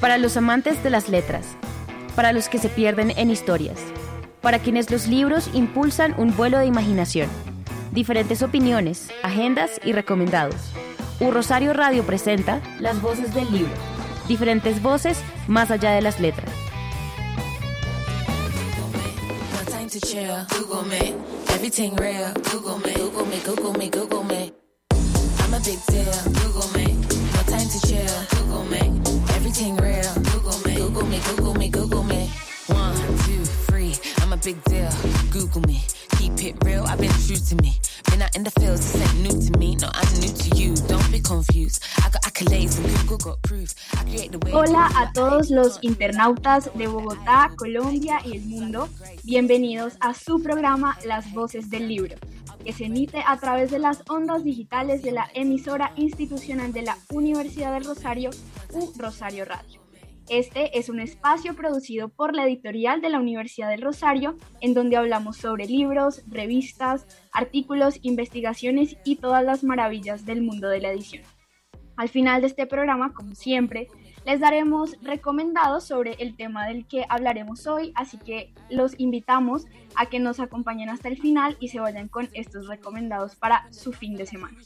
Para 0.00 0.16
los 0.16 0.36
amantes 0.36 0.82
de 0.84 0.90
las 0.90 1.08
letras, 1.08 1.46
para 2.14 2.32
los 2.32 2.48
que 2.48 2.58
se 2.58 2.68
pierden 2.68 3.12
en 3.16 3.30
historias, 3.30 3.80
para 4.40 4.60
quienes 4.60 4.90
los 4.92 5.08
libros 5.08 5.50
impulsan 5.54 6.14
un 6.16 6.36
vuelo 6.36 6.58
de 6.58 6.66
imaginación, 6.66 7.28
diferentes 7.90 8.42
opiniones, 8.42 9.08
agendas 9.24 9.80
y 9.84 9.92
recomendados. 9.92 10.54
U 11.18 11.32
Rosario 11.32 11.72
Radio 11.72 12.04
presenta 12.04 12.60
Las 12.78 13.02
voces 13.02 13.34
del 13.34 13.50
libro, 13.50 13.72
diferentes 14.28 14.80
voces 14.80 15.18
más 15.48 15.72
allá 15.72 15.90
de 15.90 16.02
las 16.02 16.20
letras. 16.20 16.50
everything 29.48 29.76
real. 29.76 29.87
Me, 31.18 31.24
Google 31.34 31.54
me, 31.54 31.68
Google 31.68 32.04
me. 32.04 32.30
One, 32.68 32.94
two, 33.26 33.44
three, 33.66 33.92
I'm 34.18 34.32
a 34.32 34.36
big 34.36 34.62
deal. 34.64 34.88
Google 35.32 35.62
me, 35.62 35.82
keep 36.16 36.40
it 36.44 36.54
real. 36.64 36.84
I've 36.84 37.00
been 37.00 37.10
true 37.26 37.34
to 37.34 37.56
me. 37.56 37.80
Been 38.08 38.22
out 38.22 38.36
in 38.36 38.44
the 38.44 38.52
fields, 38.52 38.92
this 38.92 39.02
ain't 39.02 39.22
new 39.22 39.50
to 39.50 39.58
me. 39.58 39.74
No, 39.74 39.90
I'm 39.94 40.20
new 40.20 40.28
to 40.28 40.56
you. 40.56 40.76
Don't 40.86 41.10
be 41.10 41.18
confused. 41.18 41.82
I 41.96 42.10
got 42.10 42.22
accolades 42.22 42.78
and 42.78 42.86
Google 43.00 43.18
got 43.18 43.42
proof. 43.42 43.74
I 43.94 44.04
create 44.04 44.30
the 44.30 44.38
way. 44.38 44.52
Hola 44.52 44.92
a 44.94 45.10
todos 45.12 45.50
los 45.50 45.80
internautas 45.82 46.70
de 46.72 46.86
Bogotá, 46.86 47.50
Colombia 47.56 48.20
y 48.24 48.36
el 48.36 48.44
mundo. 48.44 48.88
Bienvenidos 49.24 49.94
a 49.98 50.14
su 50.14 50.40
programa 50.40 50.96
Las 51.04 51.32
Voces 51.32 51.68
del 51.68 51.88
Libro 51.88 52.14
que 52.64 52.72
se 52.72 52.84
emite 52.84 53.24
a 53.26 53.36
través 53.38 53.72
de 53.72 53.80
las 53.80 54.04
ondas 54.08 54.44
digitales 54.44 55.02
de 55.02 55.12
la 55.12 55.28
emisora 55.34 55.92
institucional 55.96 56.72
de 56.72 56.82
la 56.82 56.96
Universidad 57.10 57.72
del 57.72 57.84
Rosario, 57.84 58.30
U 58.72 58.92
Rosario 58.96 59.44
Radio. 59.44 59.87
Este 60.28 60.78
es 60.78 60.90
un 60.90 61.00
espacio 61.00 61.54
producido 61.56 62.10
por 62.10 62.36
la 62.36 62.44
editorial 62.44 63.00
de 63.00 63.08
la 63.08 63.18
Universidad 63.18 63.70
del 63.70 63.80
Rosario, 63.80 64.36
en 64.60 64.74
donde 64.74 64.96
hablamos 64.96 65.38
sobre 65.38 65.66
libros, 65.66 66.22
revistas, 66.26 67.06
artículos, 67.32 67.98
investigaciones 68.02 68.98
y 69.04 69.16
todas 69.16 69.42
las 69.42 69.64
maravillas 69.64 70.26
del 70.26 70.42
mundo 70.42 70.68
de 70.68 70.82
la 70.82 70.90
edición. 70.90 71.22
Al 71.96 72.10
final 72.10 72.42
de 72.42 72.48
este 72.48 72.66
programa, 72.66 73.14
como 73.14 73.34
siempre, 73.34 73.88
les 74.26 74.40
daremos 74.40 74.98
recomendados 75.00 75.84
sobre 75.84 76.12
el 76.18 76.36
tema 76.36 76.66
del 76.66 76.86
que 76.86 77.06
hablaremos 77.08 77.66
hoy, 77.66 77.92
así 77.94 78.18
que 78.18 78.52
los 78.68 79.00
invitamos 79.00 79.64
a 79.96 80.06
que 80.06 80.18
nos 80.18 80.40
acompañen 80.40 80.90
hasta 80.90 81.08
el 81.08 81.16
final 81.16 81.56
y 81.58 81.68
se 81.68 81.80
vayan 81.80 82.08
con 82.08 82.28
estos 82.34 82.68
recomendados 82.68 83.34
para 83.34 83.66
su 83.72 83.92
fin 83.94 84.14
de 84.14 84.26
semana. 84.26 84.58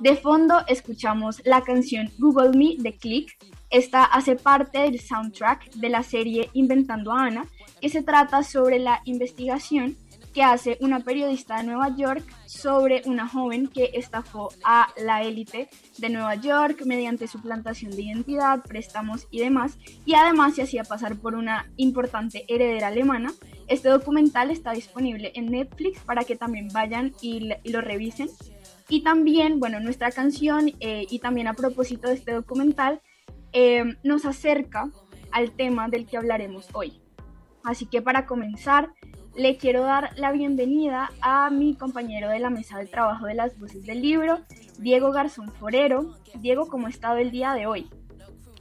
De 0.00 0.14
fondo 0.16 0.60
escuchamos 0.68 1.40
la 1.46 1.62
canción 1.62 2.10
Google 2.18 2.50
Me 2.50 2.76
de 2.78 2.96
Click. 2.96 3.36
Esta 3.70 4.04
hace 4.04 4.34
parte 4.34 4.80
del 4.80 5.00
soundtrack 5.00 5.70
de 5.74 5.88
la 5.88 6.02
serie 6.02 6.50
Inventando 6.54 7.12
a 7.12 7.24
Ana, 7.24 7.46
que 7.80 7.88
se 7.88 8.02
trata 8.02 8.42
sobre 8.42 8.80
la 8.80 9.00
investigación 9.04 9.96
que 10.34 10.42
hace 10.42 10.78
una 10.80 11.00
periodista 11.00 11.56
de 11.56 11.64
Nueva 11.64 11.94
York 11.96 12.24
sobre 12.46 13.02
una 13.06 13.28
joven 13.28 13.68
que 13.68 13.90
estafó 13.94 14.50
a 14.64 14.88
la 14.96 15.22
élite 15.22 15.68
de 15.98 16.08
Nueva 16.08 16.36
York 16.36 16.82
mediante 16.84 17.26
su 17.26 17.40
plantación 17.40 17.90
de 17.92 18.02
identidad, 18.02 18.62
préstamos 18.62 19.26
y 19.30 19.40
demás, 19.40 19.78
y 20.04 20.14
además 20.14 20.54
se 20.54 20.62
hacía 20.62 20.84
pasar 20.84 21.16
por 21.16 21.34
una 21.34 21.68
importante 21.76 22.44
heredera 22.48 22.88
alemana. 22.88 23.32
Este 23.66 23.88
documental 23.88 24.50
está 24.50 24.72
disponible 24.72 25.32
en 25.34 25.46
Netflix 25.46 26.00
para 26.00 26.24
que 26.24 26.36
también 26.36 26.68
vayan 26.72 27.12
y, 27.20 27.50
lo 27.64 27.80
revisen. 27.80 28.28
Y 28.88 29.02
también, 29.02 29.60
bueno, 29.60 29.78
nuestra 29.78 30.10
canción 30.10 30.72
eh, 30.80 31.06
y 31.08 31.20
también 31.20 31.46
a 31.46 31.54
propósito 31.54 32.08
de 32.08 32.14
este 32.14 32.32
documental 32.32 33.00
eh, 33.52 33.84
nos 34.02 34.24
acerca 34.24 34.88
al 35.32 35.52
tema 35.52 35.88
del 35.88 36.06
que 36.06 36.16
hablaremos 36.16 36.68
hoy. 36.72 37.00
Así 37.64 37.86
que 37.86 38.02
para 38.02 38.26
comenzar, 38.26 38.90
le 39.36 39.56
quiero 39.56 39.82
dar 39.82 40.10
la 40.16 40.32
bienvenida 40.32 41.10
a 41.20 41.50
mi 41.50 41.74
compañero 41.74 42.28
de 42.28 42.40
la 42.40 42.50
mesa 42.50 42.78
de 42.78 42.86
trabajo 42.86 43.26
de 43.26 43.34
las 43.34 43.58
voces 43.58 43.84
del 43.84 44.02
libro, 44.02 44.40
Diego 44.78 45.12
Garzón 45.12 45.52
Forero. 45.52 46.16
Diego, 46.36 46.68
¿cómo 46.68 46.86
ha 46.86 46.90
estado 46.90 47.18
el 47.18 47.30
día 47.30 47.54
de 47.54 47.66
hoy? 47.66 47.88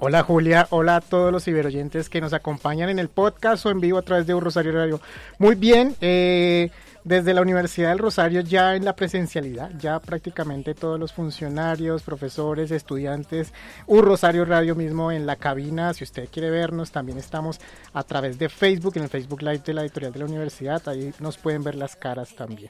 Hola 0.01 0.23
Julia, 0.23 0.67
hola 0.69 0.97
a 0.97 1.01
todos 1.01 1.29
los 1.29 1.43
ciberoyentes 1.43 2.07
que 2.07 2.21
nos 2.21 2.31
acompañan 2.31 2.89
en 2.89 2.99
el 2.99 3.09
podcast 3.09 3.65
o 3.65 3.69
en 3.69 3.81
vivo 3.81 3.97
a 3.97 4.01
través 4.01 4.25
de 4.27 4.33
Un 4.33 4.41
Rosario 4.41 4.71
Radio. 4.71 5.01
Muy 5.39 5.55
bien, 5.55 5.93
eh, 5.99 6.71
desde 7.09 7.33
la 7.33 7.41
Universidad 7.41 7.89
del 7.89 7.97
Rosario 7.97 8.41
ya 8.41 8.75
en 8.75 8.85
la 8.85 8.95
presencialidad, 8.95 9.71
ya 9.79 9.99
prácticamente 9.99 10.75
todos 10.75 10.99
los 10.99 11.11
funcionarios, 11.11 12.03
profesores, 12.03 12.69
estudiantes, 12.69 13.51
un 13.87 14.03
Rosario 14.03 14.45
Radio 14.45 14.75
mismo 14.75 15.11
en 15.11 15.25
la 15.25 15.35
cabina, 15.35 15.91
si 15.95 16.03
usted 16.03 16.29
quiere 16.31 16.51
vernos, 16.51 16.91
también 16.91 17.17
estamos 17.17 17.59
a 17.93 18.03
través 18.03 18.37
de 18.37 18.47
Facebook, 18.47 18.93
en 18.97 19.03
el 19.03 19.09
Facebook 19.09 19.41
Live 19.41 19.63
de 19.65 19.73
la 19.73 19.81
editorial 19.81 20.13
de 20.13 20.19
la 20.19 20.25
universidad, 20.25 20.87
ahí 20.87 21.11
nos 21.19 21.39
pueden 21.39 21.63
ver 21.63 21.73
las 21.73 21.95
caras 21.95 22.35
también. 22.35 22.69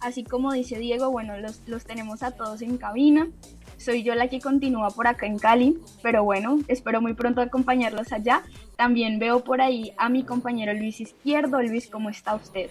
Así 0.00 0.22
como 0.22 0.52
dice 0.52 0.78
Diego, 0.78 1.10
bueno, 1.10 1.38
los, 1.38 1.66
los 1.66 1.84
tenemos 1.84 2.22
a 2.22 2.32
todos 2.32 2.60
en 2.60 2.76
cabina 2.76 3.28
soy 3.78 4.02
yo 4.02 4.14
la 4.14 4.28
que 4.28 4.40
continúa 4.40 4.90
por 4.90 5.06
acá 5.06 5.26
en 5.26 5.38
Cali, 5.38 5.78
pero 6.02 6.24
bueno, 6.24 6.58
espero 6.68 7.00
muy 7.00 7.14
pronto 7.14 7.40
acompañarlos 7.40 8.12
allá. 8.12 8.42
También 8.76 9.18
veo 9.18 9.42
por 9.42 9.60
ahí 9.60 9.92
a 9.96 10.08
mi 10.08 10.22
compañero 10.22 10.72
Luis 10.72 11.00
Izquierdo. 11.00 11.60
Luis, 11.62 11.88
¿cómo 11.88 12.10
está 12.10 12.34
usted? 12.34 12.70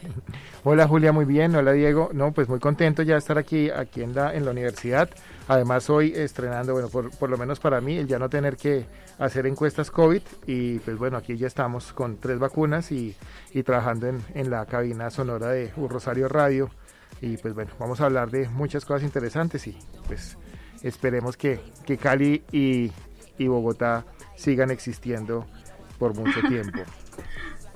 Hola 0.63 0.87
Julia, 0.87 1.11
muy 1.11 1.25
bien. 1.25 1.55
Hola 1.55 1.73
Diego. 1.73 2.11
No, 2.13 2.31
pues 2.31 2.47
muy 2.47 2.59
contento 2.59 3.03
ya 3.03 3.15
de 3.15 3.19
estar 3.19 3.37
aquí, 3.37 3.69
aquí 3.69 4.03
en 4.03 4.15
la, 4.15 4.33
en 4.33 4.45
la 4.45 4.51
universidad. 4.51 5.09
Además 5.49 5.89
hoy 5.89 6.13
estrenando, 6.15 6.73
bueno, 6.73 6.89
por, 6.89 7.09
por 7.17 7.29
lo 7.29 7.37
menos 7.37 7.59
para 7.59 7.81
mí, 7.81 7.97
el 7.97 8.07
ya 8.07 8.19
no 8.19 8.29
tener 8.29 8.57
que 8.57 8.85
hacer 9.17 9.47
encuestas 9.47 9.89
COVID 9.91 10.21
y 10.45 10.79
pues 10.79 10.97
bueno, 10.97 11.17
aquí 11.17 11.35
ya 11.37 11.47
estamos 11.47 11.91
con 11.93 12.17
tres 12.17 12.37
vacunas 12.37 12.91
y, 12.91 13.15
y 13.53 13.63
trabajando 13.63 14.07
en, 14.07 14.21
en 14.33 14.49
la 14.49 14.65
cabina 14.65 15.09
sonora 15.09 15.49
de 15.49 15.71
Rosario 15.75 16.27
Radio 16.29 16.69
y 17.21 17.37
pues 17.37 17.53
bueno, 17.53 17.71
vamos 17.79 17.99
a 17.99 18.05
hablar 18.05 18.29
de 18.29 18.47
muchas 18.49 18.85
cosas 18.85 19.03
interesantes 19.03 19.65
y 19.67 19.77
pues 20.05 20.37
esperemos 20.83 21.37
que, 21.37 21.59
que 21.85 21.97
Cali 21.97 22.43
y, 22.51 22.91
y 23.37 23.47
Bogotá 23.47 24.05
sigan 24.35 24.71
existiendo 24.71 25.45
por 25.97 26.15
mucho 26.15 26.41
tiempo. 26.47 26.79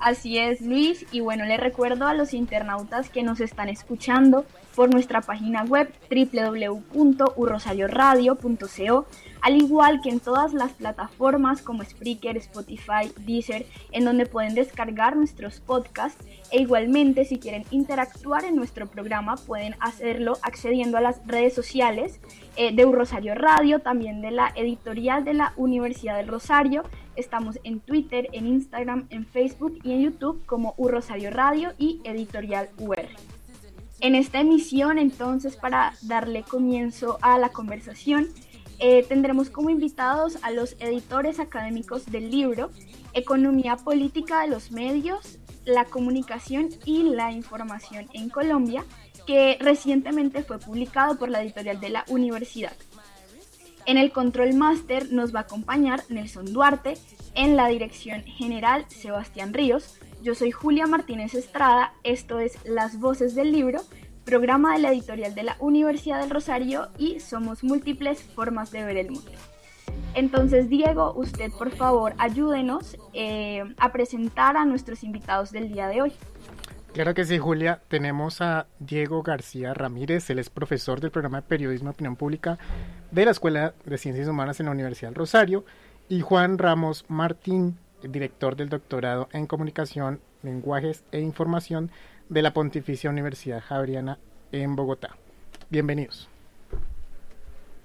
Así 0.02 0.38
es, 0.38 0.60
Luis. 0.60 1.06
Y 1.12 1.20
bueno, 1.20 1.44
le 1.44 1.56
recuerdo 1.56 2.08
a 2.08 2.14
los 2.14 2.34
internautas 2.34 3.08
que 3.08 3.22
nos 3.22 3.40
están 3.40 3.68
escuchando 3.68 4.44
por 4.74 4.90
nuestra 4.90 5.20
página 5.20 5.62
web 5.62 5.94
www.urrosarioradio.co, 6.10 9.06
al 9.42 9.56
igual 9.56 10.00
que 10.00 10.08
en 10.08 10.20
todas 10.20 10.54
las 10.54 10.72
plataformas 10.72 11.62
como 11.62 11.84
Spreaker, 11.84 12.36
Spotify, 12.36 13.12
Deezer, 13.26 13.66
en 13.90 14.04
donde 14.04 14.24
pueden 14.24 14.54
descargar 14.54 15.16
nuestros 15.16 15.60
podcasts 15.60 16.24
e 16.52 16.60
igualmente 16.60 17.24
si 17.24 17.38
quieren 17.38 17.64
interactuar 17.70 18.44
en 18.44 18.56
nuestro 18.56 18.86
programa 18.86 19.34
pueden 19.36 19.74
hacerlo 19.80 20.38
accediendo 20.42 20.96
a 20.96 21.00
las 21.00 21.26
redes 21.26 21.54
sociales 21.54 22.20
eh, 22.56 22.74
de 22.74 22.84
Rosario 22.84 23.34
Radio, 23.34 23.80
también 23.80 24.22
de 24.22 24.30
la 24.30 24.52
editorial 24.54 25.24
de 25.24 25.34
la 25.34 25.54
Universidad 25.56 26.16
del 26.16 26.28
Rosario. 26.28 26.84
Estamos 27.16 27.58
en 27.64 27.80
Twitter, 27.80 28.28
en 28.32 28.46
Instagram, 28.46 29.06
en 29.10 29.26
Facebook 29.26 29.78
y 29.82 29.92
en 29.92 30.02
YouTube 30.02 30.44
como 30.46 30.74
U 30.76 30.88
Rosario 30.88 31.30
Radio 31.30 31.72
y 31.78 32.00
Editorial 32.04 32.68
UR. 32.78 33.08
En 34.00 34.14
esta 34.14 34.40
emisión, 34.40 34.98
entonces, 34.98 35.56
para 35.56 35.94
darle 36.02 36.42
comienzo 36.42 37.18
a 37.22 37.38
la 37.38 37.50
conversación, 37.50 38.28
eh, 38.84 39.04
tendremos 39.08 39.48
como 39.48 39.70
invitados 39.70 40.38
a 40.42 40.50
los 40.50 40.74
editores 40.80 41.38
académicos 41.38 42.04
del 42.06 42.32
libro 42.32 42.70
Economía 43.12 43.76
Política 43.76 44.40
de 44.40 44.48
los 44.48 44.72
Medios, 44.72 45.38
la 45.64 45.84
Comunicación 45.84 46.68
y 46.84 47.04
la 47.04 47.30
Información 47.30 48.08
en 48.12 48.28
Colombia, 48.28 48.84
que 49.24 49.56
recientemente 49.60 50.42
fue 50.42 50.58
publicado 50.58 51.16
por 51.16 51.28
la 51.28 51.42
editorial 51.42 51.78
de 51.78 51.90
la 51.90 52.04
universidad. 52.08 52.72
En 53.86 53.98
el 53.98 54.10
Control 54.10 54.52
Master 54.54 55.12
nos 55.12 55.32
va 55.32 55.40
a 55.40 55.42
acompañar 55.42 56.02
Nelson 56.08 56.52
Duarte, 56.52 56.94
en 57.34 57.56
la 57.56 57.68
dirección 57.68 58.24
general 58.24 58.84
Sebastián 58.88 59.54
Ríos. 59.54 59.96
Yo 60.22 60.34
soy 60.34 60.50
Julia 60.50 60.88
Martínez 60.88 61.34
Estrada, 61.34 61.94
esto 62.02 62.40
es 62.40 62.58
Las 62.64 62.98
Voces 62.98 63.36
del 63.36 63.52
Libro. 63.52 63.80
Programa 64.24 64.74
de 64.74 64.80
la 64.80 64.92
editorial 64.92 65.34
de 65.34 65.42
la 65.42 65.56
Universidad 65.58 66.20
del 66.20 66.30
Rosario 66.30 66.88
y 66.98 67.20
somos 67.20 67.64
múltiples 67.64 68.22
formas 68.22 68.70
de 68.70 68.84
ver 68.84 68.96
el 68.96 69.10
mundo. 69.10 69.32
Entonces, 70.14 70.68
Diego, 70.68 71.12
usted 71.14 71.50
por 71.52 71.70
favor 71.70 72.14
ayúdenos 72.18 72.96
eh, 73.12 73.64
a 73.78 73.92
presentar 73.92 74.56
a 74.56 74.64
nuestros 74.64 75.02
invitados 75.04 75.52
del 75.52 75.72
día 75.72 75.88
de 75.88 76.02
hoy. 76.02 76.12
Claro 76.92 77.14
que 77.14 77.24
sí, 77.24 77.38
Julia. 77.38 77.80
Tenemos 77.88 78.42
a 78.42 78.66
Diego 78.78 79.22
García 79.22 79.72
Ramírez, 79.72 80.28
él 80.28 80.38
es 80.38 80.50
profesor 80.50 81.00
del 81.00 81.10
programa 81.10 81.40
de 81.40 81.46
Periodismo 81.46 81.88
y 81.88 81.92
Opinión 81.92 82.16
Pública 82.16 82.58
de 83.10 83.24
la 83.24 83.30
Escuela 83.30 83.74
de 83.86 83.96
Ciencias 83.96 84.28
Humanas 84.28 84.60
en 84.60 84.66
la 84.66 84.72
Universidad 84.72 85.08
del 85.08 85.16
Rosario, 85.16 85.64
y 86.10 86.20
Juan 86.20 86.58
Ramos 86.58 87.06
Martín, 87.08 87.78
director 88.02 88.56
del 88.56 88.68
doctorado 88.68 89.30
en 89.32 89.46
Comunicación, 89.46 90.20
Lenguajes 90.42 91.04
e 91.12 91.20
Información 91.20 91.90
de 92.32 92.40
la 92.40 92.54
Pontificia 92.54 93.10
Universidad 93.10 93.60
Javeriana 93.60 94.18
en 94.52 94.74
Bogotá. 94.74 95.16
Bienvenidos. 95.68 96.30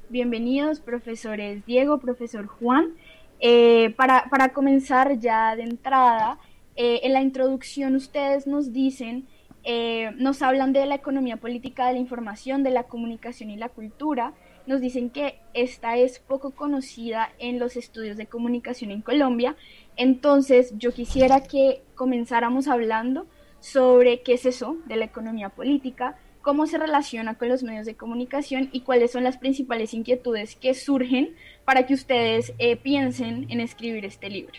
Bienvenidos, 0.08 0.80
profesores 0.80 1.66
Diego, 1.66 2.00
profesor 2.00 2.48
Juan. 2.48 2.94
Eh, 3.42 3.94
para, 3.98 4.30
para, 4.30 4.54
comenzar 4.54 5.20
ya 5.20 5.54
de 5.58 5.64
entrada, 5.64 6.40
eh, 6.78 7.02
en 7.04 7.12
la 7.12 7.22
introducción 7.22 7.96
ustedes 7.96 8.48
nos 8.48 8.72
dicen, 8.72 9.28
eh, 9.66 10.12
nos 10.16 10.42
hablan 10.42 10.72
de 10.72 10.86
la 10.86 10.96
economía 10.96 11.36
política 11.36 11.88
de 11.88 11.94
la 11.94 12.00
información, 12.00 12.64
de 12.64 12.72
la 12.72 12.84
comunicación 12.84 13.52
y 13.52 13.58
la 13.58 13.68
cultura. 13.68 14.34
Nos 14.66 14.80
dicen 14.80 15.10
que 15.10 15.40
esta 15.54 15.98
es 15.98 16.20
poco 16.20 16.52
conocida 16.52 17.32
en 17.38 17.60
los 17.60 17.76
estudios 17.76 18.16
de 18.16 18.28
comunicación 18.28 18.92
en 18.92 19.02
Colombia. 19.02 19.58
Entonces, 19.98 20.74
yo 20.78 20.94
quisiera 20.94 21.44
que 21.44 21.82
comenzáramos 21.96 22.70
hablando 22.70 23.28
sobre 23.72 24.22
qué 24.22 24.34
es 24.34 24.46
eso 24.46 24.78
de 24.86 24.96
la 24.96 25.06
economía 25.06 25.50
política, 25.50 26.16
cómo 26.42 26.68
se 26.68 26.78
relaciona 26.78 27.38
con 27.38 27.50
los 27.50 27.64
medios 27.64 27.86
de 27.86 27.96
comunicación 27.96 28.70
y 28.72 28.82
cuáles 28.82 29.12
son 29.12 29.24
las 29.26 29.38
principales 29.38 29.94
inquietudes 29.94 30.56
que 30.56 30.74
surgen 30.74 31.36
para 31.66 31.86
que 31.86 31.94
ustedes 31.94 32.54
eh, 32.60 32.78
piensen 32.78 33.46
en 33.50 33.60
escribir 33.60 34.06
este 34.06 34.30
libro. 34.30 34.54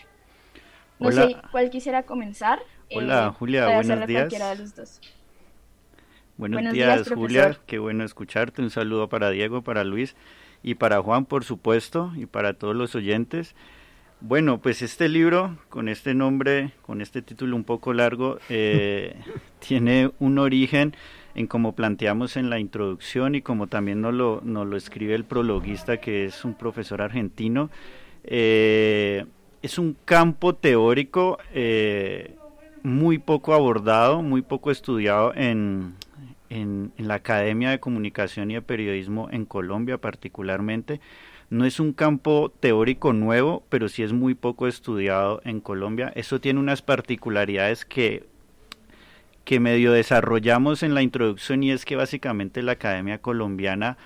No 0.99 1.11
sé 1.11 1.37
cuál 1.51 1.71
quisiera 1.71 2.03
comenzar. 2.03 2.59
Hola, 2.93 3.27
eh, 3.27 3.35
Julia, 3.37 3.65
buenos 3.75 4.05
días. 4.05 4.31
Buenos, 6.37 6.71
días, 6.71 7.09
Julia. 7.09 7.57
Qué 7.65 7.79
bueno 7.79 8.03
escucharte. 8.03 8.61
Un 8.61 8.69
saludo 8.69 9.09
para 9.09 9.31
Diego, 9.31 9.63
para 9.63 9.83
Luis 9.83 10.15
y 10.61 10.75
para 10.75 11.01
Juan, 11.01 11.25
por 11.25 11.43
supuesto, 11.43 12.11
y 12.15 12.27
para 12.27 12.53
todos 12.53 12.75
los 12.75 12.95
oyentes. 12.95 13.55
Bueno, 14.21 14.57
pues 14.57 14.81
este 14.81 15.07
libro, 15.07 15.57
con 15.69 15.87
este 15.87 16.13
nombre, 16.13 16.73
con 16.81 17.01
este 17.01 17.21
título 17.21 17.55
un 17.55 17.63
poco 17.63 17.93
largo, 17.93 18.37
eh, 18.49 19.15
tiene 19.65 20.11
un 20.19 20.39
origen 20.39 20.93
en 21.35 21.47
como 21.47 21.73
planteamos 21.73 22.35
en 22.35 22.49
la 22.49 22.59
introducción 22.59 23.35
y 23.35 23.41
como 23.41 23.67
también 23.67 24.01
nos 24.01 24.13
lo, 24.13 24.41
nos 24.43 24.67
lo 24.67 24.75
escribe 24.75 25.15
el 25.15 25.23
prologuista, 25.23 25.97
que 25.97 26.25
es 26.25 26.43
un 26.43 26.53
profesor 26.53 27.01
argentino. 27.01 27.69
Eh, 28.25 29.25
es 29.61 29.79
un 29.79 29.95
campo 30.03 30.53
teórico 30.53 31.37
eh, 31.53 32.35
muy 32.83 33.19
poco 33.19 33.53
abordado, 33.53 34.21
muy 34.21 34.41
poco 34.41 34.69
estudiado 34.69 35.33
en, 35.33 35.93
en, 36.49 36.91
la 36.97 37.15
Academia 37.15 37.69
de 37.69 37.79
Comunicación 37.79 38.51
y 38.51 38.55
de 38.55 38.61
Periodismo 38.61 39.29
en 39.31 39.45
Colombia 39.45 39.97
particularmente. 39.97 40.99
No 41.49 41.65
es 41.65 41.79
un 41.79 41.93
campo 41.93 42.51
teórico 42.59 43.13
nuevo, 43.13 43.63
pero 43.69 43.89
sí 43.89 44.03
es 44.03 44.13
muy 44.13 44.35
poco 44.35 44.67
estudiado 44.67 45.41
en 45.45 45.61
Colombia. 45.61 46.11
Eso 46.15 46.39
tiene 46.39 46.59
unas 46.59 46.81
particularidades 46.81 47.85
que 47.85 48.27
que 49.49 49.59
medio 49.59 49.91
desarrollamos 49.91 50.83
en 50.83 50.93
la 50.93 51.01
introducción 51.01 51.63
y 51.63 51.71
es 51.71 51.83
que 51.83 51.95
básicamente 51.95 52.61
la 52.61 52.73
Academia 52.73 53.17
Colombiana 53.17 53.97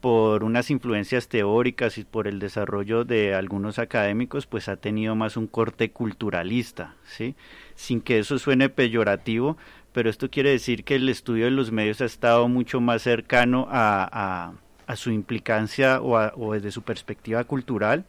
por 0.00 0.42
unas 0.42 0.70
influencias 0.70 1.28
teóricas 1.28 1.98
y 1.98 2.04
por 2.04 2.26
el 2.26 2.38
desarrollo 2.38 3.04
de 3.04 3.34
algunos 3.34 3.78
académicos, 3.78 4.46
pues 4.46 4.68
ha 4.68 4.76
tenido 4.76 5.14
más 5.14 5.36
un 5.36 5.48
corte 5.48 5.90
culturalista, 5.90 6.94
¿sí? 7.04 7.34
Sin 7.74 8.00
que 8.00 8.18
eso 8.18 8.38
suene 8.38 8.68
peyorativo, 8.68 9.58
pero 9.92 10.08
esto 10.08 10.30
quiere 10.30 10.50
decir 10.50 10.84
que 10.84 10.94
el 10.94 11.08
estudio 11.08 11.46
de 11.46 11.50
los 11.50 11.72
medios 11.72 12.00
ha 12.00 12.06
estado 12.06 12.48
mucho 12.48 12.80
más 12.80 13.02
cercano 13.02 13.66
a, 13.70 14.08
a, 14.10 14.52
su 14.94 15.10
implicancia 15.10 16.00
o, 16.00 16.16
o 16.16 16.54
desde 16.54 16.70
su 16.70 16.82
perspectiva 16.82 17.42
cultural, 17.42 18.04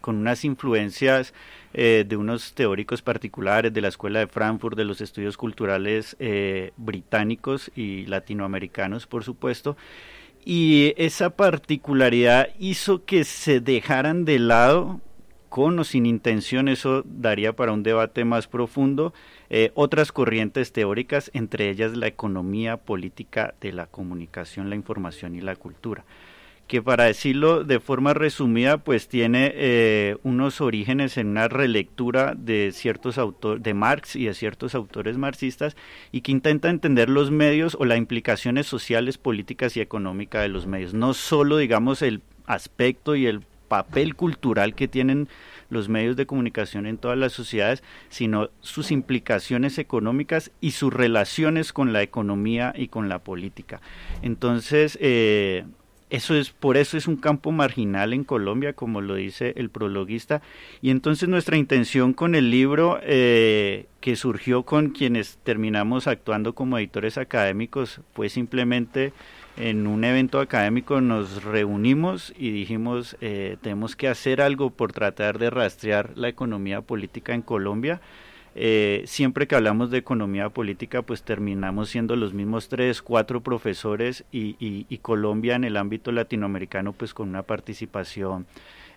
con 0.00 0.16
unas 0.16 0.44
influencias 0.44 1.34
eh, 1.72 2.04
de 2.06 2.16
unos 2.16 2.54
teóricos 2.54 3.02
particulares 3.02 3.72
de 3.72 3.80
la 3.80 3.88
Escuela 3.88 4.18
de 4.20 4.26
Frankfurt, 4.26 4.76
de 4.76 4.84
los 4.84 5.00
estudios 5.00 5.36
culturales 5.36 6.16
eh, 6.18 6.72
británicos 6.76 7.70
y 7.76 8.06
latinoamericanos, 8.06 9.06
por 9.06 9.24
supuesto. 9.24 9.76
Y 10.44 10.94
esa 10.96 11.30
particularidad 11.30 12.48
hizo 12.58 13.04
que 13.04 13.24
se 13.24 13.60
dejaran 13.60 14.24
de 14.24 14.38
lado, 14.38 15.00
con 15.48 15.78
o 15.78 15.84
sin 15.84 16.06
intención, 16.06 16.68
eso 16.68 17.02
daría 17.04 17.52
para 17.54 17.72
un 17.72 17.82
debate 17.82 18.24
más 18.24 18.46
profundo, 18.46 19.12
eh, 19.50 19.72
otras 19.74 20.12
corrientes 20.12 20.72
teóricas, 20.72 21.30
entre 21.34 21.68
ellas 21.68 21.96
la 21.96 22.06
economía 22.06 22.76
política 22.76 23.54
de 23.60 23.72
la 23.72 23.86
comunicación, 23.86 24.70
la 24.70 24.76
información 24.76 25.34
y 25.34 25.40
la 25.40 25.56
cultura 25.56 26.04
que 26.70 26.82
para 26.82 27.06
decirlo 27.06 27.64
de 27.64 27.80
forma 27.80 28.14
resumida, 28.14 28.78
pues 28.78 29.08
tiene 29.08 29.50
eh, 29.56 30.18
unos 30.22 30.60
orígenes 30.60 31.16
en 31.16 31.26
una 31.26 31.48
relectura 31.48 32.34
de 32.38 32.70
ciertos 32.72 33.18
autores, 33.18 33.60
de 33.60 33.74
Marx 33.74 34.14
y 34.14 34.26
de 34.26 34.34
ciertos 34.34 34.76
autores 34.76 35.18
marxistas, 35.18 35.74
y 36.12 36.20
que 36.20 36.30
intenta 36.30 36.70
entender 36.70 37.10
los 37.10 37.32
medios 37.32 37.76
o 37.80 37.86
las 37.86 37.98
implicaciones 37.98 38.68
sociales, 38.68 39.18
políticas 39.18 39.76
y 39.76 39.80
económicas 39.80 40.42
de 40.42 40.48
los 40.48 40.68
medios, 40.68 40.94
no 40.94 41.12
solo, 41.12 41.56
digamos, 41.56 42.02
el 42.02 42.22
aspecto 42.46 43.16
y 43.16 43.26
el 43.26 43.42
papel 43.66 44.14
cultural 44.14 44.76
que 44.76 44.86
tienen 44.86 45.28
los 45.70 45.88
medios 45.88 46.16
de 46.16 46.26
comunicación 46.26 46.86
en 46.86 46.98
todas 46.98 47.16
las 47.16 47.32
sociedades, 47.32 47.82
sino 48.08 48.50
sus 48.60 48.90
implicaciones 48.90 49.78
económicas 49.78 50.50
y 50.60 50.72
sus 50.72 50.92
relaciones 50.92 51.72
con 51.72 51.92
la 51.92 52.02
economía 52.02 52.74
y 52.76 52.88
con 52.88 53.08
la 53.08 53.20
política. 53.20 53.80
Entonces, 54.22 54.98
eh, 55.00 55.64
eso 56.10 56.34
es, 56.34 56.50
por 56.50 56.76
eso 56.76 56.96
es 56.98 57.06
un 57.06 57.16
campo 57.16 57.52
marginal 57.52 58.12
en 58.12 58.24
Colombia, 58.24 58.72
como 58.72 59.00
lo 59.00 59.14
dice 59.14 59.52
el 59.56 59.70
prologuista. 59.70 60.42
Y 60.82 60.90
entonces 60.90 61.28
nuestra 61.28 61.56
intención 61.56 62.12
con 62.14 62.34
el 62.34 62.50
libro, 62.50 62.98
eh, 63.02 63.86
que 64.00 64.16
surgió 64.16 64.64
con 64.64 64.90
quienes 64.90 65.38
terminamos 65.44 66.08
actuando 66.08 66.52
como 66.52 66.78
editores 66.78 67.16
académicos, 67.16 68.00
fue 68.12 68.28
simplemente 68.28 69.12
en 69.56 69.86
un 69.86 70.04
evento 70.04 70.40
académico 70.40 71.00
nos 71.00 71.44
reunimos 71.44 72.32
y 72.38 72.50
dijimos, 72.50 73.16
eh, 73.20 73.56
tenemos 73.60 73.96
que 73.96 74.08
hacer 74.08 74.40
algo 74.40 74.70
por 74.70 74.92
tratar 74.92 75.38
de 75.38 75.50
rastrear 75.50 76.12
la 76.16 76.28
economía 76.28 76.80
política 76.80 77.34
en 77.34 77.42
Colombia 77.42 78.00
eh, 78.54 79.04
siempre 79.06 79.46
que 79.46 79.54
hablamos 79.54 79.90
de 79.90 79.98
economía 79.98 80.48
política, 80.48 81.02
pues 81.02 81.22
terminamos 81.22 81.88
siendo 81.88 82.16
los 82.16 82.34
mismos 82.34 82.68
tres, 82.68 83.00
cuatro 83.00 83.40
profesores 83.40 84.24
y, 84.32 84.98
Colombia 85.02 85.54
en 85.54 85.64
el 85.64 85.76
ámbito 85.76 86.12
latinoamericano, 86.12 86.92
pues 86.92 87.14
con 87.14 87.28
una 87.28 87.42
participación 87.42 88.46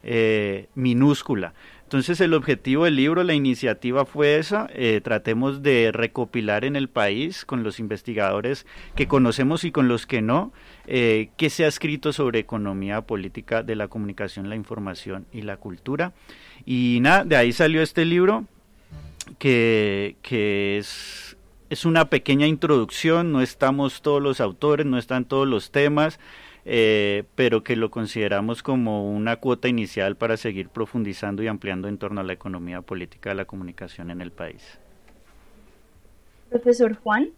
eh, 0.04 0.68
minúscula. 0.76 1.54
Entonces 1.84 2.20
el 2.22 2.34
objetivo 2.34 2.86
del 2.86 2.96
libro, 2.96 3.24
la 3.24 3.36
iniciativa 3.36 4.06
fue 4.06 4.38
esa, 4.38 4.68
eh, 4.74 5.00
tratemos 5.04 5.62
de 5.62 5.92
recopilar 5.92 6.66
en 6.66 6.76
el 6.76 6.90
país 6.90 7.46
con 7.46 7.64
los 7.64 7.80
investigadores 7.80 8.66
que 8.96 9.08
conocemos 9.08 9.64
y 9.64 9.72
con 9.72 9.88
los 9.88 10.08
que 10.08 10.22
no, 10.22 10.54
eh, 10.88 11.30
qué 11.38 11.52
se 11.52 11.66
ha 11.66 11.68
escrito 11.68 12.12
sobre 12.12 12.40
economía 12.40 13.02
política 13.02 13.62
de 13.62 13.76
la 13.76 13.90
comunicación, 13.90 14.50
la 14.50 14.56
información 14.56 15.28
y 15.32 15.44
la 15.44 15.58
cultura. 15.58 16.14
Y 16.66 16.98
nada, 17.02 17.26
de 17.26 17.36
ahí 17.36 17.54
salió 17.54 17.82
este 17.82 18.06
libro, 18.06 18.46
que, 19.38 20.16
que 20.22 20.78
es, 20.78 21.38
es, 21.70 21.86
una 21.86 22.10
pequeña 22.10 22.48
introducción, 22.48 23.32
no 23.32 23.42
estamos 23.42 24.02
todos 24.02 24.22
los 24.22 24.42
autores, 24.42 24.86
no 24.86 24.98
están 24.98 25.26
todos 25.26 25.48
los 25.48 25.72
temas, 25.72 26.20
eh, 26.66 27.24
pero 27.36 27.64
que 27.64 27.76
lo 27.76 27.92
consideramos 27.92 28.64
como 28.64 29.10
una 29.12 29.38
cuota 29.38 29.68
inicial 29.68 30.16
para 30.16 30.38
seguir 30.38 30.70
profundizando 30.70 31.44
y 31.44 31.48
ampliando 31.48 31.88
en 31.88 31.98
torno 31.98 32.22
a 32.22 32.24
la 32.24 32.34
economía 32.34 32.82
política 32.82 33.30
de 33.30 33.36
la 33.36 33.46
comunicación 33.46 34.12
en 34.12 34.22
el 34.22 34.32
país. 34.32 34.80
Profesor 36.50 36.96
Juan. 36.96 37.32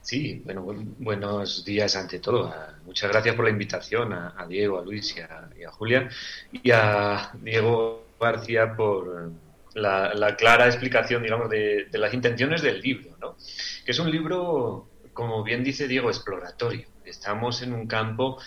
Sí, 0.00 0.40
bueno, 0.44 0.62
buenos 0.98 1.66
días 1.66 1.94
ante 1.94 2.18
todo. 2.18 2.54
Muchas 2.86 3.10
gracias 3.10 3.34
por 3.34 3.44
la 3.44 3.50
invitación 3.50 4.14
a, 4.14 4.46
Diego, 4.48 4.78
a 4.78 4.82
Luis 4.82 5.14
y 5.14 5.20
a, 5.20 5.50
y 5.58 5.64
a 5.64 5.70
Julia. 5.70 6.08
Y 6.50 6.70
a 6.70 7.30
Diego 7.42 8.06
García 8.18 8.74
por 8.74 9.30
la, 9.74 10.36
clara 10.36 10.66
explicación, 10.66 11.22
digamos, 11.22 11.50
de, 11.50 11.88
las 11.92 12.12
intenciones 12.14 12.62
del 12.62 12.80
libro, 12.80 13.16
¿no? 13.20 13.36
Que 13.84 13.92
es 13.92 13.98
un 13.98 14.10
libro, 14.10 14.88
como 15.18 15.42
bien 15.42 15.64
dice 15.64 15.88
Diego, 15.88 16.10
exploratorio. 16.10 16.86
Estamos 17.04 17.60
en 17.62 17.72
un 17.72 17.88
campo 17.88 18.38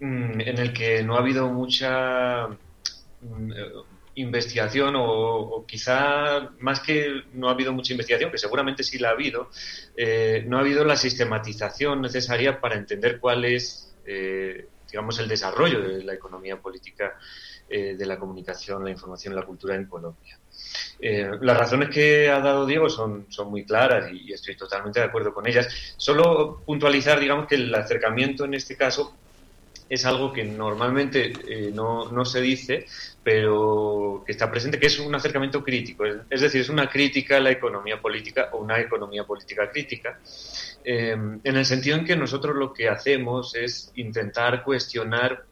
mm, 0.00 0.40
en 0.40 0.58
el 0.58 0.72
que 0.72 1.02
no 1.02 1.14
ha 1.14 1.18
habido 1.18 1.48
mucha 1.52 2.48
mm, 3.20 3.52
investigación 4.14 4.94
o, 4.96 5.66
quizá 5.68 6.52
más 6.58 6.80
que 6.80 7.24
no 7.34 7.50
ha 7.50 7.52
habido 7.52 7.74
mucha 7.74 7.92
investigación, 7.92 8.30
que 8.30 8.38
seguramente 8.38 8.82
sí 8.82 8.98
la 8.98 9.10
ha 9.10 9.12
habido, 9.12 9.50
eh, 9.94 10.42
no 10.46 10.56
ha 10.56 10.60
habido 10.60 10.86
la 10.86 10.96
sistematización 10.96 12.00
necesaria 12.00 12.62
para 12.62 12.76
entender 12.76 13.20
cuál 13.20 13.44
es, 13.44 13.94
eh, 14.06 14.68
digamos, 14.90 15.18
el 15.18 15.28
desarrollo 15.28 15.80
de 15.80 16.04
la 16.04 16.14
economía 16.14 16.60
política 16.60 17.18
eh, 17.68 17.94
de 17.96 18.06
la 18.06 18.18
comunicación, 18.18 18.84
la 18.84 18.90
información 18.90 19.32
y 19.34 19.36
la 19.36 19.44
cultura 19.44 19.74
en 19.74 19.86
Colombia. 19.86 20.38
las 21.00 21.56
razones 21.56 21.90
que 21.90 22.30
ha 22.30 22.40
dado 22.40 22.64
Diego 22.64 22.88
son, 22.88 23.26
son 23.28 23.50
muy 23.50 23.64
claras 23.64 24.10
y, 24.12 24.32
estoy 24.32 24.56
totalmente 24.56 25.00
de 25.00 25.06
acuerdo 25.06 25.34
con 25.34 25.46
ellas. 25.46 25.94
Solo 25.96 26.62
puntualizar, 26.64 27.18
digamos, 27.18 27.46
que 27.46 27.56
el 27.56 27.74
acercamiento 27.74 28.44
en 28.44 28.54
este 28.54 28.76
caso 28.76 29.14
es 29.88 30.04
algo 30.04 30.32
que 30.32 30.44
normalmente 30.44 31.32
eh, 31.46 31.70
no, 31.72 32.10
no, 32.10 32.24
se 32.24 32.40
dice, 32.40 32.86
pero 33.22 34.22
que 34.26 34.32
está 34.32 34.50
presente, 34.50 34.78
que 34.78 34.86
es 34.86 34.98
un 34.98 35.14
acercamiento 35.14 35.62
crítico. 35.62 36.04
Es, 36.28 36.40
decir, 36.40 36.60
es 36.60 36.68
una 36.68 36.88
crítica 36.88 37.36
a 37.36 37.40
la 37.40 37.50
economía 37.50 38.00
política 38.00 38.50
o 38.52 38.58
una 38.58 38.80
economía 38.80 39.24
política 39.24 39.70
crítica, 39.70 40.18
eh, 40.84 41.16
en 41.42 41.56
el 41.56 41.64
sentido 41.64 41.96
en 41.96 42.04
que 42.04 42.16
nosotros 42.16 42.56
lo 42.56 42.72
que 42.72 42.88
hacemos 42.88 43.54
es 43.54 43.92
intentar 43.94 44.62
cuestionar 44.64 45.46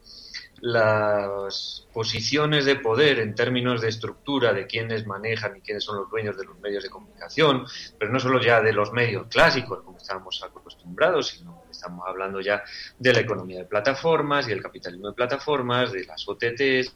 las 0.61 1.87
posiciones 1.93 2.65
de 2.65 2.77
poder 2.77 3.19
en 3.19 3.35
términos 3.35 3.81
de 3.81 3.89
estructura 3.89 4.53
de 4.53 4.65
quiénes 4.65 5.05
manejan 5.05 5.57
y 5.57 5.61
quiénes 5.61 5.83
son 5.83 5.97
los 5.97 6.09
dueños 6.09 6.37
de 6.37 6.45
los 6.45 6.57
medios 6.59 6.83
de 6.83 6.89
comunicación, 6.89 7.65
pero 7.99 8.11
no 8.11 8.19
solo 8.19 8.41
ya 8.41 8.61
de 8.61 8.73
los 8.73 8.91
medios 8.91 9.27
clásicos, 9.27 9.83
como 9.83 9.97
estábamos 9.97 10.41
acostumbrados, 10.43 11.27
sino 11.27 11.54
estamos 11.75 12.05
hablando 12.07 12.41
ya 12.41 12.63
de 12.97 13.13
la 13.13 13.19
economía 13.19 13.59
de 13.59 13.65
plataformas 13.65 14.47
y 14.47 14.51
el 14.51 14.61
capitalismo 14.61 15.09
de 15.09 15.13
plataformas, 15.13 15.91
de 15.91 16.05
las 16.05 16.27
OTTs, 16.27 16.93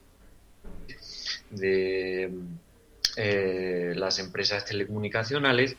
de 1.51 2.31
eh, 3.15 3.93
las 3.95 4.19
empresas 4.19 4.65
telecomunicacionales 4.65 5.75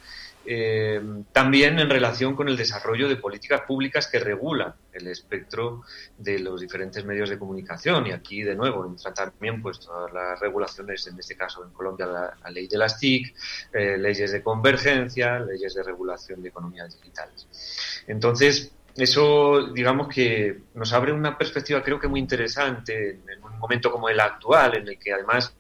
eh, 0.47 1.01
también 1.33 1.79
en 1.79 1.91
relación 1.91 2.35
con 2.35 2.49
el 2.49 2.57
desarrollo 2.57 3.09
de 3.09 3.17
políticas 3.17 3.61
públicas 3.63 4.07
que 4.07 4.19
regulan 4.19 4.75
el 4.93 5.07
espectro 5.07 5.83
de 6.17 6.39
los 6.39 6.61
diferentes 6.61 7.05
medios 7.05 7.29
de 7.29 7.39
comunicación. 7.39 8.07
Y 8.07 8.13
aquí, 8.13 8.43
de 8.43 8.55
nuevo, 8.55 8.87
entran 8.87 9.15
también 9.15 9.61
pues, 9.61 9.81
todas 9.81 10.13
las 10.13 10.41
regulaciones, 10.41 11.07
en 11.07 11.19
este 11.19 11.37
caso 11.37 11.63
en 11.65 11.71
Colombia, 11.71 12.07
la, 12.07 12.51
ley 12.51 12.67
de 12.69 12.79
las 12.79 12.99
TIC, 12.99 13.35
eh, 13.73 13.99
leyes 13.99 14.33
de 14.33 14.43
convergencia, 14.43 15.39
leyes 15.41 15.75
de 15.75 15.83
regulación 15.83 16.43
de 16.43 16.49
economías 16.49 16.99
digitales. 16.99 18.03
Entonces, 18.07 18.73
eso, 18.97 19.69
digamos 19.73 20.09
que 20.09 20.63
nos 20.75 20.93
abre 20.93 21.13
una 21.13 21.37
perspectiva, 21.37 21.83
creo 21.83 21.99
que 21.99 22.09
muy 22.09 22.21
interesante, 22.21 23.11
en 23.11 23.45
un 23.45 23.59
momento 23.59 23.91
como 23.91 24.09
el 24.09 24.21
actual, 24.21 24.77
en 24.77 24.89
el 24.89 24.99
que 24.99 25.13
además 25.13 25.55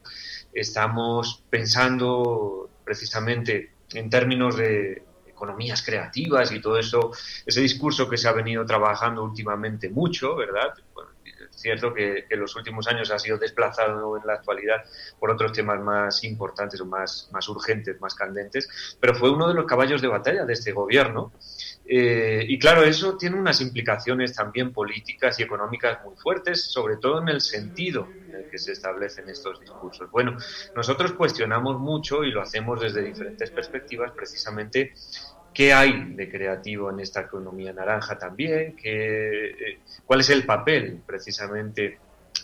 estamos 0.52 1.44
pensando 1.48 2.70
precisamente 2.84 3.72
en 3.92 4.10
términos 4.10 4.56
de 4.56 5.02
economías 5.26 5.82
creativas 5.82 6.52
y 6.52 6.60
todo 6.60 6.78
eso, 6.78 7.12
ese 7.46 7.60
discurso 7.60 8.08
que 8.08 8.18
se 8.18 8.28
ha 8.28 8.32
venido 8.32 8.64
trabajando 8.66 9.24
últimamente 9.24 9.88
mucho, 9.88 10.36
¿verdad? 10.36 10.74
es 11.50 11.62
cierto 11.62 11.92
que 11.92 12.26
en 12.28 12.40
los 12.40 12.54
últimos 12.56 12.86
años 12.88 13.10
ha 13.10 13.18
sido 13.18 13.38
desplazado 13.38 14.16
en 14.16 14.26
la 14.26 14.34
actualidad 14.34 14.84
por 15.18 15.30
otros 15.30 15.52
temas 15.52 15.80
más 15.80 16.24
importantes 16.24 16.80
o 16.80 16.86
más, 16.86 17.28
más 17.32 17.48
urgentes, 17.48 18.00
más 18.00 18.14
candentes, 18.14 18.96
pero 19.00 19.14
fue 19.14 19.30
uno 19.30 19.48
de 19.48 19.54
los 19.54 19.66
caballos 19.66 20.00
de 20.00 20.08
batalla 20.08 20.44
de 20.44 20.52
este 20.52 20.72
gobierno. 20.72 21.32
Eh, 21.92 22.44
y 22.46 22.56
claro, 22.56 22.84
eso 22.84 23.16
tiene 23.16 23.36
unas 23.36 23.60
implicaciones 23.60 24.32
también 24.32 24.72
políticas 24.72 25.40
y 25.40 25.42
económicas 25.42 25.98
muy 26.04 26.14
fuertes, 26.14 26.62
sobre 26.70 26.98
todo 26.98 27.20
en 27.20 27.28
el 27.28 27.40
sentido 27.40 28.06
que 28.48 28.58
se 28.58 28.70
establecen 28.70 29.28
estos 29.28 29.58
discursos. 29.58 30.08
Bueno, 30.08 30.36
nosotros 30.76 31.14
cuestionamos 31.14 31.80
mucho 31.80 32.22
y 32.22 32.30
lo 32.30 32.42
hacemos 32.42 32.80
desde 32.80 33.02
diferentes 33.02 33.50
perspectivas, 33.50 34.12
precisamente 34.12 34.94
qué 35.52 35.72
hay 35.72 36.14
de 36.14 36.30
creativo 36.30 36.90
en 36.90 37.00
esta 37.00 37.22
economía 37.22 37.72
naranja 37.72 38.16
también, 38.16 38.76
eh, 38.84 39.80
cuál 40.06 40.20
es 40.20 40.30
el 40.30 40.46
papel 40.46 41.00
precisamente 41.04 41.98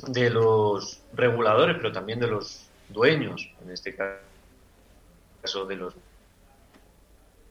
de 0.09 0.29
los 0.29 1.03
reguladores, 1.15 1.76
pero 1.76 1.93
también 1.93 2.19
de 2.19 2.26
los 2.26 2.69
dueños, 2.88 3.49
en 3.62 3.71
este 3.71 3.95
caso 3.95 5.67
de 5.67 5.76
los 5.76 5.95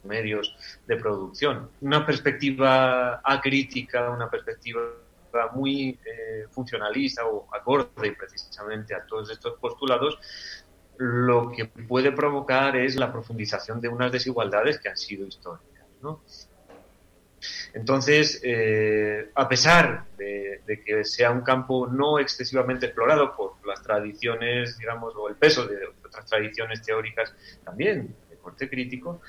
medios 0.06 0.56
de 0.88 0.96
producción. 0.98 1.70
Una 1.82 2.06
perspectiva 2.06 3.22
acrítica, 3.24 4.10
una 4.10 4.30
perspectiva 4.30 4.82
muy 5.54 6.00
eh, 6.06 6.46
funcionalista 6.50 7.26
o 7.26 7.48
acorde 7.54 8.14
precisamente 8.14 8.96
a 8.96 9.06
todos 9.06 9.30
estos 9.30 9.60
postulados, 9.60 10.18
lo 10.98 11.52
que 11.52 11.66
puede 11.66 12.12
provocar 12.12 12.76
es 12.78 12.96
la 12.96 13.12
profundización 13.12 13.82
de 13.82 13.90
unas 13.90 14.12
desigualdades 14.12 14.80
que 14.80 14.90
han 14.90 14.98
sido 14.98 15.28
históricas. 15.28 15.86
Entonces, 17.74 18.42
eh, 18.44 19.30
a 19.36 19.48
pesar 19.48 20.06
de, 20.18 20.62
que 20.86 21.04
sea 21.04 21.32
un 21.32 21.42
campo 21.42 21.88
no 21.88 22.20
excesivamente 22.20 22.88
explorado 22.88 23.36
por 23.36 23.54
las 23.68 23.82
tradiciones, 23.82 24.78
digamos, 24.78 25.14
o 25.16 25.28
el 25.28 25.36
peso 25.36 25.68
de 25.68 25.78
otras 26.04 26.26
tradiciones 26.26 26.82
teóricas 26.82 27.34
también 27.64 28.16
de 28.30 28.38
corte 28.38 28.70
crítico, 28.70 29.22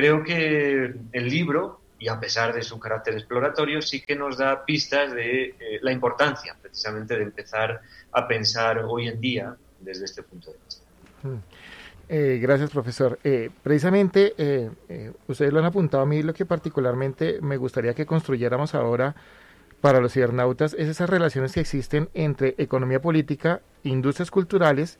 creo 0.00 0.24
que 0.24 0.94
el 1.12 1.28
libro 1.28 1.80
y 1.98 2.08
a 2.08 2.18
pesar 2.18 2.54
de 2.54 2.62
su 2.62 2.80
carácter 2.80 3.12
exploratorio, 3.14 3.82
sí 3.82 4.00
que 4.00 4.16
nos 4.16 4.38
da 4.38 4.64
pistas 4.64 5.12
de 5.12 5.48
eh, 5.48 5.54
la 5.82 5.92
importancia 5.92 6.56
precisamente 6.60 7.18
de 7.18 7.24
empezar 7.24 7.82
a 8.10 8.26
pensar 8.26 8.78
hoy 8.78 9.08
en 9.08 9.20
día 9.20 9.54
desde 9.78 10.06
este 10.06 10.22
punto 10.22 10.52
de 10.52 10.56
vista. 10.64 10.82
Hmm. 11.22 11.42
Eh, 12.08 12.38
gracias, 12.40 12.70
profesor. 12.70 13.18
Eh, 13.22 13.50
precisamente, 13.62 14.32
ustedes 15.28 15.52
lo 15.52 15.58
han 15.58 15.66
apuntado 15.66 16.02
a 16.02 16.06
mí, 16.06 16.22
lo 16.22 16.32
que 16.32 16.46
particularmente 16.46 17.38
me 17.42 17.58
gustaría 17.58 17.92
que 17.92 18.06
construyéramos 18.06 18.74
ahora 18.74 19.14
para 19.82 20.00
los 20.00 20.14
cibernautas 20.14 20.74
es 20.78 20.88
esas 20.88 21.10
relaciones 21.10 21.52
que 21.52 21.60
existen 21.60 22.08
entre 22.14 22.54
economía 22.56 23.02
política, 23.02 23.60
industrias 23.82 24.30
culturales, 24.30 24.98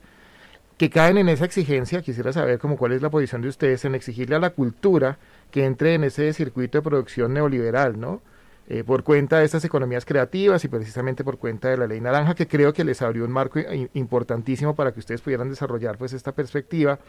que 0.77 0.89
caen 0.89 1.17
en 1.17 1.29
esa 1.29 1.45
exigencia, 1.45 2.01
quisiera 2.01 2.33
saber 2.33 2.59
cómo 2.59 2.77
cuál 2.77 2.93
es 2.93 3.01
la 3.01 3.09
posición 3.09 3.41
de 3.41 3.49
ustedes 3.49 3.85
en 3.85 3.95
exigirle 3.95 4.35
a 4.35 4.39
la 4.39 4.51
cultura 4.51 5.19
que 5.51 5.65
entre 5.65 5.93
en 5.93 6.03
ese 6.03 6.33
circuito 6.33 6.77
de 6.77 6.81
producción 6.81 7.33
neoliberal, 7.33 7.99
¿no? 7.99 8.21
Eh, 8.67 8.83
por 8.85 9.03
cuenta 9.03 9.39
de 9.39 9.45
estas 9.45 9.65
economías 9.65 10.05
creativas 10.05 10.63
y 10.63 10.69
precisamente 10.69 11.23
por 11.25 11.37
cuenta 11.37 11.67
de 11.69 11.77
la 11.77 11.87
ley 11.87 11.99
naranja, 11.99 12.35
que 12.35 12.47
creo 12.47 12.71
que 12.71 12.85
les 12.85 13.01
abrió 13.01 13.25
un 13.25 13.31
marco 13.31 13.59
importantísimo 13.93 14.75
para 14.75 14.93
que 14.93 14.99
ustedes 14.99 15.19
pudieran 15.19 15.49
desarrollar 15.49 15.97
pues 15.97 16.13
esta 16.13 16.31
perspectiva 16.31 16.99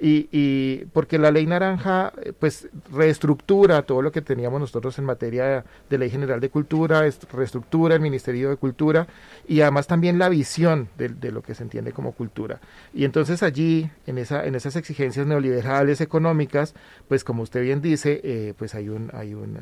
y, 0.00 0.28
y, 0.30 0.84
porque 0.92 1.18
la 1.18 1.30
ley 1.30 1.46
naranja 1.46 2.12
eh, 2.22 2.32
pues 2.38 2.68
reestructura 2.92 3.82
todo 3.82 4.02
lo 4.02 4.12
que 4.12 4.22
teníamos 4.22 4.60
nosotros 4.60 4.98
en 4.98 5.04
materia 5.04 5.64
de, 5.90 5.98
ley 5.98 6.10
general 6.10 6.40
de 6.40 6.50
cultura, 6.50 7.02
reestructura 7.32 7.96
el 7.96 8.00
Ministerio 8.00 8.50
de 8.50 8.56
Cultura 8.56 9.06
y 9.48 9.60
además 9.60 9.86
también 9.86 10.18
la 10.18 10.28
visión 10.28 10.88
de, 10.96 11.32
lo 11.32 11.42
que 11.42 11.54
se 11.54 11.64
entiende 11.64 11.92
como 11.92 12.12
cultura. 12.12 12.60
Y 12.94 13.04
entonces 13.04 13.42
allí, 13.42 13.90
en, 14.06 14.18
esa, 14.18 14.46
en 14.46 14.54
esas 14.54 14.76
exigencias 14.76 15.26
neoliberales 15.26 16.00
económicas, 16.00 16.74
pues 17.08 17.24
como 17.24 17.42
usted 17.42 17.62
bien 17.62 17.82
dice, 17.82 18.20
eh, 18.22 18.54
pues 18.56 18.74
hay 18.74 18.88
un, 18.88 19.10
hay, 19.14 19.34
un, 19.34 19.58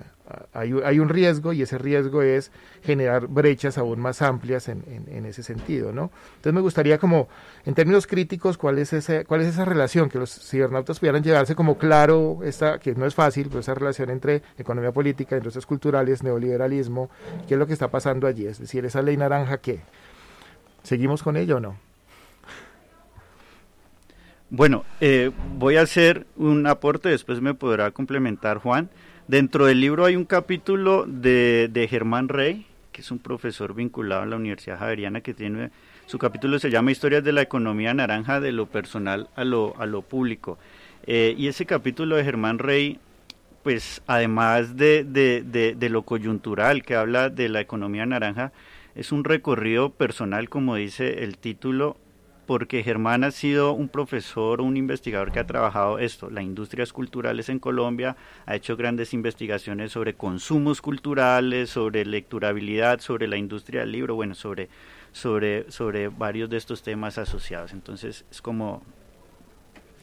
hay, 0.52 0.74
hay, 0.84 0.98
un 0.98 1.08
riesgo 1.08 1.52
y 1.52 1.62
ese 1.62 1.78
riesgo 1.78 2.22
es 2.22 2.50
generar 2.82 3.26
brechas 3.26 3.78
aún 3.78 4.00
más 4.00 4.22
amplias 4.22 4.68
en, 4.68 4.82
en, 4.86 5.16
en 5.16 5.26
ese 5.26 5.42
sentido, 5.42 5.92
¿no? 5.92 6.10
Entonces 6.36 6.52
me 6.52 6.60
gustaría 6.60 6.98
como, 6.98 7.28
en 7.64 7.74
términos 7.74 8.06
críticos, 8.06 8.58
cuál 8.58 8.78
es, 8.78 8.92
ese, 8.92 9.24
cuál 9.24 9.40
es 9.40 9.48
esa 9.48 9.64
relación 9.64 10.08
que 10.08 10.15
los 10.16 10.30
cibernautas 10.30 10.98
pudieran 10.98 11.22
llevarse 11.22 11.54
como 11.54 11.78
claro, 11.78 12.40
esta, 12.42 12.78
que 12.78 12.94
no 12.94 13.06
es 13.06 13.14
fácil, 13.14 13.48
pero 13.48 13.60
esa 13.60 13.74
relación 13.74 14.10
entre 14.10 14.42
economía 14.58 14.92
política, 14.92 15.36
industrias 15.36 15.66
culturales, 15.66 16.22
neoliberalismo, 16.22 17.10
qué 17.46 17.54
es 17.54 17.58
lo 17.58 17.66
que 17.66 17.72
está 17.72 17.88
pasando 17.88 18.26
allí, 18.26 18.46
es 18.46 18.58
decir, 18.58 18.84
esa 18.84 19.02
ley 19.02 19.16
naranja, 19.16 19.58
¿qué? 19.58 19.80
¿Seguimos 20.82 21.22
con 21.22 21.36
ello 21.36 21.56
o 21.56 21.60
no? 21.60 21.76
Bueno, 24.48 24.84
eh, 25.00 25.32
voy 25.56 25.76
a 25.76 25.82
hacer 25.82 26.26
un 26.36 26.66
aporte, 26.66 27.08
después 27.08 27.40
me 27.40 27.54
podrá 27.54 27.90
complementar 27.90 28.58
Juan. 28.58 28.90
Dentro 29.26 29.66
del 29.66 29.80
libro 29.80 30.04
hay 30.04 30.14
un 30.14 30.24
capítulo 30.24 31.04
de, 31.08 31.68
de 31.72 31.88
Germán 31.88 32.28
Rey, 32.28 32.66
que 32.92 33.00
es 33.00 33.10
un 33.10 33.18
profesor 33.18 33.74
vinculado 33.74 34.22
a 34.22 34.26
la 34.26 34.36
Universidad 34.36 34.78
Javeriana 34.78 35.20
que 35.20 35.34
tiene 35.34 35.70
su 36.06 36.18
capítulo 36.18 36.60
se 36.60 36.70
llama 36.70 36.92
Historias 36.92 37.24
de 37.24 37.32
la 37.32 37.42
economía 37.42 37.92
naranja 37.92 38.38
de 38.40 38.52
lo 38.52 38.66
personal 38.66 39.28
a 39.34 39.42
lo, 39.44 39.74
a 39.78 39.86
lo 39.86 40.02
público. 40.02 40.56
Eh, 41.06 41.34
y 41.36 41.48
ese 41.48 41.66
capítulo 41.66 42.14
de 42.14 42.24
Germán 42.24 42.60
Rey, 42.60 43.00
pues 43.64 44.02
además 44.06 44.76
de, 44.76 45.02
de, 45.02 45.42
de, 45.76 45.90
lo 45.90 46.02
coyuntural 46.02 46.84
que 46.84 46.94
habla 46.94 47.28
de 47.28 47.48
la 47.48 47.60
economía 47.60 48.06
naranja, 48.06 48.52
es 48.94 49.10
un 49.10 49.24
recorrido 49.24 49.90
personal, 49.90 50.48
como 50.48 50.76
dice 50.76 51.24
el 51.24 51.38
título, 51.38 51.96
porque 52.46 52.84
Germán 52.84 53.24
ha 53.24 53.32
sido 53.32 53.72
un 53.72 53.88
profesor, 53.88 54.60
un 54.60 54.76
investigador 54.76 55.32
que 55.32 55.40
ha 55.40 55.46
trabajado 55.46 55.98
esto, 55.98 56.30
las 56.30 56.44
industrias 56.44 56.92
culturales 56.92 57.48
en 57.48 57.58
Colombia, 57.58 58.16
ha 58.46 58.54
hecho 58.54 58.76
grandes 58.76 59.12
investigaciones 59.12 59.90
sobre 59.90 60.14
consumos 60.14 60.80
culturales, 60.80 61.70
sobre 61.70 62.06
lecturabilidad, 62.06 63.00
sobre 63.00 63.26
la 63.26 63.36
industria 63.36 63.80
del 63.80 63.90
libro, 63.90 64.14
bueno, 64.14 64.36
sobre, 64.36 64.68
sobre, 65.16 65.70
sobre 65.70 66.08
varios 66.08 66.50
de 66.50 66.58
estos 66.58 66.82
temas 66.82 67.16
asociados. 67.16 67.72
Entonces 67.72 68.26
es 68.30 68.42
como 68.42 68.82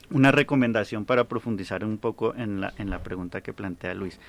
una 0.09 0.31
recomendación 0.31 1.05
para 1.05 1.25
profundizar 1.25 1.85
un 1.85 1.99
poco 1.99 2.33
en 2.35 2.61
la, 2.61 2.73
en 2.79 2.89
la 2.89 3.03
pregunta 3.03 3.41
que 3.41 3.53
plantea 3.53 3.93
Luis. 3.93 4.19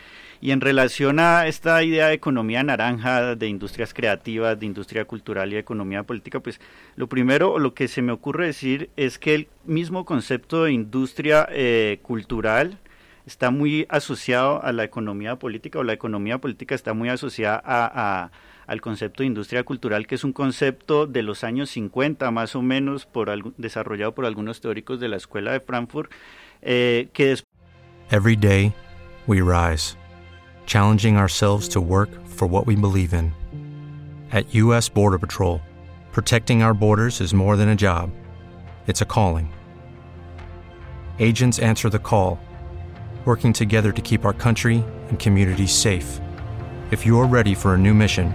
Y 0.42 0.50
en 0.50 0.60
relación 0.60 1.20
a 1.20 1.46
esta 1.46 1.82
idea 1.82 2.08
de 2.08 2.14
economía 2.14 2.62
naranja, 2.62 3.34
de 3.34 3.48
industrias 3.48 3.94
creativas, 3.94 4.60
de 4.60 4.66
industria 4.66 5.06
cultural 5.06 5.50
y 5.50 5.54
de 5.54 5.60
economía 5.60 6.02
política, 6.02 6.40
pues 6.40 6.60
lo 6.96 7.06
primero, 7.06 7.58
lo 7.58 7.72
que 7.72 7.88
se 7.88 8.02
me 8.02 8.12
ocurre 8.12 8.46
decir 8.46 8.90
es 8.96 9.18
que 9.18 9.34
el 9.34 9.48
mismo 9.64 10.04
concepto 10.04 10.64
de 10.64 10.72
industria 10.72 11.48
eh, 11.50 11.98
cultural 12.02 12.78
está 13.24 13.50
muy 13.50 13.86
asociado 13.88 14.62
a 14.62 14.70
la 14.72 14.84
economía 14.84 15.36
política 15.36 15.78
o 15.78 15.82
la 15.82 15.94
economía 15.94 16.38
política 16.38 16.74
está 16.74 16.92
muy 16.92 17.08
asociada 17.08 17.62
a 17.64 18.30
al 18.66 18.80
concepto 18.80 19.22
de 19.22 19.26
industria 19.26 19.62
cultural, 19.64 20.06
que 20.06 20.14
es 20.14 20.24
un 20.24 20.32
concepto 20.32 21.06
de 21.06 21.22
los 21.22 21.44
años 21.44 21.70
50 21.70 22.30
más 22.30 22.56
o 22.56 22.62
menos, 22.62 23.06
por 23.06 23.30
desarrollado 23.56 24.14
por 24.14 24.26
algunos 24.26 24.60
teóricos 24.60 25.00
de 25.00 25.08
la 25.08 25.16
Escuela 25.16 25.52
de 25.52 25.60
Frankfurt, 25.60 26.10
eh, 26.62 27.08
que 27.12 27.36
Every 28.10 28.36
day 28.36 28.74
we 29.26 29.40
rise, 29.40 29.96
challenging 30.66 31.16
ourselves 31.16 31.68
to 31.68 31.80
work 31.80 32.10
for 32.26 32.46
what 32.46 32.66
we 32.66 32.76
believe 32.76 33.14
in. 33.14 33.32
At 34.30 34.54
U.S. 34.54 34.88
Border 34.88 35.18
Patrol, 35.18 35.60
protecting 36.12 36.62
our 36.62 36.74
borders 36.74 37.20
is 37.20 37.32
more 37.32 37.56
than 37.56 37.70
a 37.70 37.76
job, 37.76 38.10
it's 38.86 39.00
a 39.00 39.06
calling. 39.06 39.52
Agents 41.18 41.58
answer 41.60 41.88
the 41.88 41.98
call, 41.98 42.38
working 43.24 43.52
together 43.52 43.92
to 43.92 44.02
keep 44.02 44.24
our 44.24 44.34
country 44.34 44.84
and 45.08 45.18
communities 45.18 45.72
safe. 45.72 46.20
If 46.90 47.06
you're 47.06 47.26
ready 47.26 47.54
for 47.54 47.74
a 47.74 47.78
new 47.78 47.94
mission, 47.94 48.34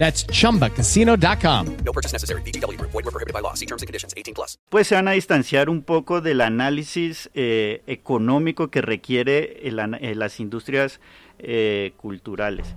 That's 0.00 0.26
chumbacasino.com. 0.28 1.66
No 1.84 1.92
purchase 1.92 2.14
necessary. 2.14 2.40
BGW. 2.40 2.80
Void 2.80 3.04
were 3.04 3.12
prohibited 3.12 3.34
by 3.34 3.42
law. 3.42 3.52
See 3.52 3.66
terms 3.66 3.82
and 3.82 3.86
conditions 3.86 4.14
18 4.16 4.32
plus. 4.32 4.58
Pues 4.70 4.86
se 4.86 4.94
van 4.94 5.08
a 5.08 5.12
distanciar 5.12 5.68
un 5.68 5.82
poco 5.82 6.22
del 6.22 6.40
análisis 6.40 7.28
eh, 7.34 7.82
económico 7.86 8.70
que 8.70 8.80
requiere 8.80 9.68
el, 9.68 9.78
eh, 9.78 10.14
las 10.14 10.40
industrias 10.40 11.00
eh, 11.38 11.92
culturales 11.98 12.74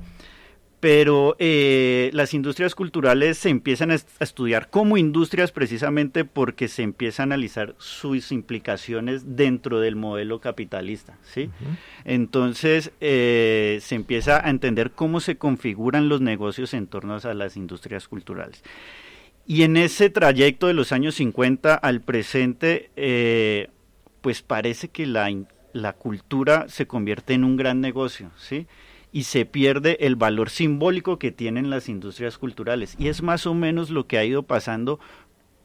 pero 0.84 1.38
eh, 1.40 2.10
las 2.12 2.34
industrias 2.34 2.76
culturales 2.76 3.38
se 3.38 3.48
empiezan 3.48 3.90
a, 3.90 3.96
estudiar 4.20 4.70
como 4.70 4.98
industrias 4.98 5.54
precisamente 5.54 6.26
porque 6.26 6.68
se 6.68 6.84
empieza 6.84 7.24
a 7.24 7.28
analizar 7.28 7.74
sus 7.78 8.34
implicaciones 8.34 9.38
dentro 9.38 9.80
del 9.80 9.96
modelo 9.96 10.42
capitalista, 10.42 11.18
¿sí? 11.24 11.50
Entonces 12.04 12.92
eh, 13.00 13.80
se 13.82 13.96
empieza 13.96 14.46
a 14.46 14.50
entender 14.50 14.92
cómo 14.92 15.22
se 15.22 15.38
configuran 15.38 16.10
los 16.10 16.20
negocios 16.20 16.74
en 16.74 16.88
torno 16.88 17.16
a 17.16 17.34
las 17.34 17.56
industrias 17.56 18.10
culturales. 18.10 18.62
Y 19.48 19.62
en 19.62 19.78
ese 19.78 20.10
trayecto 20.10 20.68
de 20.68 20.74
los 20.74 20.92
años 20.92 21.16
50 21.16 21.76
al 21.76 22.02
presente, 22.02 22.90
eh, 22.98 23.70
pues 24.20 24.42
parece 24.42 24.90
que 24.90 25.06
la, 25.06 25.34
la 25.72 25.94
cultura 25.94 26.66
se 26.68 26.88
convierte 26.88 27.36
en 27.36 27.46
un 27.46 27.56
gran 27.56 27.80
negocio, 27.80 28.32
¿sí? 28.36 28.68
Y 29.14 29.24
se 29.24 29.46
pierde 29.46 29.98
el 30.02 30.16
valor 30.16 30.50
simbólico 30.50 31.20
que 31.20 31.32
tienen 31.32 31.70
las 31.70 31.88
industrias 31.88 32.40
culturales. 32.40 32.96
Y 32.98 33.08
es 33.08 33.22
más 33.22 33.46
o 33.46 33.54
menos 33.54 33.92
lo 33.92 34.08
que 34.08 34.18
ha 34.18 34.26
ido 34.26 34.42
pasando 34.44 35.00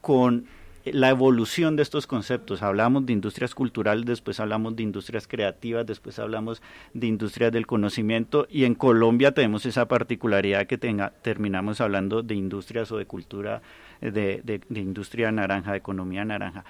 con 0.03 0.47
la 0.85 1.09
evolución 1.09 1.75
de 1.75 1.83
estos 1.83 2.07
conceptos. 2.07 2.63
Hablamos 2.63 3.07
de 3.07 3.15
industrias 3.15 3.55
culturales, 3.55 4.05
después 4.05 4.39
hablamos 4.39 4.77
de 4.77 4.83
industrias 4.83 5.27
creativas, 5.27 5.87
después 5.87 6.19
hablamos 6.19 6.63
de 6.93 7.07
industrias 7.07 7.51
del 7.51 7.67
conocimiento 7.67 8.47
y 8.51 8.65
en 8.65 8.75
Colombia 8.75 9.33
tenemos 9.33 9.65
esa 9.67 9.89
particularidad 9.89 10.67
que 10.67 10.79
tenga, 10.79 11.15
terminamos 11.23 11.81
hablando 11.81 12.23
de 12.23 12.35
industrias 12.35 12.93
o 12.93 12.99
de 12.99 13.07
cultura, 13.07 13.63
de, 14.01 14.43
de 14.45 14.81
industria 14.81 15.33
naranja, 15.33 15.73
de 15.73 15.79
economía 15.79 16.25
naranja 16.25 16.65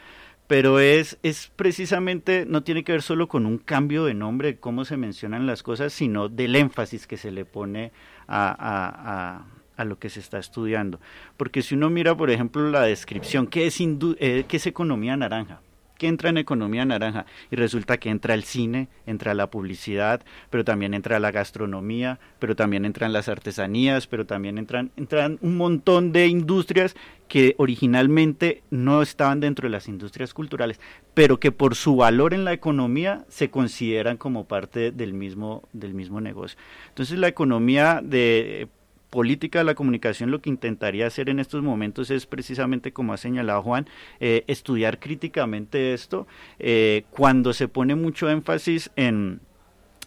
pero 0.48 0.80
es, 0.80 1.18
es 1.22 1.52
precisamente, 1.54 2.46
no 2.48 2.62
tiene 2.62 2.82
que 2.82 2.92
ver 2.92 3.02
solo 3.02 3.28
con 3.28 3.44
un 3.44 3.58
cambio 3.58 4.06
de 4.06 4.14
nombre, 4.14 4.56
cómo 4.56 4.86
se 4.86 4.96
mencionan 4.96 5.46
las 5.46 5.62
cosas, 5.62 5.92
sino 5.92 6.30
del 6.30 6.56
énfasis 6.56 7.06
que 7.06 7.18
se 7.18 7.30
le 7.30 7.44
pone 7.44 7.92
a, 8.26 8.56
a, 8.58 9.44
a, 9.76 9.84
lo 9.84 9.98
que 9.98 10.08
se 10.08 10.20
está 10.20 10.38
estudiando. 10.38 11.00
Porque 11.36 11.60
si 11.60 11.74
uno 11.74 11.90
mira, 11.90 12.16
por 12.16 12.30
ejemplo, 12.30 12.70
la 12.70 12.82
descripción, 12.82 13.46
¿qué 13.46 13.66
es, 13.66 13.78
eh, 13.80 14.46
¿qué 14.48 14.56
es 14.56 14.66
economía 14.66 15.18
naranja? 15.18 15.60
Que 15.98 16.06
entra 16.06 16.30
en 16.30 16.38
economía 16.38 16.84
naranja 16.84 17.26
y 17.50 17.56
resulta 17.56 17.98
que 17.98 18.08
entra 18.08 18.34
el 18.34 18.44
cine, 18.44 18.88
entra 19.06 19.34
la 19.34 19.50
publicidad, 19.50 20.22
pero 20.48 20.64
también 20.64 20.94
entra 20.94 21.18
la 21.18 21.30
gastronomía, 21.30 22.18
pero 22.38 22.56
también 22.56 22.84
entran 22.84 23.12
las 23.12 23.28
artesanías, 23.28 24.06
pero 24.06 24.24
también 24.24 24.56
entran, 24.56 24.90
entran 24.96 25.38
un 25.42 25.56
montón 25.56 26.12
de 26.12 26.28
industrias 26.28 26.96
que 27.26 27.54
originalmente 27.58 28.62
no 28.70 29.02
estaban 29.02 29.40
dentro 29.40 29.66
de 29.66 29.72
las 29.72 29.88
industrias 29.88 30.32
culturales, 30.32 30.80
pero 31.12 31.38
que 31.38 31.52
por 31.52 31.74
su 31.74 31.96
valor 31.96 32.32
en 32.32 32.44
la 32.44 32.52
economía 32.52 33.24
se 33.28 33.50
consideran 33.50 34.16
como 34.16 34.46
parte 34.46 34.92
del 34.92 35.12
mismo, 35.12 35.68
del 35.72 35.92
mismo 35.92 36.20
negocio. 36.20 36.58
Entonces 36.88 37.18
la 37.18 37.28
economía 37.28 38.00
de 38.02 38.68
política 39.10 39.60
de 39.60 39.64
la 39.64 39.74
comunicación 39.74 40.30
lo 40.30 40.40
que 40.40 40.50
intentaría 40.50 41.06
hacer 41.06 41.28
en 41.28 41.40
estos 41.40 41.62
momentos 41.62 42.10
es 42.10 42.26
precisamente, 42.26 42.92
como 42.92 43.12
ha 43.12 43.16
señalado 43.16 43.62
Juan, 43.62 43.86
eh, 44.20 44.44
estudiar 44.46 44.98
críticamente 44.98 45.94
esto 45.94 46.26
eh, 46.58 47.04
cuando 47.10 47.52
se 47.52 47.68
pone 47.68 47.94
mucho 47.94 48.28
énfasis 48.28 48.90
en 48.96 49.40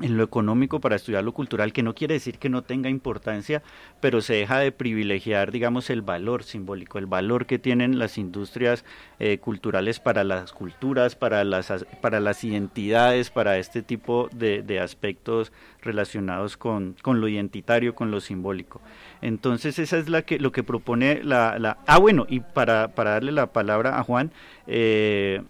en 0.02 0.18
lo 0.18 0.24
económico 0.24 0.80
para 0.80 0.96
estudiar 0.96 1.24
lo 1.24 1.34
cultural, 1.34 1.74
que 1.74 1.84
no 1.84 1.96
quiere 1.96 2.16
decir 2.16 2.38
que 2.38 2.50
no 2.50 2.64
tenga 2.64 2.90
importancia, 2.90 3.64
pero 4.00 4.22
se 4.22 4.34
deja 4.34 4.60
de 4.60 4.72
privilegiar, 4.72 5.52
digamos, 5.52 5.90
el 5.90 6.02
valor 6.02 6.44
simbólico, 6.44 6.98
el 6.98 7.06
valor 7.06 7.46
que 7.46 7.60
tienen 7.60 8.00
las 8.00 8.18
industrias 8.18 8.84
eh, 9.20 9.38
culturales 9.38 10.00
para 10.00 10.24
las 10.24 10.52
culturas, 10.52 11.16
para 11.16 11.44
las, 11.44 11.86
para 12.02 12.20
las 12.20 12.44
identidades, 12.44 13.30
para 13.30 13.58
este 13.58 13.82
tipo 13.82 14.30
de, 14.34 14.64
de 14.64 14.80
aspectos 14.80 15.52
relacionados 15.82 16.58
con, 16.58 16.96
con, 17.02 17.22
lo 17.22 17.28
identitario, 17.28 17.96
con 17.96 18.12
lo 18.12 18.20
simbólico. 18.20 18.82
Entonces, 19.22 19.80
esa 19.80 19.98
es 19.98 20.10
la 20.10 20.24
que, 20.24 20.40
lo 20.40 20.52
que 20.52 20.64
propone 20.64 21.24
la... 21.24 21.58
la 21.60 21.78
ah, 21.88 22.00
bueno, 22.00 22.26
y 22.30 22.40
para, 22.40 22.90
para 22.90 23.12
darle 23.12 23.32
la 23.32 23.54
palabra 23.54 24.00
a 24.00 24.04
Juan, 24.04 24.32
eh, 24.68 25.42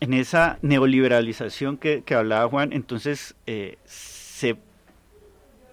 en 0.00 0.14
esa 0.14 0.58
neoliberalización 0.62 1.76
que, 1.76 2.02
hablaba 2.14 2.48
Juan, 2.48 2.72
entonces 2.72 3.34
eh, 3.46 3.78
se 3.84 4.56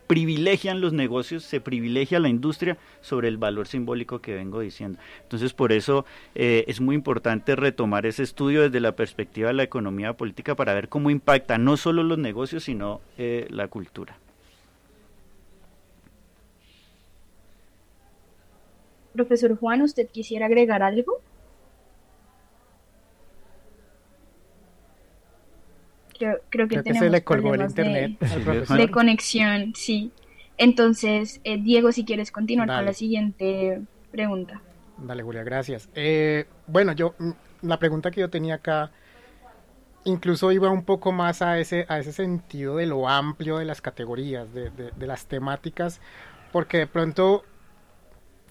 privilegian 0.08 0.82
los 0.82 0.94
negocios, 0.94 1.44
se 1.44 1.60
privilegia 1.60 2.20
la 2.20 2.30
industria 2.30 2.78
sobre 3.02 3.28
el 3.28 3.38
valor 3.38 3.68
simbólico 3.68 4.20
que 4.20 4.36
vengo 4.36 4.60
diciendo. 4.60 5.00
Entonces, 5.24 5.54
por 5.54 5.72
eso 5.72 6.06
eh, 6.36 6.64
es 6.68 6.80
muy 6.80 6.96
importante 6.96 7.56
retomar 7.56 8.06
ese 8.06 8.24
estudio 8.24 8.62
desde 8.64 8.80
la 8.80 8.96
perspectiva 8.96 9.48
de 9.48 9.56
la 9.56 9.64
economía 9.64 10.14
política 10.14 10.56
para 10.56 10.74
ver 10.74 10.90
cómo 10.90 11.10
impacta 11.10 11.58
no 11.58 11.78
solo 11.78 12.04
los 12.04 12.18
negocios, 12.18 12.64
sino 12.64 13.02
eh, 13.18 13.48
la 13.50 13.68
cultura. 13.68 14.18
Profesor 19.14 19.58
Juan, 19.58 19.82
¿usted 19.82 20.10
quisiera 20.10 20.46
agregar 20.46 20.84
algo? 20.84 21.22
Creo, 26.18 26.68
que 26.68 26.82
tenemos 26.82 27.00
se 27.00 27.10
le 27.10 27.24
colgó 27.24 27.56
el 27.56 27.62
internet 27.62 28.20
de, 28.20 28.90
conexión, 28.90 29.74
sí. 29.76 30.12
Entonces, 30.58 31.42
eh, 31.44 31.58
Diego, 31.58 31.92
si 31.92 32.06
quieres 32.06 32.32
continuar 32.32 32.68
con 32.70 32.86
la 32.86 32.94
siguiente 32.94 33.82
pregunta. 34.12 34.62
Dale, 34.98 35.24
Julia, 35.24 35.44
gracias. 35.44 35.90
Eh, 35.94 36.46
bueno, 36.68 36.94
yo, 36.94 37.16
mm, 37.20 37.32
la 37.64 37.80
pregunta 37.80 38.12
que 38.12 38.22
yo 38.22 38.30
tenía 38.30 38.56
acá 38.56 38.92
incluso 40.06 40.52
iba 40.52 40.70
un 40.70 40.84
poco 40.84 41.12
más 41.12 41.42
a 41.42 41.60
ese, 41.60 41.86
a 41.90 42.00
ese 42.00 42.14
sentido 42.14 42.78
de 42.78 42.86
lo 42.86 43.10
amplio 43.10 43.58
de 43.58 43.66
las 43.66 43.82
categorías, 43.82 44.54
de, 44.54 44.70
de, 44.70 45.08
las 45.08 45.26
temáticas, 45.26 46.00
porque 46.52 46.78
de 46.78 46.88
pronto 46.88 47.44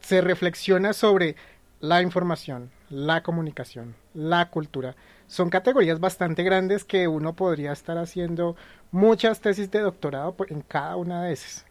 se 0.00 0.20
reflexiona 0.20 0.92
sobre 0.92 1.36
la 1.80 2.02
información, 2.02 2.70
la 2.90 3.22
comunicación, 3.22 3.94
la 4.12 4.50
cultura. 4.50 4.96
Son 5.26 5.50
categorías 5.50 6.00
bastante 6.00 6.42
grandes 6.42 6.84
que 6.84 7.08
uno 7.08 7.34
podría 7.34 7.72
estar 7.72 7.98
haciendo 7.98 8.56
muchas 8.90 9.40
tesis 9.40 9.70
de 9.70 9.80
doctorado 9.80 10.36
en 10.48 10.60
cada 10.60 10.96
una 10.96 11.24
de 11.24 11.32
esas. 11.32 11.64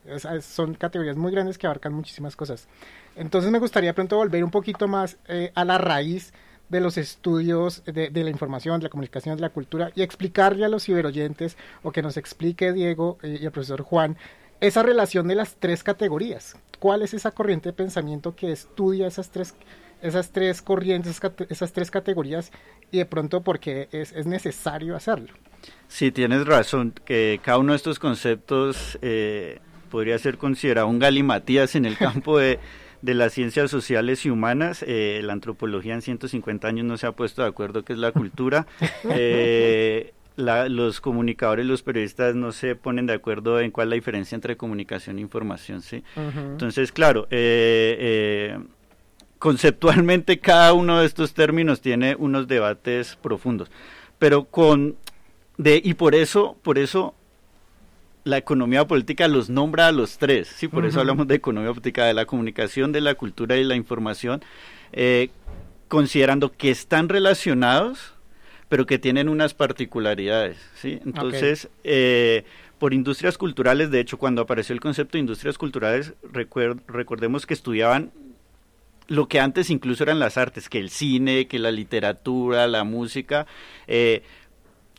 son 0.44 0.74
categorías 0.74 1.16
muy 1.16 1.32
grandes 1.32 1.58
que 1.58 1.68
abarcan 1.68 1.94
muchísimas 1.94 2.36
cosas. 2.36 2.68
Entonces 3.16 3.52
me 3.52 3.60
gustaría 3.60 3.94
pronto 3.94 4.18
volver 4.18 4.44
un 4.44 4.52
poquito 4.52 4.88
más 4.88 5.18
eh, 5.28 5.52
a 5.56 5.66
la 5.66 5.78
raíz 5.78 6.34
de 6.70 6.82
los 6.82 6.98
estudios 6.98 7.84
de, 7.86 8.10
la 8.12 8.30
información, 8.30 8.80
de 8.80 8.86
la 8.86 8.90
comunicación, 8.90 9.36
de 9.36 9.42
la 9.42 9.50
cultura 9.50 9.92
y 9.96 10.02
explicarle 10.02 10.66
a 10.66 10.70
los 10.70 10.84
ciberoyentes 10.86 11.56
o 11.84 11.92
que 11.92 12.02
nos 12.02 12.18
explique 12.18 12.74
Diego 12.74 13.20
eh, 13.22 13.38
y 13.42 13.46
el 13.46 13.52
profesor 13.52 13.82
Juan 13.82 14.18
esa 14.60 14.82
relación 14.82 15.28
de 15.28 15.36
las 15.36 15.56
tres 15.56 15.84
categorías. 15.84 16.56
¿Cuál 16.80 17.02
es 17.02 17.14
esa 17.14 17.32
corriente 17.32 17.70
de 17.70 17.74
pensamiento 17.74 18.34
que 18.36 18.52
estudia 18.52 19.08
esas 19.08 19.30
tres, 19.30 19.56
esas 20.04 20.32
tres 20.32 20.62
corrientes, 20.62 21.20
esas 21.50 21.74
tres 21.74 21.90
categorías 21.90 22.52
y 22.92 22.98
de 23.00 23.06
pronto 23.06 23.42
por 23.42 23.60
qué 23.60 23.88
es, 23.92 24.26
necesario 24.26 24.96
hacerlo? 24.96 25.34
Sí, 25.88 26.12
tienes 26.12 26.46
razón, 26.46 26.94
que 27.06 27.40
cada 27.44 27.58
uno 27.58 27.74
de 27.74 27.78
estos 27.78 28.00
conceptos 28.00 29.00
eh, 29.02 29.60
podría 29.90 30.18
ser 30.20 30.38
considerado 30.38 30.88
un 30.88 31.00
galimatías 31.00 31.76
en 31.76 31.86
el 31.86 31.98
campo 31.98 32.38
de 32.38 32.60
de 33.04 33.14
las 33.14 33.34
ciencias 33.34 33.70
sociales 33.70 34.26
y 34.26 34.30
humanas. 34.30 34.84
Eh, 34.88 35.22
la 35.24 35.34
antropología 35.34 35.94
en 35.94 36.02
150 36.02 36.68
años 36.68 36.86
no 36.86 36.98
se 36.98 37.06
ha 37.06 37.12
puesto 37.12 37.44
de 37.44 37.50
acuerdo 37.50 37.84
qué 37.84 37.94
es 37.94 38.00
la 38.00 38.12
cultura. 38.12 38.66
Eh, 39.16 40.14
los 40.36 41.00
comunicadores, 41.00 41.66
los 41.66 41.84
periodistas 41.84 42.34
no 42.34 42.52
se 42.52 42.76
ponen 42.76 43.06
de 43.06 43.14
acuerdo 43.14 43.60
en 43.60 43.70
cuál 43.70 43.88
es 43.88 43.90
la 43.90 43.96
diferencia 43.96 44.36
entre 44.36 44.58
comunicación 44.58 45.20
e 45.20 45.22
información. 45.22 45.82
¿sí? 45.82 46.04
Entonces, 46.16 46.92
claro, 46.92 47.28
eh, 47.30 48.58
conceptualmente 49.44 50.40
cada 50.40 50.72
uno 50.72 51.02
de 51.02 51.06
estos 51.06 51.34
términos 51.34 51.82
tiene 51.82 52.16
unos 52.16 52.48
debates 52.48 53.18
profundos. 53.18 53.70
Pero 54.18 54.46
con... 54.46 54.96
De, 55.58 55.82
y 55.84 55.96
por 55.96 56.16
eso, 56.16 56.56
por 56.64 56.78
eso 56.78 57.14
la 58.24 58.38
economía 58.38 58.88
política 58.88 59.28
los 59.28 59.50
nombra 59.50 59.88
a 59.88 59.92
los 59.92 60.18
tres, 60.18 60.48
sí, 60.48 60.70
por 60.70 60.86
eso 60.86 61.02
hablamos 61.02 61.28
de 61.28 61.36
economía 61.36 61.72
política, 61.72 62.06
de 62.06 62.14
la 62.14 62.26
comunicación, 62.26 62.94
de 62.94 63.02
la 63.02 63.16
cultura 63.16 63.58
y 63.58 63.66
la 63.66 63.76
información, 63.76 64.42
eh, 64.94 65.30
considerando 65.90 66.54
que 66.54 66.72
están 66.72 67.10
relacionados, 67.10 68.14
pero 68.70 68.86
que 68.86 68.98
tienen 68.98 69.28
unas 69.28 69.54
particularidades, 69.54 70.58
sí. 70.76 71.02
Entonces, 71.04 71.68
eh, 71.84 72.46
por 72.80 72.94
industrias 72.94 73.38
culturales, 73.38 73.92
de 73.92 74.00
hecho, 74.00 74.18
cuando 74.18 74.42
apareció 74.42 74.72
el 74.72 74.80
concepto 74.80 75.18
de 75.18 75.20
industrias 75.20 75.58
culturales, 75.58 76.14
recordemos 76.88 77.46
que 77.46 77.54
estudiaban 77.54 78.12
lo 79.14 79.28
que 79.28 79.40
antes 79.40 79.70
incluso 79.70 80.04
eran 80.04 80.18
las 80.18 80.38
artes, 80.38 80.70
que 80.70 80.80
el 80.80 80.90
cine, 80.90 81.48
que 81.48 81.60
la 81.60 81.72
literatura, 81.72 82.66
la 82.68 82.84
música, 82.84 83.46
eh, 83.88 84.24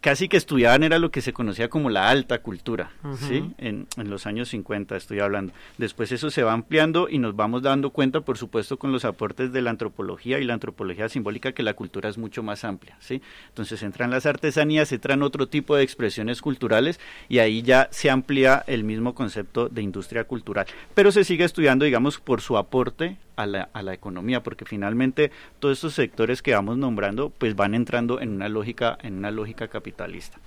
casi 0.00 0.28
que 0.28 0.36
estudiaban 0.36 0.82
era 0.82 0.98
lo 0.98 1.10
que 1.10 1.20
se 1.20 1.32
conocía 1.32 1.68
como 1.68 1.88
la 1.88 2.10
alta 2.10 2.42
cultura, 2.42 2.90
¿sí? 3.26 3.52
En, 3.56 3.88
en, 3.96 4.10
los 4.10 4.26
años 4.26 4.50
50 4.50 4.96
estoy 4.96 5.20
hablando. 5.20 5.54
Después 5.78 6.12
eso 6.12 6.30
se 6.30 6.42
va 6.42 6.52
ampliando 6.52 7.08
y 7.08 7.18
nos 7.18 7.34
vamos 7.34 7.62
dando 7.62 7.88
cuenta, 7.88 8.20
por 8.20 8.36
supuesto, 8.36 8.76
con 8.76 8.92
los 8.92 9.06
aportes 9.06 9.50
de 9.50 9.62
la 9.62 9.70
antropología 9.70 10.38
y 10.38 10.44
la 10.44 10.52
antropología 10.52 11.08
simbólica, 11.08 11.52
que 11.52 11.62
la 11.62 11.72
cultura 11.72 12.10
es 12.10 12.18
mucho 12.18 12.42
más 12.42 12.64
amplia, 12.64 12.98
¿sí? 13.00 13.22
Entonces 13.48 13.82
entran 13.82 14.10
las 14.10 14.26
artesanías, 14.26 14.92
entran 14.92 15.22
otro 15.22 15.48
tipo 15.48 15.74
de 15.74 15.82
expresiones 15.82 16.42
culturales 16.42 17.00
y 17.30 17.38
ahí 17.38 17.62
ya 17.62 17.88
se 17.90 18.10
amplía 18.10 18.62
el 18.66 18.84
mismo 18.84 19.14
concepto 19.14 19.70
de 19.70 19.80
industria 19.80 20.24
cultural. 20.24 20.66
Pero 20.94 21.12
se 21.12 21.24
sigue 21.24 21.44
estudiando, 21.44 21.86
digamos, 21.86 22.20
por 22.20 22.42
su 22.42 22.58
aporte 22.58 23.16
a 23.36 23.46
la, 23.46 23.94
economía, 23.94 24.42
porque 24.42 24.64
finalmente 24.64 25.30
todos 25.58 25.78
estos 25.78 25.94
sectores 25.94 26.42
que 26.42 26.54
vamos 26.54 26.78
nombrando, 26.78 27.30
pues 27.30 27.56
van 27.56 27.74
entrando 27.74 28.20
en 28.20 28.30
una 28.30 28.48
lógica, 28.48 28.98
en 29.02 29.14
una 29.18 29.30
lógica 29.30 29.68
capitalista. 29.68 30.38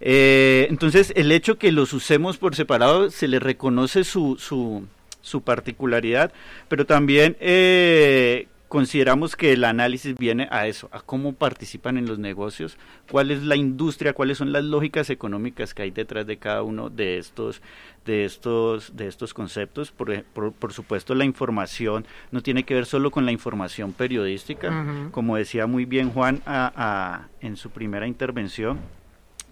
Eh, 0.00 0.66
entonces, 0.70 1.12
el 1.16 1.32
hecho 1.32 1.58
que 1.58 1.72
los 1.72 1.92
usemos 1.92 2.36
por 2.36 2.54
separado 2.54 3.10
se 3.10 3.28
le 3.28 3.38
reconoce 3.38 4.04
su, 4.04 4.36
su, 4.38 4.86
su 5.22 5.42
particularidad, 5.42 6.32
pero 6.68 6.86
también 6.86 7.36
eh, 7.40 8.46
consideramos 8.68 9.36
que 9.36 9.52
el 9.52 9.64
análisis 9.64 10.16
viene 10.16 10.48
a 10.50 10.66
eso, 10.66 10.88
a 10.92 11.00
cómo 11.00 11.32
participan 11.32 11.98
en 11.98 12.06
los 12.06 12.18
negocios, 12.18 12.76
cuál 13.10 13.30
es 13.30 13.42
la 13.42 13.56
industria, 13.56 14.12
cuáles 14.12 14.38
son 14.38 14.52
las 14.52 14.64
lógicas 14.64 15.10
económicas 15.10 15.74
que 15.74 15.82
hay 15.82 15.90
detrás 15.90 16.26
de 16.26 16.36
cada 16.38 16.62
uno 16.62 16.90
de 16.90 17.18
estos 17.18 17.62
de 18.04 18.24
estos 18.24 18.96
de 18.96 19.08
estos 19.08 19.34
conceptos. 19.34 19.90
Por, 19.90 20.22
por, 20.24 20.72
supuesto, 20.72 21.14
la 21.14 21.24
información 21.24 22.06
no 22.30 22.42
tiene 22.42 22.64
que 22.64 22.74
ver 22.74 22.86
solo 22.86 23.10
con 23.10 23.24
la 23.24 23.32
información 23.32 23.92
periodística, 23.92 25.08
como 25.12 25.36
decía 25.36 25.66
muy 25.66 25.84
bien 25.84 26.10
Juan 26.10 26.42
a, 26.46 27.28
en 27.40 27.56
su 27.56 27.70
primera 27.70 28.06
intervención 28.06 28.78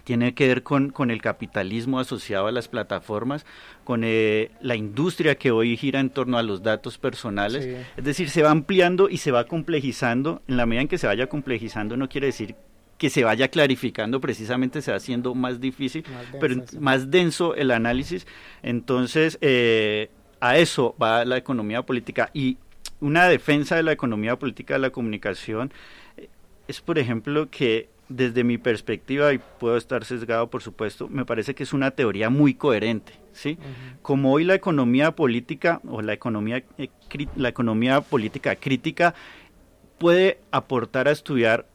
tiene 0.04 0.34
que 0.34 0.46
ver 0.46 0.62
con, 0.62 0.90
con, 0.90 1.10
el 1.10 1.20
capitalismo 1.20 1.98
asociado 1.98 2.46
a 2.46 2.52
las 2.52 2.68
plataformas, 2.68 3.44
con 3.84 4.02
eh, 4.04 4.50
la 4.60 4.76
industria 4.76 5.34
que 5.34 5.50
hoy 5.50 5.76
gira 5.76 5.98
en 5.98 6.10
torno 6.10 6.38
a 6.38 6.42
los 6.42 6.62
datos 6.62 6.98
personales. 6.98 7.66
Es 7.96 8.04
decir, 8.04 8.28
se 8.30 8.42
va 8.42 8.50
ampliando 8.50 9.08
y 9.08 9.16
se 9.16 9.32
va 9.32 9.44
complejizando. 9.44 10.42
En 10.46 10.58
la 10.58 10.66
medida 10.66 10.82
en 10.82 10.88
que 10.88 10.98
se 10.98 11.06
vaya 11.06 11.26
complejizando 11.26 11.96
no 11.96 12.08
quiere 12.08 12.28
decir 12.28 12.54
que 12.98 13.10
se 13.10 13.24
vaya 13.24 13.48
clarificando, 13.48 14.20
precisamente 14.20 14.80
se 14.80 14.90
va 14.90 14.98
haciendo 14.98 15.34
más 15.34 15.60
difícil, 15.60 16.04
pero 16.40 16.62
más 16.78 17.10
denso 17.10 17.54
el 17.54 17.70
análisis. 17.70 18.26
Entonces, 18.62 19.38
eh, 19.40 20.10
a 20.40 20.58
eso 20.58 20.94
va 21.02 21.24
la 21.24 21.36
economía 21.36 21.82
política. 21.82 22.30
Y 22.32 22.58
una 23.00 23.28
defensa 23.28 23.76
de 23.76 23.82
la 23.82 23.92
economía 23.92 24.38
política 24.38 24.74
de 24.74 24.80
la 24.80 24.90
comunicación 24.90 25.72
eh, 26.16 26.28
es, 26.68 26.80
por 26.80 26.98
ejemplo, 26.98 27.48
que 27.50 27.88
desde 28.08 28.44
mi 28.44 28.58
perspectiva, 28.58 29.32
y 29.32 29.40
puedo 29.58 29.76
estar 29.76 30.04
sesgado 30.04 30.50
por 30.50 30.62
supuesto, 30.62 31.08
me 31.08 31.24
parece 31.24 31.54
que 31.54 31.62
es 31.62 31.72
una 31.72 31.90
teoría 31.90 32.30
muy 32.30 32.54
coherente. 32.54 33.14
¿sí? 33.32 33.58
Como 34.02 34.32
hoy 34.32 34.44
la 34.44 34.54
economía 34.54 35.12
política 35.12 35.80
o 35.88 36.02
la 36.02 36.12
economía, 36.12 36.62
eh, 36.78 36.88
la 37.36 37.48
economía 37.48 38.00
política 38.00 38.56
crítica 38.56 39.14
puede 39.98 40.38
aportar 40.50 41.08
a 41.08 41.12
estudiar 41.12 41.66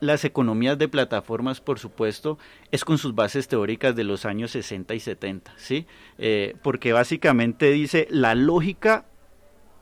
las 0.00 0.24
economías 0.24 0.76
de 0.78 0.88
plataformas, 0.88 1.60
por 1.60 1.78
supuesto, 1.78 2.36
es 2.72 2.84
con 2.84 2.98
sus 2.98 3.14
bases 3.14 3.46
teóricas 3.46 3.94
de 3.94 4.02
los 4.02 4.24
años 4.24 4.50
60 4.50 4.94
y 4.94 5.00
70, 5.00 5.54
¿sí? 5.56 5.86
Eh, 6.18 6.56
porque 6.62 6.92
básicamente 6.92 7.70
dice 7.70 8.08
la 8.10 8.34
lógica 8.34 9.04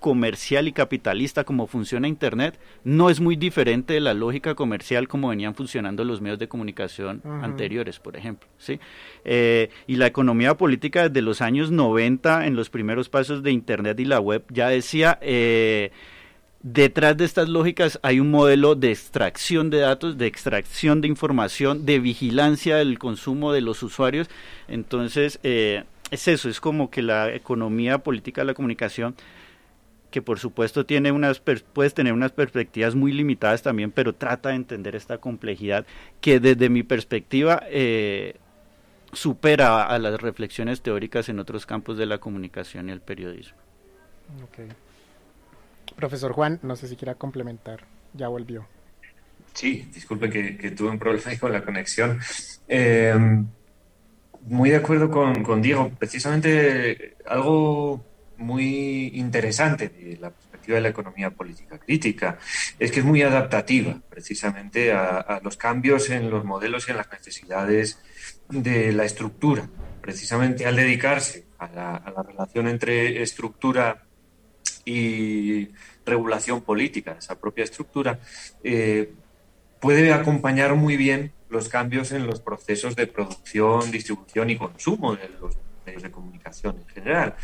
comercial 0.01 0.67
y 0.67 0.73
capitalista 0.73 1.45
como 1.45 1.67
funciona 1.67 2.09
Internet 2.09 2.59
no 2.83 3.11
es 3.11 3.21
muy 3.21 3.37
diferente 3.37 3.95
de 3.95 4.01
la 4.01 4.15
lógica 4.15 4.55
comercial 4.55 5.07
como 5.07 5.29
venían 5.29 5.55
funcionando 5.55 6.05
los 6.05 6.21
medios 6.21 6.39
de 6.39 6.49
comunicación 6.49 7.23
anteriores, 7.25 7.99
por 7.99 8.17
ejemplo. 8.17 8.49
¿sí? 8.59 8.81
Eh, 9.25 9.71
y 9.87 9.97
la 9.97 10.07
economía 10.07 10.57
política 10.57 11.09
desde 11.09 11.23
los 11.23 11.41
años 11.41 11.71
90, 11.71 12.47
en 12.47 12.57
los 12.57 12.71
primeros 12.71 13.09
pasos 13.09 13.43
de 13.43 13.53
Internet 13.53 14.01
y 14.01 14.05
la 14.07 14.21
web, 14.21 14.45
ya 14.51 14.69
decía... 14.69 15.19
Eh, 15.21 15.91
detrás 16.63 17.17
de 17.17 17.25
estas 17.25 17.49
lógicas 17.49 17.99
hay 18.03 18.21
un 18.21 18.31
modelo 18.31 18.75
de 18.75 18.91
extracción 18.91 19.71
de 19.71 19.79
datos, 19.79 20.19
de 20.19 20.27
extracción 20.27 21.01
de 21.01 21.09
información, 21.09 21.87
de 21.87 21.99
vigilancia 22.01 22.77
del 22.77 22.99
consumo 22.99 23.53
de 23.53 23.63
los 23.63 23.83
usuarios. 23.83 24.29
Entonces, 24.69 25.41
eh, 25.43 25.85
es 26.11 26.29
eso, 26.29 26.49
es 26.49 26.61
como 26.61 26.91
que 26.91 27.03
la 27.03 27.33
economía 27.33 27.99
política 27.99 28.43
de 28.43 28.47
la 28.47 28.55
comunicación 28.55 29.15
que 30.11 30.23
por 30.23 30.39
supuesto 30.39 30.85
tiene 30.85 31.13
unas 31.13 31.41
puedes 31.41 31.95
tener 31.95 32.13
unas 32.13 32.33
perspectivas 32.33 32.95
muy 32.95 33.13
limitadas 33.13 33.63
también, 33.63 33.91
pero 33.91 34.15
trata 34.15 34.51
de 34.51 34.57
entender 34.57 34.97
esta 34.97 35.19
complejidad 35.19 35.87
que 36.21 36.41
desde 36.41 36.69
mi 36.69 36.83
perspectiva 36.83 37.63
eh, 37.69 38.37
supera 39.13 39.85
a 39.85 39.99
las 39.99 40.21
reflexiones 40.21 40.83
teóricas 40.83 41.29
en 41.29 41.39
otros 41.39 41.67
campos 41.67 41.97
de 41.97 42.07
la 42.07 42.19
comunicación 42.19 42.89
y 42.89 42.93
el 42.93 43.01
periodismo. 43.01 43.59
Profesor 45.97 46.33
Juan, 46.33 46.61
no 46.63 46.77
sé 46.77 46.89
si 46.89 46.97
quiera 46.97 47.15
complementar, 47.15 47.85
ya 48.15 48.29
volvió. 48.29 48.67
Sí, 49.53 49.89
disculpe 49.93 50.31
que, 50.31 50.71
tuve 50.71 50.91
un 50.91 50.99
problema 50.99 51.37
con 51.39 51.53
la 51.53 51.65
conexión. 51.65 52.21
Eh, 52.69 53.15
muy 54.43 54.71
de 54.71 54.77
acuerdo 54.77 55.11
con, 55.11 55.43
con 55.43 55.61
Diego, 55.61 55.91
precisamente 55.99 57.17
algo 57.27 58.05
muy 58.41 59.13
interesante 59.15 59.89
de 59.89 60.17
la 60.17 60.31
perspectiva 60.31 60.77
de 60.77 60.83
la 60.83 60.89
economía 60.89 61.31
política 61.31 61.79
crítica. 61.79 62.39
Es 62.79 62.91
que 62.91 63.01
es 63.01 63.07
muy 63.07 63.23
adaptativa 63.23 64.01
precisamente 64.09 64.93
a, 64.93 65.41
los 65.43 65.57
cambios 65.57 66.11
en 66.11 66.31
los 66.31 66.45
modelos 66.45 66.89
y 66.89 66.91
en 66.91 66.97
las 66.97 67.11
necesidades 67.11 68.01
de 68.49 68.93
la 68.93 69.05
estructura. 69.05 69.69
Precisamente 70.01 70.67
al 70.67 70.77
dedicarse 70.77 71.45
a 71.59 71.69
la, 71.69 72.25
relación 72.27 72.69
entre 72.69 73.23
estructura 73.23 74.05
y 74.85 75.69
regulación 76.07 76.63
política, 76.63 77.17
esa 77.19 77.39
propia 77.39 77.65
estructura, 77.65 78.19
eh, 78.65 79.13
puede 79.81 80.13
acompañar 80.13 80.75
muy 80.75 80.97
bien 80.97 81.33
los 81.49 81.69
cambios 81.69 82.13
en 82.13 82.27
los 82.27 82.41
procesos 82.41 82.97
de 82.97 83.07
producción, 83.07 83.91
distribución 83.91 84.51
y 84.51 84.57
consumo 84.57 85.17
de 85.17 85.29
los 85.41 85.57
medios 85.91 86.03
de 86.03 86.11
comunicación 86.11 86.77
en 86.79 86.87
general. 86.87 87.35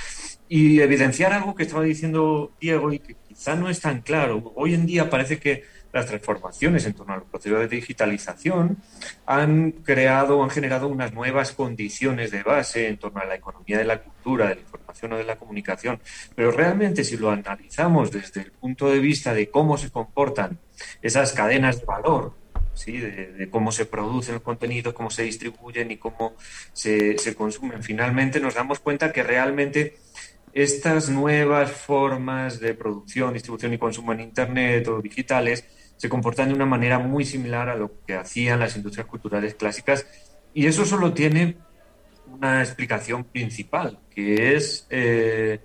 Y 0.49 0.81
evidenciar 0.81 1.33
algo 1.33 1.55
que 1.55 1.65
estaba 1.65 1.83
diciendo 1.83 2.53
Diego 2.61 2.93
y 2.93 3.01
que 3.01 3.17
quizá 3.29 3.55
no 3.57 3.69
es 3.69 3.81
tan 3.81 4.01
claro. 4.01 4.53
Hoy 4.55 4.75
en 4.75 4.87
día 4.87 5.11
parece 5.11 5.39
que 5.39 5.65
las 5.93 6.07
transformaciones 6.07 6.85
en 6.85 6.93
torno 6.93 7.15
al 7.15 7.23
proceso 7.23 7.57
de 7.59 7.69
digitalización 7.69 8.77
han 9.25 9.73
creado, 9.73 10.43
han 10.43 10.51
generado 10.51 10.89
unas 10.89 11.13
nuevas 11.15 11.53
condiciones 11.53 12.31
de 12.31 12.43
base 12.43 12.89
en 12.89 12.99
torno 12.99 13.21
a 13.21 13.25
la 13.25 13.37
economía 13.37 13.79
de 13.79 13.85
la 13.85 14.03
cultura, 14.03 14.49
de 14.49 14.57
la 14.57 14.61
información 14.61 15.15
o 15.15 15.17
de 15.17 15.25
la 15.25 15.37
comunicación. 15.37 16.01
Pero 16.35 16.51
realmente 16.51 17.03
si 17.03 17.17
lo 17.17 17.31
analizamos 17.31 18.11
desde 18.11 18.43
el 18.43 18.53
punto 18.53 18.91
de 18.91 18.99
vista 18.99 19.33
de 19.33 19.49
cómo 19.49 19.79
se 19.79 19.91
comportan 19.91 20.59
esas 21.01 21.33
cadenas 21.33 21.81
de 21.81 21.87
valor, 21.87 22.35
de, 22.85 23.49
cómo 23.51 23.73
se 23.73 23.87
producen 23.87 24.35
los 24.35 24.43
contenidos, 24.43 24.95
cómo 24.95 25.11
se 25.11 25.23
distribuyen 25.23 25.91
y 25.91 25.97
cómo 25.97 26.35
se, 26.73 27.19
se 27.19 27.35
consumen, 27.35 27.83
finalmente 27.83 28.41
nos 28.41 28.55
damos 28.55 28.81
cuenta 28.81 29.13
que 29.13 29.23
realmente 29.23 29.97
estas 30.53 31.11
nuevas 31.11 31.71
formas 31.71 32.61
de 32.61 32.75
producción, 32.75 33.35
distribución 33.35 33.75
y 33.75 33.79
consumo 33.79 34.13
en 34.13 34.21
Internet 34.21 34.89
o 34.89 35.03
digitales 35.03 35.65
se 35.97 36.09
comportan 36.09 36.49
de 36.49 36.55
una 36.55 36.67
manera 36.67 36.99
muy 36.99 37.25
similar 37.25 37.69
a 37.69 37.77
lo 37.77 38.01
que 38.07 38.15
hacían 38.15 38.61
las 38.61 38.77
industrias 38.77 39.07
culturales 39.07 39.55
clásicas. 39.55 40.07
Y 40.55 40.67
eso 40.67 40.85
solo 40.85 41.13
tiene 41.13 41.57
una 42.27 42.61
explicación 42.63 43.25
principal, 43.25 43.99
que 44.11 44.57
es, 44.57 44.87
eh, 44.91 45.61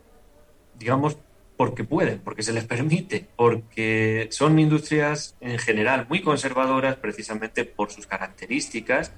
digamos, 0.78 1.18
porque 1.62 1.84
pueden, 1.84 2.18
porque 2.22 2.42
se 2.42 2.54
les 2.54 2.66
permite, 2.66 3.28
porque 3.36 4.28
son 4.32 4.58
industrias 4.58 5.36
en 5.42 5.60
general 5.60 6.08
muy 6.10 6.24
conservadoras 6.24 6.96
precisamente 6.96 7.66
por 7.66 7.92
sus 7.92 8.08
características, 8.08 9.14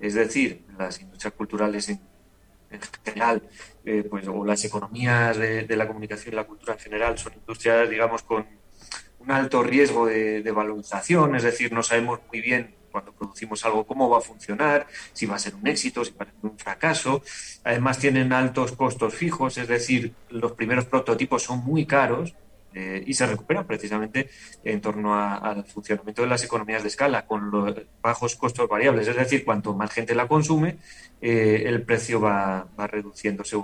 es 0.00 0.14
decir, 0.14 0.62
las 0.78 1.00
industrias 1.00 1.34
culturales 1.34 1.88
en, 1.88 2.00
general, 3.04 3.42
eh, 3.84 4.06
pues, 4.08 4.28
o 4.28 4.44
las 4.44 4.64
economías 4.64 5.36
de, 5.38 5.64
de, 5.64 5.76
la 5.76 5.88
comunicación 5.88 6.34
y 6.34 6.36
la 6.36 6.44
cultura 6.44 6.74
en 6.74 6.78
general 6.78 7.18
son 7.18 7.32
industrias, 7.34 7.90
digamos, 7.90 8.22
con 8.22 8.46
un 9.18 9.30
alto 9.30 9.62
riesgo 9.62 10.06
de, 10.06 10.52
valorización, 10.52 11.36
es 11.36 11.42
decir, 11.42 11.72
no 11.72 11.82
sabemos 11.82 12.20
muy 12.28 12.40
bien 12.40 12.74
cuando 12.90 13.12
producimos 13.12 13.64
algo 13.64 13.86
cómo 13.86 14.08
va 14.08 14.18
a 14.18 14.22
funcionar, 14.22 14.86
si 15.12 15.26
va 15.26 15.36
a 15.36 15.38
ser 15.38 15.54
un 15.54 15.66
éxito, 15.66 16.04
si 16.04 16.12
va 16.12 16.24
a 16.24 16.26
ser 16.26 16.34
un 16.42 16.58
fracaso. 16.58 17.22
Además 17.64 17.98
tienen 17.98 18.32
altos 18.32 18.72
costos 18.72 19.14
fijos, 19.14 19.58
es 19.58 19.68
decir, 19.68 20.14
los 20.30 20.52
primeros 20.52 20.86
prototipos 20.86 21.42
son 21.42 21.58
muy 21.64 21.84
caros 21.84 22.34
eh, 22.74 23.02
y 23.06 23.14
se 23.14 23.26
recuperan 23.26 23.66
precisamente 23.66 24.30
en 24.64 24.80
torno 24.80 25.14
al 25.14 25.64
funcionamiento 25.64 26.22
de 26.22 26.28
las 26.28 26.44
economías 26.44 26.82
de 26.82 26.88
escala 26.88 27.26
con 27.26 27.50
los 27.50 27.74
bajos 28.02 28.36
costos 28.36 28.68
variables. 28.68 29.08
Es 29.08 29.16
decir, 29.16 29.44
cuanto 29.44 29.74
más 29.74 29.90
gente 29.90 30.14
la 30.14 30.28
consume, 30.28 30.78
eh, 31.20 31.64
el 31.66 31.82
precio 31.82 32.20
va, 32.20 32.66
va 32.78 32.86
reduciéndose 32.86 33.56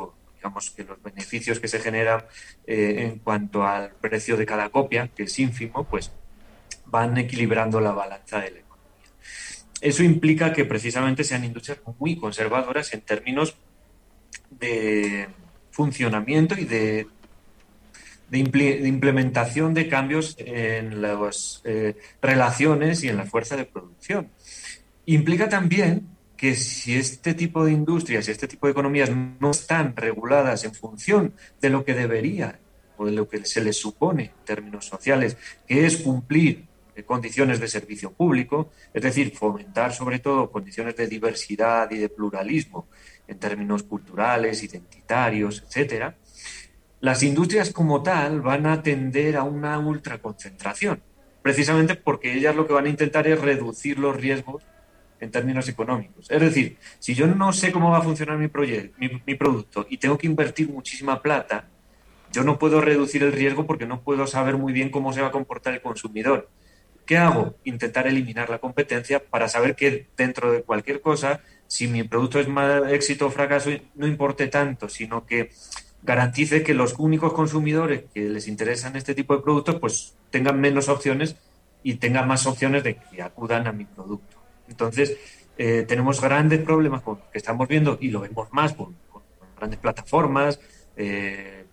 digamos 0.45 0.71
que 0.73 0.85
los 0.85 1.03
beneficios 1.03 1.59
que 1.59 1.69
se 1.69 1.81
generan 1.81 2.23
eh, 2.67 2.97
en 2.99 3.19
cuanto 3.21 3.67
al 3.67 3.93
precio 3.93 4.37
de 4.37 4.45
cada 4.45 4.69
copia, 4.69 5.09
que 5.09 5.23
es 5.23 5.39
ínfimo, 5.39 5.85
pues 5.85 6.13
van 6.85 7.17
equilibrando 7.17 7.81
la 7.81 7.93
balanza 7.93 8.41
de 8.41 8.51
la 8.51 8.59
economía. 8.59 8.85
Eso 9.81 10.03
implica 10.03 10.53
que 10.53 10.67
precisamente 10.67 11.25
sean 11.25 11.47
industrias 11.47 11.79
muy 11.99 12.17
conservadoras 12.17 12.93
en 12.93 13.01
términos 13.01 13.57
de 14.51 15.29
funcionamiento 15.71 16.57
y 16.59 16.67
de, 16.67 17.07
de, 18.29 18.39
implementación 18.39 19.73
de 19.73 19.89
cambios 19.89 20.37
en 20.39 21.01
las 21.01 21.63
eh, 21.65 21.97
relaciones 22.21 23.03
y 23.03 23.09
en 23.09 23.17
la 23.17 23.25
fuerza 23.25 23.57
de 23.57 23.65
producción. 23.65 24.29
Implica 25.07 25.49
también 25.49 26.14
que 26.37 26.55
si 26.55 26.97
este 26.97 27.35
tipo 27.35 27.65
de 27.65 27.73
industrias 27.73 28.29
y 28.29 28.31
este 28.31 28.49
tipo 28.49 28.67
de 28.67 28.73
economías 28.73 29.11
no 29.11 29.51
están 29.51 29.95
reguladas 29.97 30.65
en 30.65 30.75
función 30.75 31.35
de 31.61 31.71
lo 31.71 31.85
que 31.85 31.95
debería 31.95 32.59
o 32.97 33.07
de 33.07 33.13
lo 33.13 33.29
que 33.29 33.45
se 33.45 33.63
les 33.63 33.77
supone 33.77 34.25
en 34.25 34.45
términos 34.45 34.87
sociales, 34.87 35.37
que 35.67 35.87
es 35.87 35.99
cumplir 35.99 36.67
condiciones 37.03 37.59
de 37.59 37.67
servicio 37.67 38.13
público, 38.13 38.71
es 38.93 39.03
decir, 39.03 39.35
fomentar 39.37 39.93
sobre 39.93 40.21
todo 40.21 40.51
condiciones 40.51 40.95
de 40.97 41.09
diversidad 41.09 41.91
y 41.91 41.99
de 41.99 42.09
pluralismo 42.09 42.87
en 43.27 43.39
términos 43.39 43.83
culturales, 43.83 44.63
identitarios, 44.63 45.65
etcétera, 45.67 46.17
las 47.01 47.23
industrias 47.23 47.71
como 47.71 48.03
tal 48.03 48.41
van 48.41 48.67
a 48.67 48.83
tender 48.83 49.37
a 49.37 49.43
una 49.43 49.79
ultraconcentración, 49.79 51.03
precisamente 51.43 51.97
porque 51.97 52.33
ellas 52.35 52.55
lo 52.55 52.67
que 52.67 52.73
van 52.73 52.87
a 52.87 52.91
intentar 52.91 53.27
es 53.27 53.41
reducir 53.41 53.99
los 53.99 54.17
riesgos 54.17 54.63
en 55.25 55.31
términos 55.31 55.69
económicos. 55.69 56.31
Es 56.31 56.41
decir, 56.41 56.77
si 56.99 57.15
yo 57.15 57.27
no 57.27 57.53
sé 57.53 57.73
cómo 57.73 57.91
va 57.91 57.99
a 57.99 58.03
funcionar 58.03 58.39
mi, 58.39 58.49
proyecto, 58.49 58.97
mi, 58.99 59.35
producto 59.35 59.87
y 59.89 59.97
tengo 59.97 60.19
que 60.19 60.27
invertir 60.27 60.69
muchísima 60.69 61.21
plata, 61.23 61.69
yo 62.31 62.45
no 62.45 62.59
puedo 62.59 62.81
reducir 62.81 63.23
el 63.23 63.33
riesgo 63.33 63.67
porque 63.67 63.87
no 63.87 64.03
puedo 64.03 64.27
saber 64.27 64.57
muy 64.57 64.73
bien 64.73 64.91
cómo 64.91 65.13
se 65.13 65.23
va 65.23 65.29
a 65.29 65.33
comportar 65.33 65.75
el 65.75 65.81
consumidor. 65.81 66.51
¿Qué 67.07 67.17
hago? 67.17 67.57
Intentar 67.65 68.07
eliminar 68.07 68.51
la 68.51 68.59
competencia 68.59 69.23
para 69.23 69.49
saber 69.49 69.77
que 69.77 70.07
dentro 70.17 70.53
de 70.53 70.63
cualquier 70.63 71.01
cosa, 71.01 71.41
si 71.67 71.87
mi 71.87 72.03
producto 72.03 72.41
es 72.41 72.49
más 72.49 72.93
éxito 72.93 73.27
o 73.27 73.31
fracaso, 73.31 73.71
no 73.95 74.07
importe 74.07 74.49
tanto, 74.49 74.89
sino 74.89 75.27
que 75.27 75.51
garantice 76.03 76.63
que 76.63 76.75
los 76.75 76.95
únicos 76.99 77.33
consumidores 77.33 78.05
que 78.13 78.29
les 78.29 78.47
interesan 78.47 78.97
este 78.97 79.15
tipo 79.15 79.35
de 79.37 79.43
productos, 79.43 79.77
pues 79.77 80.15
tengan 80.31 80.61
menos 80.61 80.89
opciones 80.89 81.37
y 81.83 81.95
tengan 81.95 82.27
más 82.27 82.47
opciones 82.47 82.85
de 82.85 82.97
que 82.97 83.23
acudan 83.23 83.67
a 83.67 83.73
mi 83.73 83.85
producto. 83.85 84.34
Entonces, 84.69 85.17
eh, 85.57 85.85
tenemos 85.87 86.21
grandes 86.21 86.61
problemas 86.63 87.03
con, 87.03 87.19
que 87.33 87.39
estamos 87.39 87.69
viendo 87.69 87.99
y 88.01 88.11
lo 88.11 88.21
vemos 88.21 88.53
más 88.53 88.73
con, 88.75 88.97
grandes 89.57 89.79
plataformas, 89.79 90.59
eh, 90.97 91.65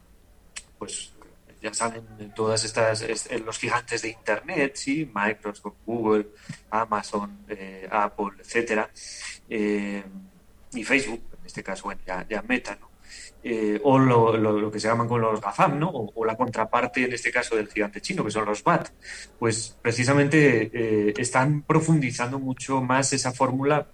pues 0.78 1.14
ya 1.62 1.74
saben 1.74 2.06
todas 2.36 2.64
estas, 2.64 3.06
los 3.46 3.58
gigantes 3.58 4.02
de 4.04 4.10
Internet, 4.10 4.76
¿sí? 4.76 5.12
Microsoft, 5.14 5.76
Google, 5.86 6.28
Amazon, 6.70 7.46
eh, 7.50 7.88
Apple, 7.92 8.32
etcétera, 8.40 8.90
y 9.50 10.84
Facebook, 10.84 11.22
en 11.40 11.46
este 11.46 11.64
caso, 11.64 11.84
bueno, 11.84 12.02
ya 12.06 12.42
Meta, 12.48 12.78
¿no? 12.80 12.91
Eh, 13.44 13.80
o 13.84 13.98
lo, 13.98 14.72
que 14.72 14.80
se 14.80 14.88
llaman 14.88 15.08
con 15.08 15.20
los 15.20 15.42
GAFAM, 15.42 15.80
¿no? 15.80 15.90
O, 15.90 16.26
la 16.26 16.38
contraparte, 16.38 17.06
en 17.06 17.14
este 17.14 17.32
caso, 17.32 17.56
del 17.56 17.70
gigante 17.70 18.00
chino, 18.00 18.24
que 18.24 18.30
son 18.30 18.46
los 18.46 18.64
BAT, 18.64 18.90
pues 19.40 19.78
precisamente 19.82 20.70
eh, 20.74 21.14
están 21.18 21.64
profundizando 21.64 22.38
mucho 22.38 22.82
más 22.82 23.14
esa 23.14 23.32
fórmula 23.32 23.88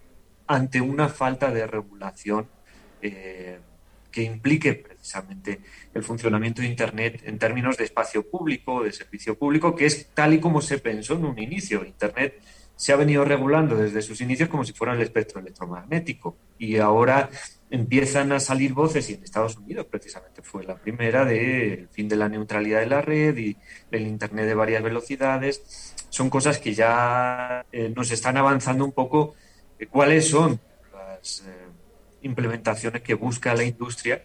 ante 0.47 0.81
una 0.81 1.07
falta 1.07 1.51
de 1.51 1.65
regulación 1.65 2.47
eh, 3.01 3.59
que 4.11 4.23
implique 4.23 4.73
precisamente 4.73 5.61
el 5.93 6.03
funcionamiento 6.03 6.61
de 6.61 6.67
Internet 6.67 7.21
en 7.25 7.39
términos 7.39 7.77
de 7.77 7.85
espacio 7.85 8.29
público, 8.29 8.83
de 8.83 8.91
servicio 8.91 9.37
público, 9.37 9.75
que 9.75 9.85
es 9.85 10.09
tal 10.13 10.33
y 10.33 10.39
como 10.39 10.61
se 10.61 10.79
pensó 10.79 11.13
en 11.13 11.25
un 11.25 11.39
inicio. 11.39 11.85
Internet 11.85 12.41
se 12.77 12.93
ha 12.93 12.95
venido 12.95 13.25
regulando 13.25 13.75
desde 13.75 14.01
sus 14.01 14.21
inicios 14.21 14.47
como 14.49 14.63
si 14.63 14.71
fuera 14.71 14.93
el 14.93 15.01
espectro 15.01 15.41
electromagnético 15.41 16.37
y 16.59 16.77
ahora 16.77 17.29
empiezan 17.69 18.31
a 18.31 18.39
salir 18.39 18.73
voces, 18.73 19.09
y 19.09 19.15
en 19.15 19.23
Estados 19.23 19.57
Unidos 19.57 19.87
precisamente 19.89 20.41
fue 20.41 20.63
la 20.63 20.75
primera, 20.75 21.25
del 21.25 21.89
fin 21.89 22.07
de 22.07 22.15
la 22.15 22.29
neutralidad 22.29 22.79
de 22.79 22.85
la 22.85 23.01
red 23.01 23.35
y 23.35 23.57
del 23.91 24.07
Internet 24.07 24.45
de 24.45 24.53
varias 24.53 24.83
velocidades. 24.83 25.95
Son 26.09 26.29
cosas 26.29 26.59
que 26.59 26.73
ya 26.73 27.65
eh, 27.71 27.91
nos 27.93 28.11
están 28.11 28.37
avanzando 28.37 28.85
un 28.85 28.93
poco 28.93 29.35
eh, 29.79 29.87
cuáles 29.87 30.29
son 30.29 30.59
las 30.93 31.41
eh, 31.41 31.67
implementaciones 32.21 33.01
que 33.01 33.15
busca 33.15 33.53
la 33.53 33.63
industria. 33.63 34.23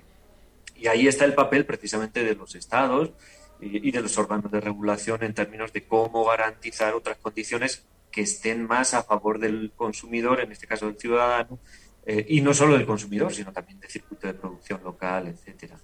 Y 0.77 0.87
ahí 0.87 1.09
está 1.09 1.25
el 1.25 1.35
papel 1.35 1.65
precisamente 1.65 2.23
de 2.23 2.35
los 2.35 2.55
estados 2.55 3.13
y 3.61 3.93
de 3.93 4.01
los 4.01 4.19
órganos 4.19 4.51
de 4.51 4.61
regulación 4.61 5.23
en 5.23 5.35
términos 5.35 5.73
de 5.73 5.87
cómo 5.87 6.25
garantizar 6.25 6.95
otras 6.95 7.17
condiciones 7.19 7.87
que 8.13 8.21
estén 8.21 8.67
más 8.67 8.95
a 8.95 9.03
favor 9.03 9.39
del 9.41 9.73
consumidor, 9.75 10.41
en 10.41 10.53
este 10.53 10.67
caso 10.67 10.87
del 10.87 10.99
ciudadano, 10.99 11.59
eh, 12.05 12.27
y 12.29 12.41
no 12.41 12.53
solo 12.53 12.75
del 12.77 12.85
consumidor, 12.85 13.33
sino 13.33 13.53
también 13.53 13.79
del 13.79 13.89
circuito 13.89 14.27
de 14.27 14.35
producción 14.35 14.83
local, 14.83 15.29
etcétera. 15.29 15.77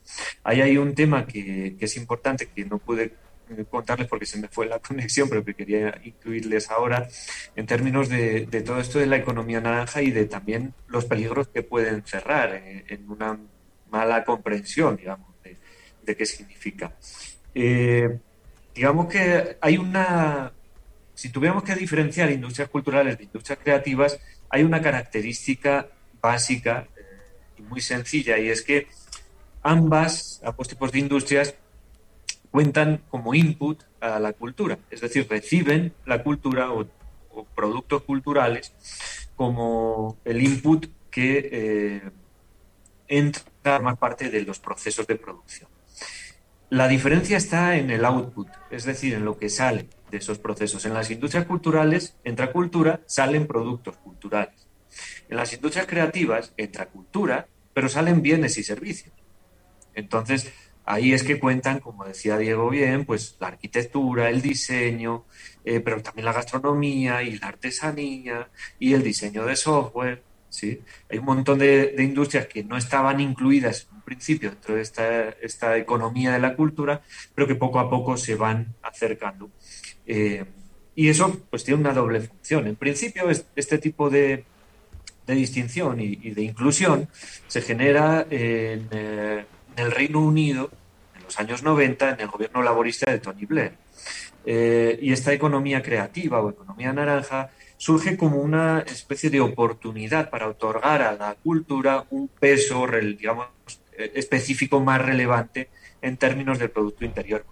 Ahí 0.43 0.61
hay 0.61 0.77
un 0.77 0.95
tema 0.95 1.25
que, 1.25 1.77
es 1.79 1.97
importante, 1.97 2.49
que 2.49 2.65
no 2.65 2.79
pude 2.79 3.15
eh, 3.51 3.65
contarles 3.71 4.09
porque 4.09 4.27
se 4.27 4.39
me 4.39 4.49
fue 4.49 4.67
la 4.67 4.79
conexión, 4.89 5.29
pero 5.29 5.45
que 5.45 5.55
quería 5.55 6.01
incluirles 6.03 6.71
ahora, 6.71 7.09
en 7.55 7.67
términos 7.67 8.09
de, 8.09 8.47
todo 8.67 8.81
esto 8.81 8.99
de 8.99 9.07
la 9.07 9.17
economía 9.17 9.61
naranja 9.61 10.03
y 10.03 10.11
de 10.11 10.27
también 10.27 10.75
los 10.89 11.05
peligros 11.05 11.49
que 11.49 11.63
pueden 11.63 12.05
cerrar 12.05 12.53
eh, 12.55 12.85
en, 12.89 13.09
una 13.09 13.39
mala 13.91 14.25
comprensión, 14.25 14.97
digamos, 14.97 15.29
de, 15.43 16.17
qué 16.17 16.27
significa. 16.27 16.97
digamos 18.75 19.07
que 19.09 19.59
hay 19.61 19.77
una, 19.77 20.53
si 21.19 21.31
tuviéramos 21.31 21.65
que 21.65 21.75
diferenciar 21.75 22.31
industrias 22.31 22.69
culturales 22.69 23.19
de 23.19 23.25
industrias 23.25 23.59
creativas, 23.61 24.21
hay 24.51 24.63
una 24.63 24.81
característica 24.81 25.89
básica 26.23 26.87
eh, 26.97 27.03
y 27.59 27.63
muy 27.63 27.81
sencilla, 27.81 28.39
y 28.39 28.51
es 28.51 28.63
que 28.63 28.87
ambas, 29.65 30.41
ambos 30.45 30.69
tipos 30.69 30.93
de 30.93 31.01
industrias, 31.01 31.57
cuentan 32.53 33.03
como 33.11 33.35
input 33.35 33.83
a 34.01 34.21
la 34.21 34.33
cultura, 34.33 34.79
es 34.91 35.01
decir, 35.01 35.27
reciben 35.29 35.93
la 36.07 36.23
cultura 36.23 36.71
o, 36.71 36.87
productos 37.53 38.03
culturales 38.05 38.73
como 39.35 40.19
el 40.25 40.41
input 40.41 40.87
que, 41.11 41.49
eh, 41.51 42.11
entra 43.09 43.43
formar 43.65 43.97
parte 43.97 44.31
de 44.31 44.43
los 44.43 44.61
procesos 44.61 45.05
de 45.09 45.17
producción. 45.17 45.69
La 46.71 46.87
diferencia 46.87 47.37
está 47.37 47.77
en 47.77 47.91
el 47.91 48.05
output, 48.05 48.47
es 48.71 48.85
decir, 48.85 49.15
en 49.15 49.25
lo 49.25 49.37
que 49.37 49.49
sale 49.49 49.89
de 50.11 50.19
esos 50.19 50.39
procesos. 50.39 50.85
En 50.85 50.95
las 50.95 51.11
industrias 51.11 51.47
culturales, 51.47 52.17
entra 52.25 52.53
cultura, 52.53 53.01
salen 53.07 53.47
productos 53.47 53.97
culturales. 53.97 54.67
En 55.29 55.37
las 55.37 55.53
industrias 55.53 55.87
creativas, 55.87 56.53
entra 56.57 56.87
cultura, 56.87 57.47
pero 57.75 57.89
salen 57.89 58.23
bienes 58.23 58.59
y 58.59 58.63
servicios. 58.63 59.15
Entonces, 59.95 60.53
ahí 60.85 61.13
es 61.13 61.23
que 61.23 61.39
cuentan, 61.39 61.81
como 61.81 62.05
decía 62.05 62.39
Diego 62.39 62.71
bien, 62.71 63.05
pues 63.05 63.37
la 63.41 63.49
arquitectura, 63.49 64.31
el 64.31 64.41
diseño, 64.41 65.25
eh, 65.65 65.81
pero 65.81 66.03
también 66.03 66.25
la 66.25 66.33
gastronomía 66.33 67.23
y 67.23 67.39
la 67.39 67.49
artesanía 67.49 68.49
y 68.79 68.95
el 68.95 69.03
diseño 69.03 69.45
de 69.45 69.57
software. 69.57 70.23
¿sí? 70.49 70.81
Hay 71.11 71.19
un 71.19 71.27
montón 71.27 71.59
de, 71.59 71.95
industrias 71.99 72.47
que 72.47 72.65
no 72.65 72.77
estaban 72.77 73.21
incluidas 73.21 73.87
en 73.91 73.97
un 73.97 74.03
principio 74.03 74.51
dentro 74.51 74.75
de 74.77 74.83
esta, 74.83 75.77
economía 75.77 76.33
de 76.33 76.39
la 76.39 76.57
cultura, 76.57 77.03
pero 77.35 77.47
que 77.47 77.55
poco 77.55 77.79
a 77.79 77.91
poco 77.91 78.17
se 78.17 78.35
van 78.35 78.75
acercando. 78.83 79.51
Eh, 80.09 80.45
y 80.97 81.09
eso 81.09 81.41
pues 81.49 81.63
tiene 81.63 81.81
una 81.81 81.93
doble 81.93 82.23
función. 82.23 82.67
En 82.67 82.75
principio, 82.75 83.31
este 83.31 83.79
tipo 83.79 84.11
de, 84.11 84.45
distinción 85.27 86.01
y, 86.01 86.17
de 86.17 86.43
inclusión 86.43 87.09
se 87.47 87.63
genera 87.63 88.23
en, 88.31 88.89
eh, 88.91 89.45
en, 89.77 89.85
el 89.85 89.93
Reino 89.93 90.21
Unido 90.21 90.71
en 91.17 91.23
los 91.23 91.39
años 91.39 91.63
90 91.63 92.11
en 92.11 92.21
el 92.21 92.27
gobierno 92.27 92.63
laborista 92.63 93.13
de 93.13 93.21
Tony 93.21 93.45
Blair. 93.45 93.75
Eh, 94.51 94.99
y 95.03 95.13
esta 95.13 95.33
economía 95.33 95.83
creativa 95.83 96.41
o 96.41 96.49
economía 96.49 96.91
naranja 96.91 97.51
surge 97.77 98.17
como 98.17 98.41
una 98.41 98.81
especie 98.81 99.29
de 99.29 99.41
oportunidad 99.41 100.31
para 100.31 100.49
otorgar 100.49 101.03
a 101.03 101.13
la 101.13 101.35
cultura 101.35 102.07
un 102.09 102.29
peso, 102.29 102.87
eh, 102.89 104.13
específico 104.15 104.81
más 104.81 105.03
relevante 105.03 105.69
en 106.01 106.17
términos 106.17 106.59
del 106.59 106.71
Producto 106.71 107.05
Interior. 107.05 107.45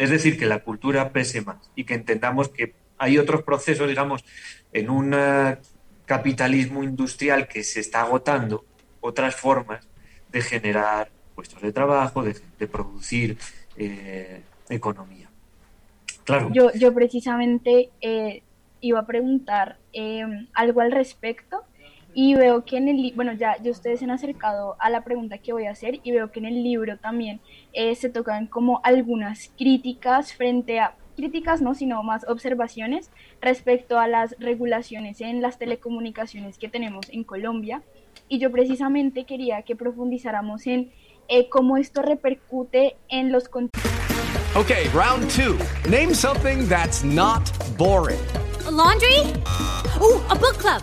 Es 0.00 0.08
decir, 0.08 0.38
que 0.38 0.46
la 0.46 0.60
cultura 0.60 1.12
pese 1.12 1.42
más 1.42 1.70
y 1.76 1.84
que 1.84 1.92
entendamos 1.92 2.48
que 2.48 2.72
hay 2.96 3.18
otros 3.18 3.42
procesos, 3.42 3.86
digamos, 3.86 4.24
en 4.72 4.88
un 4.88 5.12
eh, 5.12 5.58
capitalismo 6.06 6.82
industrial 6.82 7.46
que 7.46 7.62
se 7.62 7.80
está 7.80 8.00
agotando, 8.00 8.64
otras 9.02 9.36
formas 9.36 9.86
de 10.32 10.40
generar 10.40 11.10
puestos 11.34 11.60
de 11.60 11.70
trabajo, 11.70 12.22
de, 12.22 12.66
producir 12.66 13.36
eh, 13.76 14.40
economía. 14.70 15.28
Claro. 16.24 16.48
Yo, 16.50 16.72
yo 16.72 16.94
precisamente 16.94 17.90
iba 18.80 19.00
a 19.00 19.06
preguntar 19.06 19.76
algo 20.54 20.80
al 20.80 20.92
respecto 20.92 21.62
y 22.14 22.34
veo 22.34 22.64
que 22.64 22.76
en 22.76 22.88
el 22.88 23.12
bueno 23.14 23.32
ya, 23.32 23.56
ya 23.62 23.70
ustedes 23.70 24.00
se 24.00 24.04
han 24.04 24.10
acercado 24.10 24.76
a 24.78 24.90
la 24.90 25.04
pregunta 25.04 25.38
que 25.38 25.52
voy 25.52 25.66
a 25.66 25.70
hacer 25.70 26.00
y 26.02 26.12
veo 26.12 26.30
que 26.30 26.40
en 26.40 26.46
el 26.46 26.62
libro 26.62 26.98
también 26.98 27.40
eh, 27.72 27.94
se 27.94 28.08
tocan 28.08 28.46
como 28.46 28.80
algunas 28.84 29.52
críticas 29.56 30.32
frente 30.34 30.80
a 30.80 30.96
críticas 31.16 31.60
no 31.60 31.74
sino 31.74 32.02
más 32.02 32.26
observaciones 32.28 33.10
respecto 33.40 33.98
a 33.98 34.08
las 34.08 34.34
regulaciones 34.38 35.20
en 35.20 35.42
las 35.42 35.58
telecomunicaciones 35.58 36.58
que 36.58 36.68
tenemos 36.68 37.06
en 37.10 37.24
Colombia 37.24 37.82
y 38.28 38.38
yo 38.38 38.50
precisamente 38.50 39.24
quería 39.24 39.62
que 39.62 39.76
profundizáramos 39.76 40.66
en 40.66 40.90
eh, 41.28 41.48
cómo 41.48 41.76
esto 41.76 42.02
repercute 42.02 42.96
en 43.08 43.30
los 43.30 43.48
Okay, 44.56 44.88
round 44.88 45.30
two. 45.30 45.56
Name 45.88 46.12
something 46.12 46.66
that's 46.68 47.04
not 47.04 47.52
boring. 47.78 48.18
laundry? 48.68 49.32
Ooh, 50.00 50.20
a 50.28 50.34
book 50.34 50.58
club. 50.58 50.82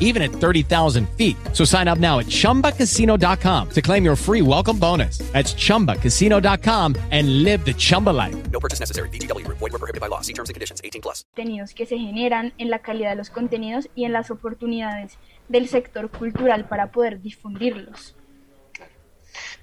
even 0.00 0.22
at 0.22 0.32
30,000 0.32 1.08
feet. 1.10 1.36
So 1.52 1.64
sign 1.64 1.86
up 1.86 1.98
now 1.98 2.18
at 2.18 2.26
ChumbaCasino.com 2.26 3.70
to 3.70 3.82
claim 3.82 4.04
your 4.04 4.16
free 4.16 4.42
welcome 4.42 4.78
bonus. 4.78 5.18
That's 5.32 5.54
ChumbaCasino.com 5.54 6.96
and 7.12 7.44
live 7.44 7.64
the 7.64 7.74
Chumba 7.74 8.10
life. 8.10 8.34
No 8.50 8.58
purchase 8.58 8.80
necessary. 8.80 9.10
BGW. 9.10 9.46
Void 9.48 9.60
were 9.60 9.78
prohibited 9.78 10.00
by 10.00 10.08
law. 10.08 10.22
See 10.22 10.32
terms 10.32 10.48
and 10.48 10.54
conditions. 10.54 10.80
18 10.82 11.02
plus. 11.02 11.24
Contenidos 11.34 11.74
que 11.74 11.86
se 11.86 11.98
generan 11.98 12.54
en 12.58 12.70
la 12.70 12.80
calidad 12.80 13.10
de 13.10 13.16
los 13.16 13.30
contenidos 13.30 13.88
y 13.94 14.04
en 14.04 14.12
las 14.12 14.30
oportunidades 14.30 15.18
del 15.48 15.68
sector 15.68 16.10
cultural 16.10 16.66
para 16.68 16.90
poder 16.90 17.20
difundirlos. 17.20 18.16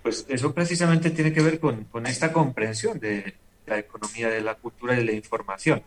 Pues 0.02 0.26
eso 0.30 0.54
precisamente 0.54 1.10
tiene 1.10 1.34
que 1.34 1.42
ver 1.42 1.60
con, 1.60 1.86
con 1.86 2.06
esta 2.06 2.32
comprensión 2.32 3.00
de 3.00 3.36
la 3.66 3.80
economía 3.80 4.30
de 4.30 4.42
la 4.42 4.56
cultura 4.56 4.94
y 4.94 4.98
de 4.98 5.06
la 5.06 5.12
información. 5.14 5.84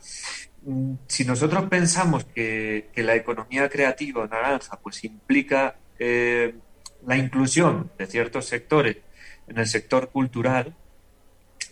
Si 1.07 1.25
nosotros 1.25 1.67
pensamos 1.69 2.25
que, 2.25 2.91
la 2.97 3.15
economía 3.15 3.69
creativa 3.69 4.27
naranja 4.27 4.79
pues 4.81 5.05
implica 5.05 5.77
eh, 5.99 6.55
la 7.07 7.17
inclusión 7.17 7.93
de 7.97 8.07
ciertos 8.07 8.47
sectores 8.47 8.97
en 9.47 9.59
el 9.59 9.67
sector 9.69 10.11
cultural, 10.11 10.75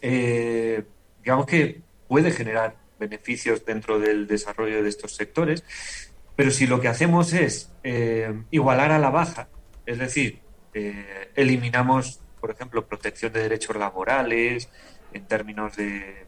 eh, 0.00 0.84
digamos 1.24 1.46
que 1.46 1.82
puede 2.06 2.30
generar 2.30 2.76
beneficios 3.00 3.64
dentro 3.64 3.98
del 3.98 4.28
desarrollo 4.28 4.80
de 4.82 4.88
estos 4.88 5.16
sectores, 5.16 5.64
pero 6.36 6.52
si 6.52 6.68
lo 6.68 6.80
que 6.80 6.86
hacemos 6.86 7.32
es 7.32 7.72
eh, 7.82 8.32
igualar 8.52 8.92
a 8.92 9.00
la 9.00 9.10
baja, 9.10 9.48
es 9.86 9.98
decir, 9.98 10.40
eliminamos, 11.34 12.20
por 12.40 12.50
ejemplo, 12.50 12.86
protección 12.86 13.32
de 13.32 13.42
derechos 13.42 13.76
laborales 13.76 14.68
en 15.12 15.26
términos 15.26 15.76
de, 15.76 16.24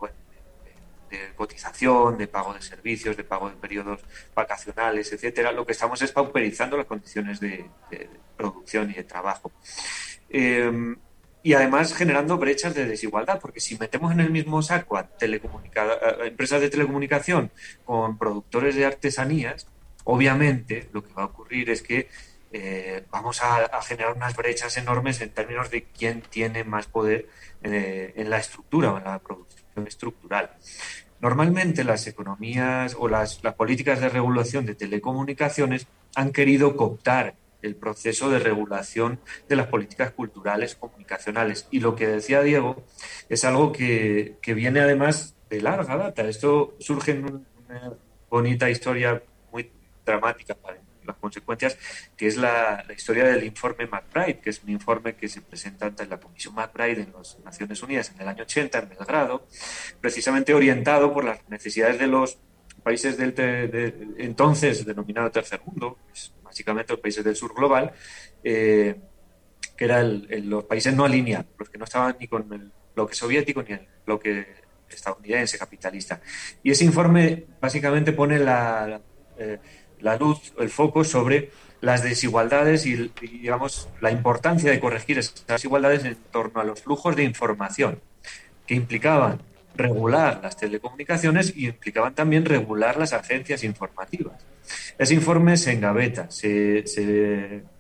de 1.11 1.35
cotización, 1.35 2.19
de 2.19 2.29
pago 2.29 2.55
de 2.55 2.63
servicios, 2.63 3.17
de 3.17 3.25
pago 3.25 3.49
de 3.49 3.57
periodos 3.57 4.01
vacacionales, 4.35 5.13
etcétera, 5.13 5.53
lo 5.53 5.65
que 5.65 5.73
estamos 5.73 6.01
es 6.03 6.13
pauperizando 6.13 6.77
las 6.77 6.87
condiciones 6.87 7.41
de, 7.41 7.69
producción 8.37 8.91
y 8.91 8.95
de 8.95 9.05
trabajo. 9.05 9.51
Em, 10.29 10.97
y 11.43 11.55
además 11.55 11.95
generando 11.95 12.39
brechas 12.39 12.75
de 12.75 12.87
desigualdad, 12.87 13.39
porque 13.41 13.61
si 13.61 13.79
metemos 13.79 14.13
en 14.13 14.21
el 14.21 14.31
mismo 14.31 14.63
saco 14.63 14.97
a, 14.97 15.09
empresas 16.25 16.61
de 16.61 16.71
telecomunicación 16.71 17.53
con 17.85 18.19
productores 18.19 18.75
de 18.75 18.85
artesanías, 18.85 19.69
obviamente 20.05 20.89
lo 20.93 21.05
que 21.05 21.13
va 21.13 21.23
a 21.23 21.27
ocurrir 21.27 21.71
es 21.71 21.83
que 21.83 22.09
eh, 22.53 23.05
vamos 23.11 23.43
a, 23.43 23.69
generar 23.83 24.17
unas 24.17 24.35
brechas 24.35 24.77
enormes 24.77 25.21
en 25.21 25.31
términos 25.31 25.71
de 25.71 25.85
quién 25.85 26.23
tiene 26.23 26.65
más 26.65 26.87
poder 26.87 27.29
eh, 27.63 28.13
en 28.17 28.31
la 28.31 28.39
estructura 28.39 28.93
o 28.93 28.99
en 28.99 29.05
la 29.05 29.19
producción 29.19 29.87
estructural. 29.87 30.51
Normalmente 31.21 31.85
las 31.85 32.07
economías 32.07 32.97
o 32.99 33.09
las, 33.09 33.37
políticas 33.57 34.01
de 34.01 34.09
regulación 34.09 34.67
de 34.67 34.75
telecomunicaciones 34.75 35.87
han 36.15 36.33
querido 36.33 36.77
cooptar 36.77 37.35
el 37.63 37.75
proceso 37.75 38.31
de 38.31 38.39
regulación 38.39 39.19
de 39.49 39.57
las 39.57 39.67
políticas 39.67 40.13
culturales 40.13 40.77
comunicacionales. 40.77 41.67
Y 41.71 41.81
lo 41.81 41.97
que 41.97 42.07
decía 42.07 42.43
Diego 42.43 42.85
es 43.29 43.45
algo 43.45 43.73
que, 43.73 44.37
que 44.43 44.55
viene 44.55 44.81
además 44.81 45.35
de 45.51 45.63
larga 45.63 45.97
data. 45.97 46.23
Esto 46.29 46.77
surge 46.79 47.13
en 47.13 47.25
una 47.25 47.93
bonita 48.29 48.71
historia 48.71 49.23
muy 49.51 49.71
dramática 50.05 50.55
para 50.55 50.86
las 51.07 51.17
consecuencias, 51.17 51.79
que 52.17 52.27
es 52.27 52.37
la, 52.37 52.85
historia 52.95 53.25
del 53.25 53.45
informe 53.45 53.87
McBride, 53.87 54.41
que 54.41 54.51
es 54.51 54.63
un 54.63 54.71
informe 54.71 55.15
que 55.17 55.29
se 55.29 55.41
presenta 55.41 55.87
ante 55.87 56.07
la 56.07 56.19
Comisión 56.19 56.55
McBride 56.55 57.03
en 57.03 57.13
las 57.13 57.39
Naciones 57.45 57.83
Unidas 57.83 58.13
en 58.15 58.21
el 58.21 58.29
año 58.29 58.43
80 58.43 58.79
en 58.79 58.89
Belgrado, 58.89 59.47
precisamente 60.01 60.55
orientado 60.55 61.13
por 61.13 61.25
las 61.25 61.49
necesidades 61.49 61.99
de 61.99 62.07
los 62.07 62.39
países 62.83 63.17
del 63.17 63.35
entonces 64.19 64.87
denominado 64.87 65.31
tercer 65.31 65.61
mundo, 65.65 65.99
básicamente 66.43 66.93
los 66.93 67.01
países 67.01 67.25
del 67.25 67.35
sur 67.35 67.55
global, 67.55 67.93
eh, 68.45 68.95
que 69.77 69.85
eran 69.85 70.27
los 70.49 70.65
países 70.65 70.95
no 70.95 71.05
alineados, 71.05 71.47
los 71.59 71.69
que 71.69 71.79
no 71.79 71.85
estaban 71.85 72.17
ni 72.19 72.29
con 72.29 72.51
el 72.53 72.73
bloque 72.95 73.15
soviético 73.15 73.63
ni 73.63 73.75
el 73.75 73.87
bloque 74.05 74.47
estadounidense 74.89 75.59
capitalista. 75.59 76.21
Y 76.63 76.71
ese 76.71 76.85
informe 76.85 77.45
básicamente 77.61 78.13
pone 78.13 78.39
la, 78.39 79.01
eh, 79.39 79.59
la 80.07 80.17
luz, 80.17 80.53
el 80.59 80.71
foco 80.71 81.05
sobre 81.05 81.51
las 81.81 82.03
desigualdades 82.03 82.87
y, 82.87 83.13
digamos, 83.21 83.89
la 84.01 84.11
importancia 84.11 84.71
de 84.71 84.81
corregir 84.81 85.19
esas 85.19 85.47
desigualdades 85.47 86.05
en 86.05 86.17
torno 86.31 86.61
a 86.61 86.65
los 86.65 86.81
flujos 86.81 87.15
de 87.17 87.25
información. 87.25 88.01
que 88.67 88.75
implicaban 88.75 89.39
regular 89.77 90.41
las 90.43 90.57
telecomunicaciones 90.57 91.53
y 91.55 91.67
implicaban 91.69 92.17
también 92.17 92.45
regular 92.45 92.97
las 92.97 93.13
agencias 93.13 93.63
informativas. 93.63 94.35
Ese 94.99 95.15
informe 95.15 95.57
se 95.57 95.71
engaveta, 95.73 96.29
se, 96.31 96.83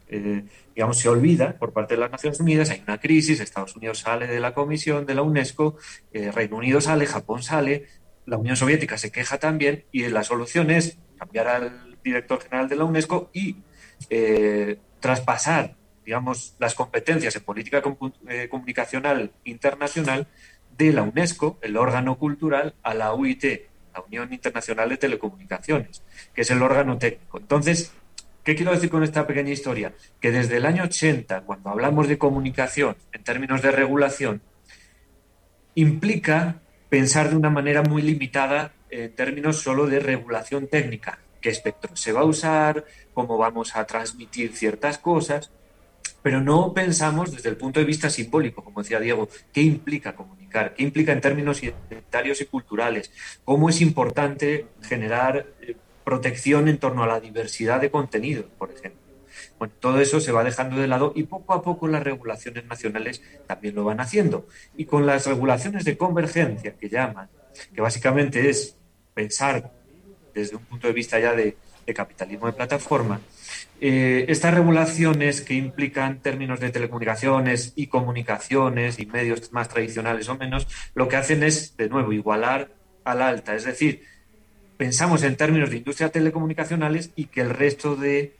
eh, 0.09 0.45
digamos, 0.75 0.99
se 0.99 1.09
olvida 1.09 1.57
por 1.59 1.73
parte 1.73 1.95
de 1.95 2.01
las 2.03 2.13
Naciones 2.13 2.39
Unidas, 2.39 2.71
hay 2.71 2.83
una 2.87 2.99
crisis, 3.01 3.41
Estados 3.41 3.75
Unidos 3.75 3.99
sale 3.99 4.29
de 4.29 4.39
la 4.39 4.55
comisión 4.55 5.07
de 5.07 5.15
la 5.15 5.23
UNESCO, 5.23 5.77
eh, 6.13 6.31
Reino 6.31 6.57
Unido 6.57 6.81
sale, 6.81 7.07
Japón 7.07 7.43
sale, 7.43 7.87
la 8.27 8.37
Unión 8.37 8.57
Soviética 8.57 8.97
se 8.97 9.11
queja 9.11 9.39
también 9.39 9.85
y 9.91 10.07
la 10.09 10.23
solución 10.23 10.71
es 10.71 10.99
cambiar 11.19 11.49
al 11.49 11.86
director 12.07 12.41
general 12.41 12.69
de 12.69 12.77
la 12.77 12.85
UNESCO 12.85 13.31
y 13.33 13.57
eh, 14.09 14.79
traspasar, 15.01 15.75
digamos, 16.05 16.55
las 16.59 16.75
competencias 16.75 17.35
en 17.37 17.43
política 17.43 17.83
comunicacional 17.83 19.33
internacional 19.45 20.29
de 20.77 20.93
la 20.93 21.03
UNESCO, 21.03 21.59
el 21.63 21.77
órgano 21.77 22.17
cultural, 22.17 22.75
a 22.83 22.95
la 22.95 23.13
UIT, 23.15 23.45
la 23.95 24.01
Unión 24.03 24.33
Internacional 24.33 24.89
de 24.89 24.97
Telecomunicaciones, 24.99 26.03
que 26.35 26.43
es 26.43 26.51
el 26.51 26.63
órgano 26.63 26.99
técnico. 26.99 27.39
Entonces, 27.39 27.93
¿qué 28.45 28.55
quiero 28.55 28.73
decir 28.73 28.91
con 28.91 29.03
esta 29.03 29.27
pequeña 29.27 29.51
historia? 29.51 29.93
Que 30.21 30.31
desde 30.31 30.59
el 30.59 30.67
año 30.67 30.85
80, 30.85 31.43
cuando 31.43 31.71
hablamos 31.71 32.07
de 32.09 32.19
comunicación 32.19 32.97
en 33.13 33.25
términos 33.25 33.63
de 33.63 33.73
regulación, 33.73 34.43
implica 35.75 36.61
pensar 36.89 37.31
de 37.31 37.37
una 37.37 37.51
manera 37.51 37.83
muy 37.83 38.03
limitada 38.03 38.73
en 38.91 39.15
términos 39.15 39.57
solo 39.63 39.87
de 39.87 39.99
regulación 39.99 40.69
técnica. 40.69 41.19
¿Qué 41.41 41.51
espectro 41.51 41.95
se 41.97 42.13
va 42.13 42.21
a 42.21 42.25
usar? 42.25 42.85
¿Cómo 43.15 43.39
vamos 43.39 43.77
a 43.77 43.85
transmitir 43.87 44.57
ciertas 44.57 44.99
cosas? 44.99 45.51
Pero 46.23 46.41
no 46.41 46.73
pensamos 46.73 47.33
desde 47.33 47.51
el 47.51 47.57
punto 47.57 47.81
de 47.81 47.87
vista 47.87 48.11
simbólico, 48.11 48.65
como 48.65 48.83
decía 48.83 48.99
Diego, 49.01 49.29
qué 49.53 49.63
implica 49.63 50.15
comunicar 50.15 50.47
qué 50.75 50.83
implica 50.83 51.13
en 51.13 51.21
términos 51.21 51.63
identitarios 51.63 52.41
y 52.41 52.47
culturales, 52.47 53.13
cómo 53.45 53.69
es 53.69 53.81
importante 53.81 54.67
generar 54.83 55.47
eh, 55.61 55.77
protección 56.05 56.69
en 56.69 56.79
torno 56.79 57.03
a 57.03 57.07
la 57.07 57.21
diversidad 57.21 57.81
de 57.81 57.91
contenidos, 57.91 58.47
por 58.59 58.71
ejemplo. 58.71 59.03
Bueno, 59.59 59.75
todo 59.81 60.01
eso 60.01 60.21
se 60.21 60.33
va 60.33 60.45
dejando 60.45 60.77
de 60.77 60.87
lado 60.87 61.13
y 61.15 61.25
poco 61.25 61.53
a 61.53 61.63
poco 61.63 61.89
las 61.89 62.03
regulaciones 62.03 62.65
nacionales 62.65 63.23
también 63.47 63.75
lo 63.75 63.85
van 63.85 64.01
haciendo. 64.01 64.47
Y 64.77 64.87
con 64.87 65.05
las 65.05 65.27
regulaciones 65.27 65.85
de 65.85 65.97
convergencia 65.97 66.75
que 66.77 66.89
llaman, 66.89 67.29
que 67.75 67.81
básicamente 67.81 68.49
es 68.49 68.77
pensar 69.15 69.73
desde 70.37 70.57
un 70.57 70.65
punto 70.65 70.87
de 70.87 70.93
vista 70.93 71.19
ya 71.19 71.33
de 71.33 71.57
capitalismo 71.95 72.47
de 72.47 72.53
plataforma, 72.53 73.21
eh, 73.81 74.25
estas 74.29 74.55
regulaciones 74.55 75.41
que 75.41 75.55
implican 75.55 76.21
términos 76.21 76.61
de 76.61 76.71
telecomunicaciones 76.71 77.73
y 77.77 77.89
comunicaciones 77.89 78.99
y 78.99 79.07
medios 79.07 79.53
más 79.53 79.69
tradicionales 79.69 80.29
o 80.29 80.37
menos, 80.37 80.67
lo 80.95 81.09
que 81.09 81.17
hacen 81.17 81.43
es, 81.43 81.77
de 81.77 81.89
nuevo, 81.89 82.13
igualar 82.13 82.71
al 83.05 83.23
alta. 83.23 83.55
Es 83.55 83.65
decir, 83.65 84.03
pensamos 84.77 85.23
en 85.23 85.37
términos 85.37 85.71
de 85.71 85.77
industria 85.77 86.09
telecomunicacionales 86.09 87.11
y 87.17 87.27
que 87.27 87.43
el 87.43 87.51
resto 87.51 87.97
de 87.97 88.35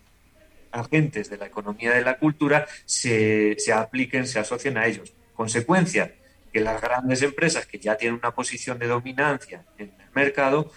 agentes 0.73 1.31
de 1.31 1.39
la 1.39 1.47
economía 1.47 1.93
de 1.93 2.03
la 2.03 2.19
cultura 2.19 2.67
se 2.85 3.57
apliquen, 3.75 4.27
se 4.27 4.39
asocien 4.39 4.77
a 4.79 4.87
ellos. 4.87 5.13
Consecuencia, 5.35 6.15
que 6.53 6.61
las 6.61 6.81
grandes 6.81 7.21
empresas 7.21 7.67
que 7.67 7.79
ya 7.79 7.97
tienen 7.97 8.19
una 8.19 8.31
posición 8.31 8.79
de 8.79 8.87
dominancia 8.87 9.67
en 9.77 9.89
el 9.89 10.11
mercado 10.15 10.73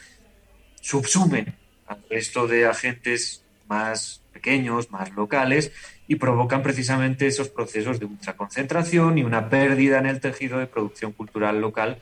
subsumen 0.82 1.54
al 1.88 2.04
resto 2.10 2.48
de 2.48 2.66
agentes 2.66 3.44
más 3.68 4.22
pequeños, 4.34 4.92
más 4.92 5.12
locales, 5.12 5.72
y 6.08 6.16
provocan 6.16 6.64
precisamente 6.64 7.28
esos 7.28 7.50
procesos 7.50 8.00
de 8.00 8.06
ultraconcentración 8.06 9.18
y 9.18 9.24
una 9.24 9.50
pérdida 9.50 10.00
en 10.00 10.08
el 10.08 10.20
tejido 10.20 10.58
de 10.60 10.68
producción 10.68 11.12
cultural 11.12 11.62
local 11.62 12.00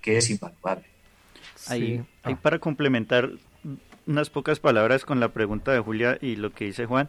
que 0.00 0.18
es 0.18 0.30
invaluable. 0.30 0.84
Ahí, 1.66 2.04
ahí 2.22 2.34
para 2.34 2.58
complementar 2.58 3.30
unas 4.06 4.30
pocas 4.30 4.60
palabras 4.60 5.04
con 5.04 5.18
la 5.18 5.30
pregunta 5.30 5.72
de 5.72 5.80
Julia 5.80 6.18
y 6.20 6.36
lo 6.36 6.52
que 6.52 6.66
dice 6.66 6.86
Juan, 6.86 7.08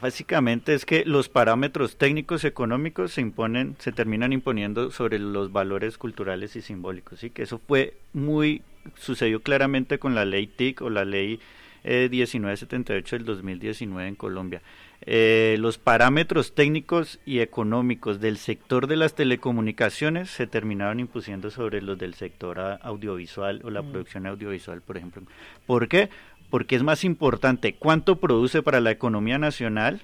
básicamente 0.00 0.74
es 0.74 0.84
que 0.84 1.04
los 1.04 1.28
parámetros 1.28 1.96
técnicos 1.96 2.44
económicos 2.44 3.12
se 3.12 3.20
imponen, 3.20 3.76
se 3.78 3.92
terminan 3.92 4.32
imponiendo 4.32 4.90
sobre 4.90 5.18
los 5.18 5.52
valores 5.52 5.98
culturales 5.98 6.54
y 6.56 6.62
simbólicos, 6.62 7.24
y 7.24 7.30
que 7.30 7.42
eso 7.42 7.60
fue 7.66 7.94
muy 8.12 8.62
sucedió 8.96 9.40
claramente 9.42 9.98
con 9.98 10.14
la 10.14 10.24
ley 10.24 10.46
TIC 10.46 10.82
o 10.82 10.90
la 10.90 11.04
ley 11.04 11.40
1978 11.84 13.16
del 13.16 13.24
2019 13.24 14.08
en 14.08 14.14
Colombia. 14.14 14.62
Eh, 15.02 15.56
los 15.60 15.78
parámetros 15.78 16.54
técnicos 16.54 17.20
y 17.24 17.38
económicos 17.38 18.20
del 18.20 18.36
sector 18.36 18.88
de 18.88 18.96
las 18.96 19.14
telecomunicaciones 19.14 20.28
se 20.28 20.46
terminaron 20.46 21.00
impusiendo 21.00 21.50
sobre 21.50 21.80
los 21.82 21.96
del 21.98 22.14
sector 22.14 22.58
audiovisual 22.82 23.60
o 23.64 23.70
la 23.70 23.82
mm. 23.82 23.90
producción 23.90 24.26
audiovisual, 24.26 24.82
por 24.82 24.96
ejemplo. 24.96 25.22
¿Por 25.66 25.88
qué? 25.88 26.10
Porque 26.50 26.76
es 26.76 26.82
más 26.82 27.04
importante 27.04 27.74
cuánto 27.74 28.16
produce 28.16 28.62
para 28.62 28.80
la 28.80 28.90
economía 28.90 29.38
nacional 29.38 30.00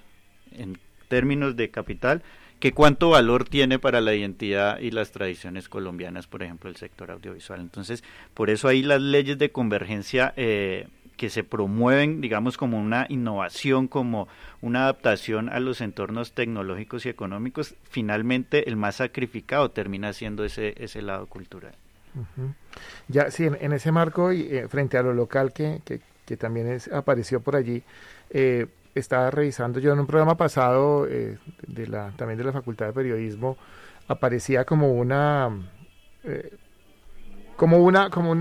en 0.52 0.78
términos 1.08 1.56
de 1.56 1.70
capital 1.70 2.22
que 2.64 2.72
cuánto 2.72 3.10
valor 3.10 3.44
tiene 3.44 3.78
para 3.78 4.00
la 4.00 4.14
identidad 4.14 4.78
y 4.78 4.90
las 4.90 5.10
tradiciones 5.10 5.68
colombianas, 5.68 6.26
por 6.26 6.42
ejemplo, 6.42 6.70
el 6.70 6.76
sector 6.76 7.10
audiovisual. 7.10 7.60
Entonces, 7.60 8.02
por 8.32 8.48
eso 8.48 8.68
ahí 8.68 8.82
las 8.82 9.02
leyes 9.02 9.36
de 9.36 9.52
convergencia 9.52 10.32
eh, 10.38 10.88
que 11.18 11.28
se 11.28 11.44
promueven, 11.44 12.22
digamos, 12.22 12.56
como 12.56 12.80
una 12.80 13.04
innovación, 13.10 13.86
como 13.86 14.28
una 14.62 14.84
adaptación 14.84 15.50
a 15.50 15.60
los 15.60 15.82
entornos 15.82 16.32
tecnológicos 16.32 17.04
y 17.04 17.10
económicos, 17.10 17.74
finalmente 17.82 18.66
el 18.66 18.76
más 18.76 18.96
sacrificado 18.96 19.70
termina 19.70 20.14
siendo 20.14 20.42
ese, 20.42 20.72
ese 20.82 21.02
lado 21.02 21.26
cultural. 21.26 21.74
Ya, 23.08 23.30
sí, 23.30 23.44
en, 23.44 23.74
ese 23.74 23.92
marco 23.92 24.32
y 24.32 24.40
eh, 24.40 24.68
frente 24.68 24.96
a 24.96 25.02
lo 25.02 25.12
local 25.12 25.52
que, 25.52 25.82
que, 25.84 26.36
también 26.38 26.68
es, 26.68 26.88
apareció 26.88 27.40
por 27.40 27.56
allí, 27.56 27.82
eh, 28.30 28.68
estaba 28.94 29.30
revisando 29.30 29.80
yo 29.80 29.92
en 29.92 30.00
un 30.00 30.06
programa 30.06 30.36
pasado 30.36 31.06
eh, 31.08 31.38
de 31.66 31.86
la, 31.86 32.12
también 32.16 32.38
de 32.38 32.44
la 32.44 32.52
Facultad 32.52 32.86
de 32.86 32.92
Periodismo, 32.92 33.56
aparecía 34.08 34.64
como 34.64 34.92
una 34.92 35.50
como 37.56 37.78
una, 37.78 38.10
como, 38.10 38.36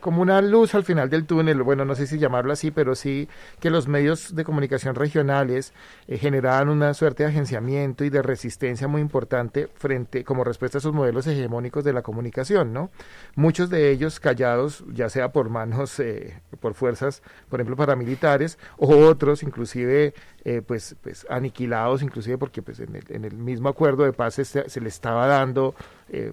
como 0.00 0.22
una 0.22 0.40
luz 0.42 0.74
al 0.74 0.84
final 0.84 1.08
del 1.10 1.26
túnel, 1.26 1.62
bueno, 1.62 1.84
no 1.84 1.94
sé 1.94 2.06
si 2.06 2.18
llamarlo 2.18 2.52
así, 2.52 2.70
pero 2.70 2.94
sí 2.94 3.28
que 3.60 3.70
los 3.70 3.88
medios 3.88 4.34
de 4.34 4.44
comunicación 4.44 4.94
regionales 4.94 5.72
eh, 6.08 6.18
generaban 6.18 6.68
una 6.68 6.94
suerte 6.94 7.22
de 7.22 7.30
agenciamiento 7.30 8.04
y 8.04 8.10
de 8.10 8.22
resistencia 8.22 8.86
muy 8.86 9.00
importante 9.00 9.68
frente, 9.74 10.24
como 10.24 10.44
respuesta 10.44 10.78
a 10.78 10.80
esos 10.80 10.92
modelos 10.92 11.26
hegemónicos 11.26 11.84
de 11.84 11.92
la 11.92 12.02
comunicación, 12.02 12.72
¿no? 12.72 12.90
Muchos 13.34 13.70
de 13.70 13.90
ellos 13.90 14.20
callados, 14.20 14.84
ya 14.92 15.08
sea 15.08 15.32
por 15.32 15.48
manos, 15.48 15.98
eh, 16.00 16.40
por 16.60 16.74
fuerzas, 16.74 17.22
por 17.48 17.60
ejemplo, 17.60 17.76
paramilitares, 17.76 18.58
o 18.76 18.94
otros 19.06 19.42
inclusive, 19.42 20.14
eh, 20.44 20.62
pues, 20.66 20.96
pues 21.02 21.26
aniquilados, 21.30 22.02
inclusive 22.02 22.38
porque 22.38 22.62
pues 22.62 22.78
en 22.80 22.94
el, 22.94 23.04
en 23.08 23.24
el 23.24 23.34
mismo 23.34 23.68
acuerdo 23.68 24.04
de 24.04 24.12
paz 24.12 24.34
se, 24.34 24.44
se 24.44 24.80
le 24.80 24.88
estaba 24.88 25.26
dando, 25.26 25.74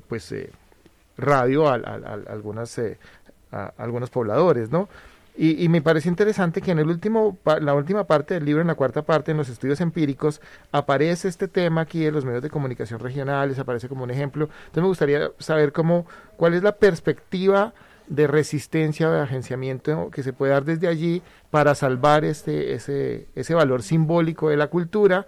pues, 0.08 0.34
radio 1.18 1.68
a, 1.68 1.76
algunas, 1.76 2.78
eh, 2.78 2.98
algunos 3.78 4.10
pobladores, 4.10 4.72
¿no? 4.72 4.90
Y, 5.38 5.70
me 5.70 5.82
parece 5.82 6.10
interesante 6.10 6.62
que 6.62 6.72
en 6.72 6.80
el 6.80 6.90
último, 6.90 7.38
la 7.62 7.74
última 7.74 8.04
parte 8.04 8.34
del 8.34 8.44
libro, 8.44 8.62
en 8.62 8.68
la 8.68 8.76
cuarta 8.76 9.04
parte, 9.04 9.32
en 9.32 9.38
los 9.38 9.48
estudios 9.48 9.80
empíricos, 9.80 10.42
aparece 10.74 11.30
este 11.30 11.48
tema 11.48 11.82
aquí 11.82 12.02
de 12.02 12.12
los 12.12 12.26
medios 12.26 12.44
de 12.44 12.50
comunicación 12.50 13.00
regionales, 13.00 13.58
aparece 13.58 13.88
como 13.88 14.04
un 14.04 14.12
ejemplo. 14.12 14.50
Entonces 14.66 14.84
me 14.84 14.88
gustaría 14.90 15.32
saber 15.40 15.72
cómo, 15.72 16.06
cuál 16.36 16.54
es 16.54 16.64
la 16.64 16.74
perspectiva 16.74 17.74
de 18.08 18.28
resistencia 18.28 19.10
de 19.10 19.22
agenciamiento 19.22 20.12
que 20.12 20.22
se 20.22 20.34
puede 20.34 20.52
dar 20.52 20.66
desde 20.66 20.90
allí 20.90 21.22
para 21.50 21.76
salvar 21.76 22.26
este, 22.26 22.74
ese, 22.74 23.28
ese 23.34 23.54
valor 23.54 23.84
simbólico 23.84 24.50
de 24.50 24.58
la 24.58 24.68
cultura 24.68 25.26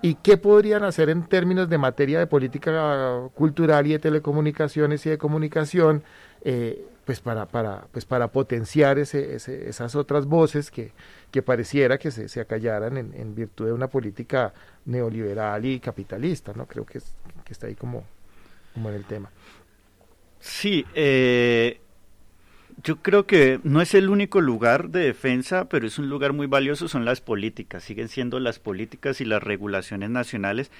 ¿Y 0.00 0.14
qué 0.14 0.36
podrían 0.36 0.84
hacer 0.84 1.10
en 1.10 1.26
términos 1.26 1.68
de 1.68 1.76
materia 1.76 2.18
de 2.20 2.26
política 2.26 3.28
cultural 3.34 3.86
y 3.86 3.92
de 3.92 3.98
telecomunicaciones 3.98 5.04
y 5.06 5.10
de 5.10 5.18
comunicación, 5.18 6.04
eh, 6.42 6.86
pues 7.04 7.20
para, 7.20 7.46
para, 7.46 7.86
pues 7.90 8.04
para 8.04 8.28
potenciar 8.28 8.98
ese, 8.98 9.34
esas 9.34 9.96
otras 9.96 10.26
voces 10.26 10.70
que, 10.70 10.92
que 11.32 11.42
pareciera 11.42 11.98
que 11.98 12.10
se, 12.10 12.28
se 12.28 12.40
acallaran 12.40 12.96
en, 12.96 13.14
en, 13.14 13.34
virtud 13.34 13.66
de 13.66 13.72
una 13.72 13.88
política 13.88 14.52
neoliberal 14.84 15.64
y 15.64 15.80
capitalista, 15.80 16.52
¿no? 16.54 16.66
Creo 16.66 16.84
que, 16.84 17.00
que 17.44 17.52
está 17.52 17.66
ahí 17.66 17.74
como, 17.74 18.04
como 18.74 18.90
en 18.90 18.94
el 18.94 19.04
tema. 19.04 19.30
Sí, 20.38 20.84
eh, 20.94 21.80
yo 22.82 22.96
creo 22.96 23.26
que 23.26 23.60
no 23.64 23.80
es 23.80 23.94
el 23.94 24.08
único 24.08 24.40
lugar 24.40 24.90
de 24.90 25.00
defensa, 25.00 25.68
pero 25.68 25.86
es 25.86 25.98
un 25.98 26.08
lugar 26.08 26.32
muy 26.32 26.46
valioso, 26.46 26.88
son 26.88 27.04
las 27.04 27.20
políticas, 27.20 27.84
siguen 27.84 28.08
siendo 28.08 28.38
las 28.40 28.58
políticas 28.58 29.20
y 29.20 29.24
las 29.24 29.42
regulaciones 29.42 30.10
nacionales, 30.10 30.70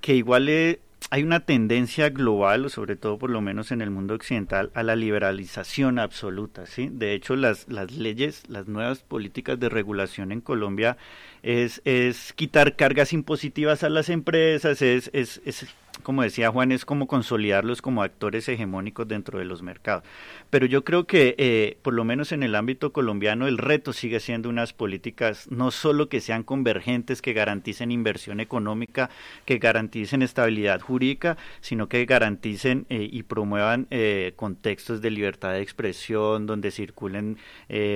que 0.00 0.14
igual 0.14 0.48
eh, 0.48 0.80
hay 1.10 1.22
una 1.22 1.40
tendencia 1.40 2.10
global, 2.10 2.64
o 2.64 2.68
sobre 2.68 2.96
todo 2.96 3.18
por 3.18 3.30
lo 3.30 3.40
menos 3.40 3.70
en 3.70 3.82
el 3.82 3.90
mundo 3.90 4.14
occidental, 4.14 4.70
a 4.74 4.82
la 4.82 4.96
liberalización 4.96 5.98
absoluta, 5.98 6.66
¿sí? 6.66 6.88
De 6.90 7.14
hecho, 7.14 7.36
las, 7.36 7.68
las 7.68 7.92
leyes, 7.92 8.42
las 8.48 8.66
nuevas 8.66 9.00
políticas 9.00 9.60
de 9.60 9.68
regulación 9.68 10.32
en 10.32 10.40
Colombia 10.40 10.96
es, 11.44 11.82
es 11.84 12.32
quitar 12.32 12.74
cargas 12.74 13.12
impositivas 13.12 13.84
a 13.84 13.90
las 13.90 14.08
empresas, 14.08 14.80
es, 14.80 15.10
es, 15.12 15.42
es 15.44 15.66
como 16.02 16.22
decía 16.22 16.50
Juan, 16.50 16.72
es 16.72 16.84
como 16.84 17.06
consolidarlos 17.06 17.82
como 17.82 18.02
actores 18.02 18.48
hegemónicos 18.48 19.06
dentro 19.06 19.38
de 19.38 19.44
los 19.44 19.62
mercados. 19.62 20.04
Pero 20.50 20.66
yo 20.66 20.84
creo 20.84 21.06
que, 21.06 21.34
eh, 21.38 21.78
por 21.82 21.94
lo 21.94 22.04
menos 22.04 22.32
en 22.32 22.42
el 22.42 22.54
ámbito 22.54 22.92
colombiano, 22.92 23.46
el 23.46 23.58
reto 23.58 23.92
sigue 23.92 24.20
siendo 24.20 24.48
unas 24.48 24.72
políticas 24.72 25.50
no 25.50 25.70
solo 25.70 26.08
que 26.08 26.20
sean 26.20 26.42
convergentes, 26.42 27.22
que 27.22 27.32
garanticen 27.32 27.90
inversión 27.90 28.40
económica, 28.40 29.10
que 29.44 29.58
garanticen 29.58 30.22
estabilidad 30.22 30.80
jurídica, 30.80 31.36
sino 31.60 31.88
que 31.88 32.04
garanticen 32.06 32.86
eh, 32.88 33.08
y 33.10 33.22
promuevan 33.22 33.86
eh, 33.90 34.32
contextos 34.36 35.00
de 35.00 35.10
libertad 35.10 35.52
de 35.52 35.62
expresión, 35.62 36.46
donde 36.46 36.70
circulen, 36.70 37.38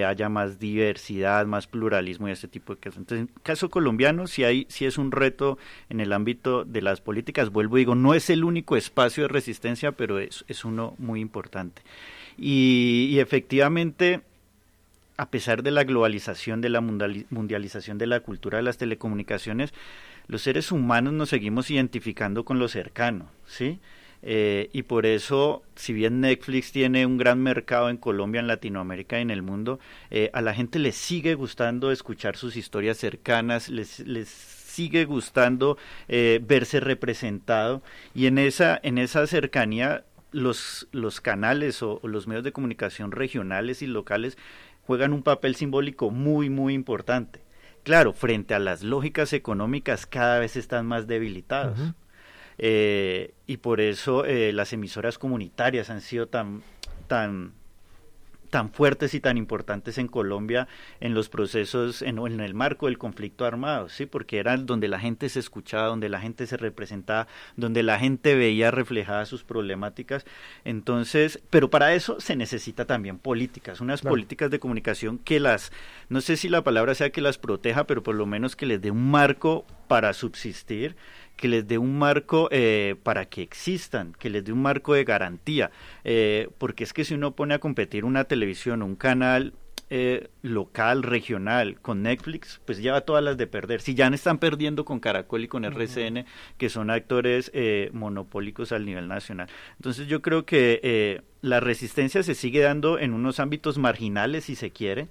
haya 0.06 0.28
más 0.28 0.58
diversidad, 0.58 1.46
más 1.46 1.66
pluralismo 1.66 2.28
y 2.28 2.32
ese 2.32 2.48
tipo 2.48 2.74
de 2.74 2.80
cosas. 2.80 2.98
Entonces, 2.98 3.28
caso 3.42 3.70
colombiano, 3.70 4.26
si, 4.26 4.44
hay, 4.44 4.66
si 4.68 4.84
es 4.84 4.98
un 4.98 5.12
reto 5.12 5.58
en 5.88 6.00
el 6.00 6.12
ámbito 6.12 6.64
de 6.64 6.82
las 6.82 7.00
políticas, 7.00 7.50
vuelvo 7.50 7.78
y 7.78 7.82
digo, 7.82 7.94
no 7.94 8.14
es 8.14 8.30
el 8.30 8.44
único 8.44 8.76
espacio 8.76 9.24
de 9.24 9.28
resistencia, 9.28 9.92
pero 9.92 10.18
es, 10.18 10.44
es 10.48 10.64
uno 10.64 10.94
muy 10.98 11.20
importante. 11.20 11.82
Y, 12.38 13.18
efectivamente, 13.18 14.20
a 15.16 15.28
pesar 15.28 15.64
de 15.64 15.72
la 15.72 15.82
globalización, 15.82 16.60
de 16.60 16.68
la 16.68 16.80
mundialización 16.80 17.98
de 17.98 18.06
la 18.06 18.20
cultura 18.20 18.58
de 18.58 18.62
las 18.62 18.78
telecomunicaciones, 18.78 19.74
los 20.28 20.42
seres 20.42 20.70
humanos 20.70 21.12
nos 21.14 21.30
seguimos 21.30 21.70
identificando 21.70 22.44
con 22.44 22.60
lo 22.60 22.68
cercano, 22.68 23.28
¿sí? 23.46 23.80
Eh, 24.22 24.68
y 24.72 24.82
por 24.82 25.06
eso, 25.06 25.62
si 25.76 25.92
bien 25.92 26.20
Netflix 26.20 26.72
tiene 26.72 27.06
un 27.06 27.18
gran 27.18 27.40
mercado 27.40 27.88
en 27.88 27.96
Colombia, 27.96 28.40
en 28.40 28.48
Latinoamérica 28.48 29.18
y 29.18 29.22
en 29.22 29.30
el 29.30 29.42
mundo, 29.42 29.78
eh, 30.10 30.30
a 30.32 30.42
la 30.42 30.54
gente 30.54 30.78
le 30.78 30.92
sigue 30.92 31.34
gustando 31.34 31.92
escuchar 31.92 32.36
sus 32.36 32.56
historias 32.56 32.98
cercanas, 32.98 33.68
les, 33.68 34.04
sigue 34.28 35.06
gustando 35.06 35.76
eh, 36.06 36.40
verse 36.40 36.78
representado 36.78 37.82
y 38.14 38.26
en 38.26 38.38
esa, 38.38 38.78
en 38.84 38.98
esa 38.98 39.26
cercanía 39.26 40.04
los, 40.30 40.86
los 40.92 41.20
canales 41.20 41.82
o, 41.82 42.00
los 42.04 42.28
medios 42.28 42.44
de 42.44 42.52
comunicación 42.52 43.10
regionales 43.10 43.82
y 43.82 43.88
locales 43.88 44.38
juegan 44.82 45.12
un 45.12 45.24
papel 45.24 45.56
simbólico 45.56 46.10
muy, 46.10 46.48
muy 46.48 46.74
importante. 46.74 47.42
Claro, 47.82 48.12
frente 48.12 48.54
a 48.54 48.60
las 48.60 48.84
lógicas 48.84 49.32
económicas 49.32 50.06
cada 50.06 50.38
vez 50.38 50.56
están 50.56 50.86
más 50.86 51.08
debilitados. 51.08 51.78
Eh, 52.58 53.34
y 53.46 53.58
por 53.58 53.80
eso 53.80 54.24
eh, 54.24 54.52
las 54.52 54.72
emisoras 54.72 55.18
comunitarias 55.18 55.90
han 55.90 56.00
sido 56.00 56.26
tan, 56.26 56.62
tan 57.06 57.52
tan 58.48 58.70
fuertes 58.70 59.14
y 59.14 59.20
tan 59.20 59.36
importantes 59.36 59.98
en 59.98 60.08
Colombia 60.08 60.68
en 61.00 61.14
los 61.14 61.28
procesos, 61.28 62.02
en, 62.02 62.18
en, 62.18 62.40
el 62.40 62.54
marco 62.54 62.86
del 62.86 62.98
conflicto 62.98 63.44
armado, 63.44 63.88
¿sí? 63.88 64.06
Porque 64.06 64.38
era 64.38 64.56
donde 64.56 64.88
la 64.88 64.98
gente 64.98 65.28
se 65.28 65.40
escuchaba, 65.40 65.86
donde 65.86 66.08
la 66.08 66.20
gente 66.20 66.46
se 66.46 66.56
representaba, 66.56 67.28
donde 67.56 67.82
la 67.82 67.98
gente 67.98 68.34
veía 68.34 68.70
reflejadas 68.70 69.28
sus 69.28 69.44
problemáticas. 69.44 70.24
Entonces, 70.64 71.40
pero 71.50 71.70
para 71.70 71.94
eso 71.94 72.20
se 72.20 72.36
necesita 72.36 72.86
también 72.86 73.18
políticas, 73.18 73.80
unas 73.80 74.02
políticas 74.02 74.50
de 74.50 74.58
comunicación 74.58 75.18
que 75.18 75.40
las, 75.40 75.72
no 76.08 76.20
sé 76.20 76.36
si 76.36 76.48
la 76.48 76.64
palabra 76.64 76.94
sea 76.94 77.10
que 77.10 77.20
las 77.20 77.38
proteja, 77.38 77.84
pero 77.84 78.02
por 78.02 78.14
lo 78.14 78.26
menos 78.26 78.56
que 78.56 78.66
les 78.66 78.80
dé 78.80 78.90
un 78.90 79.10
marco 79.10 79.64
para 79.88 80.12
subsistir 80.12 80.96
que 81.38 81.48
les 81.48 81.66
dé 81.66 81.78
un 81.78 81.98
marco 81.98 82.48
eh, 82.50 82.96
para 83.04 83.26
que 83.26 83.40
existan, 83.42 84.12
que 84.18 84.28
les 84.28 84.44
dé 84.44 84.52
un 84.52 84.60
marco 84.60 84.92
de 84.92 85.04
garantía, 85.04 85.70
eh, 86.04 86.50
porque 86.58 86.84
es 86.84 86.92
que 86.92 87.04
si 87.04 87.14
uno 87.14 87.34
pone 87.34 87.54
a 87.54 87.60
competir 87.60 88.04
una 88.04 88.24
televisión, 88.24 88.82
un 88.82 88.96
canal 88.96 89.54
eh, 89.88 90.28
local, 90.42 91.04
regional, 91.04 91.80
con 91.80 92.02
Netflix, 92.02 92.60
pues 92.66 92.82
lleva 92.82 93.02
todas 93.02 93.22
las 93.22 93.38
de 93.38 93.46
perder. 93.46 93.80
Si 93.80 93.94
ya 93.94 94.10
no 94.10 94.16
están 94.16 94.38
perdiendo 94.38 94.84
con 94.84 94.98
Caracol 94.98 95.44
y 95.44 95.48
con 95.48 95.64
RCN, 95.64 96.26
que 96.58 96.68
son 96.68 96.90
actores 96.90 97.52
monopólicos 97.92 98.72
al 98.72 98.84
nivel 98.84 99.06
nacional. 99.06 99.48
Entonces 99.76 100.08
yo 100.08 100.20
creo 100.20 100.44
que 100.44 101.22
la 101.40 101.60
resistencia 101.60 102.22
se 102.24 102.34
sigue 102.34 102.60
dando 102.60 102.98
en 102.98 103.14
unos 103.14 103.38
ámbitos 103.38 103.78
marginales, 103.78 104.44
si 104.44 104.56
se 104.56 104.72
quiere, 104.72 105.08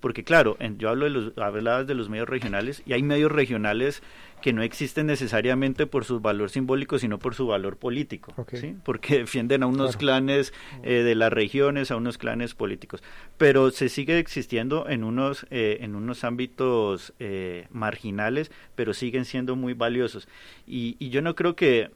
porque 0.00 0.24
claro, 0.24 0.56
yo 0.76 0.88
hablo 0.88 1.04
de 1.04 1.10
los, 1.10 1.38
hablabas 1.38 1.86
de 1.86 1.94
los 1.94 2.08
medios 2.08 2.28
regionales 2.28 2.82
y 2.86 2.92
hay 2.92 3.02
medios 3.02 3.32
regionales 3.32 4.02
que 4.40 4.52
no 4.52 4.62
existen 4.62 5.06
necesariamente 5.06 5.86
por 5.86 6.04
su 6.04 6.20
valor 6.20 6.50
simbólico, 6.50 6.98
sino 6.98 7.18
por 7.18 7.34
su 7.34 7.46
valor 7.46 7.76
político, 7.76 8.34
¿sí? 8.52 8.76
porque 8.84 9.18
defienden 9.18 9.62
a 9.62 9.66
unos 9.66 9.96
clanes 9.96 10.52
eh, 10.82 11.02
de 11.02 11.14
las 11.14 11.32
regiones, 11.32 11.90
a 11.90 11.96
unos 11.96 12.18
clanes 12.18 12.54
políticos. 12.54 13.02
Pero 13.36 13.70
se 13.70 13.88
sigue 13.88 14.18
existiendo 14.18 14.88
en 14.88 15.02
unos, 15.02 15.46
eh, 15.50 15.78
en 15.80 15.96
unos 15.96 16.24
ámbitos 16.24 17.12
eh, 17.18 17.66
marginales, 17.70 18.52
pero 18.74 18.94
siguen 18.94 19.24
siendo 19.24 19.56
muy 19.56 19.74
valiosos. 19.74 20.28
Y, 20.66 20.96
y 20.98 21.10
yo 21.10 21.20
no 21.22 21.34
creo 21.34 21.56
que 21.56 21.90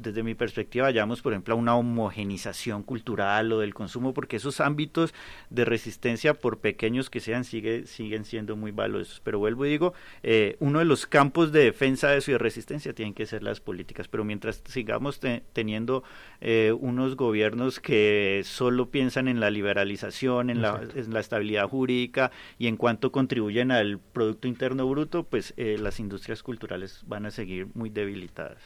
desde 0.00 0.22
mi 0.22 0.34
perspectiva, 0.34 0.84
vayamos, 0.84 1.22
por 1.22 1.32
ejemplo, 1.32 1.54
a 1.54 1.56
una 1.56 1.76
homogenización 1.76 2.82
cultural 2.82 3.52
o 3.52 3.60
del 3.60 3.74
consumo, 3.74 4.14
porque 4.14 4.36
esos 4.36 4.60
ámbitos 4.60 5.14
de 5.50 5.64
resistencia, 5.64 6.34
por 6.34 6.58
pequeños 6.58 7.10
que 7.10 7.20
sean, 7.20 7.44
sigue, 7.44 7.86
siguen 7.86 8.24
siendo 8.24 8.56
muy 8.56 8.70
valiosos. 8.70 9.20
Pero 9.24 9.38
vuelvo 9.38 9.66
y 9.66 9.70
digo, 9.70 9.94
eh, 10.22 10.56
uno 10.60 10.78
de 10.78 10.84
los 10.84 11.06
campos 11.06 11.52
de 11.52 11.64
defensa 11.64 12.08
de 12.08 12.18
eso 12.18 12.30
y 12.30 12.34
de 12.34 12.38
resistencia 12.38 12.92
tienen 12.92 13.14
que 13.14 13.26
ser 13.26 13.42
las 13.42 13.60
políticas. 13.60 14.08
Pero 14.08 14.24
mientras 14.24 14.62
sigamos 14.66 15.20
teniendo 15.52 16.04
eh, 16.40 16.74
unos 16.78 17.16
gobiernos 17.16 17.80
que 17.80 18.42
solo 18.44 18.90
piensan 18.90 19.28
en 19.28 19.40
la 19.40 19.50
liberalización, 19.50 20.50
en 20.50 20.62
la, 20.62 20.80
en 20.94 21.12
la, 21.12 21.20
estabilidad 21.20 21.68
jurídica 21.68 22.30
y 22.58 22.68
en 22.68 22.76
cuanto 22.76 23.12
contribuyen 23.12 23.70
al 23.70 23.98
Producto 23.98 24.48
Interno 24.48 24.88
Bruto, 24.88 25.24
pues 25.24 25.54
eh, 25.56 25.76
las 25.78 26.00
industrias 26.00 26.42
culturales 26.42 27.02
van 27.06 27.26
a 27.26 27.30
seguir 27.30 27.68
muy 27.74 27.90
debilitadas. 27.90 28.58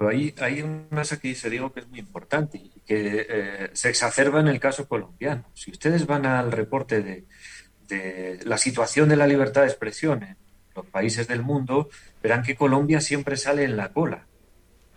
Hay, 0.00 0.34
hay 0.40 0.62
una 0.62 1.02
cosa 1.02 1.18
que 1.18 1.28
dice 1.28 1.50
Diego 1.50 1.72
que 1.72 1.80
es 1.80 1.88
muy 1.88 1.98
importante 1.98 2.58
y 2.58 2.80
que 2.86 3.26
eh, 3.28 3.70
se 3.72 3.88
exacerba 3.88 4.40
en 4.40 4.48
el 4.48 4.60
caso 4.60 4.88
colombiano. 4.88 5.44
Si 5.54 5.70
ustedes 5.70 6.06
van 6.06 6.26
al 6.26 6.52
reporte 6.52 7.02
de, 7.02 7.24
la 8.44 8.56
situación 8.56 9.08
de 9.08 9.16
la 9.16 9.26
libertad 9.26 9.62
de 9.62 9.68
expresión 9.68 10.22
en 10.22 10.36
los 10.74 10.86
países 10.86 11.28
del 11.28 11.42
mundo, 11.42 11.90
verán 12.22 12.42
que 12.42 12.56
Colombia 12.56 13.00
siempre 13.00 13.36
sale 13.36 13.64
en 13.64 13.76
la 13.76 13.92
cola. 13.92 14.26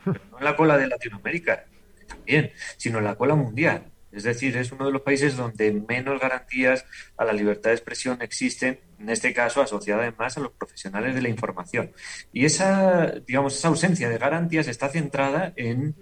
Pero 0.05 0.21
no 0.31 0.37
en 0.37 0.45
la 0.45 0.55
cola 0.55 0.77
de 0.77 0.87
Latinoamérica, 0.87 1.65
también, 2.07 2.51
sino 2.77 2.99
en 2.99 3.03
la 3.03 3.15
cola 3.15 3.35
mundial. 3.35 3.91
Es 4.15 4.23
decir, 4.23 4.55
es 4.55 4.71
uno 4.71 4.85
de 4.85 4.93
los 4.93 5.01
países 5.01 5.35
donde 5.35 5.73
menos 5.73 6.21
garantías 6.21 6.85
a 7.17 7.25
la 7.25 7.33
libertad 7.33 7.71
de 7.71 7.75
expresión 7.75 8.21
existen, 8.21 8.79
en 8.97 9.09
este 9.09 9.33
caso 9.33 9.61
asociada 9.61 10.03
además 10.03 10.37
a 10.37 10.39
los 10.39 10.53
profesionales 10.53 11.13
de 11.15 11.21
la 11.21 11.27
información. 11.27 11.91
Y 12.31 12.45
esa, 12.45 13.11
digamos, 13.27 13.57
esa 13.57 13.67
ausencia 13.67 14.07
de 14.07 14.17
garantías 14.17 14.69
está 14.69 14.87
centrada 14.87 15.51
en 15.57 15.95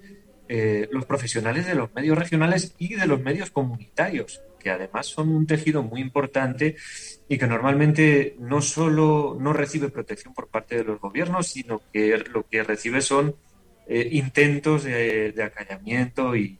eh, 0.48 0.88
los 0.92 1.06
profesionales 1.06 1.66
de 1.66 1.74
los 1.74 1.92
medios 1.96 2.16
regionales 2.16 2.76
y 2.78 2.94
de 2.94 3.08
los 3.08 3.20
medios 3.20 3.50
comunitarios, 3.50 4.44
que 4.60 4.70
además 4.70 5.08
son 5.08 5.30
un 5.30 5.48
tejido 5.48 5.82
muy 5.82 6.00
importante 6.00 6.76
y 7.28 7.40
que 7.40 7.48
normalmente 7.48 8.36
no 8.40 8.62
solo 8.62 9.36
no 9.40 9.54
recibe 9.54 9.90
protección 9.90 10.36
por 10.36 10.50
parte 10.50 10.78
de 10.78 10.84
los 10.84 11.00
gobiernos, 11.00 11.48
sino 11.48 11.82
que 11.92 12.16
lo 12.32 12.48
que 12.48 12.62
recibe 12.62 13.02
son 13.02 13.36
eh, 13.88 14.08
intentos 14.12 14.84
de 14.84 15.34
acallamiento 15.44 16.36
y, 16.36 16.60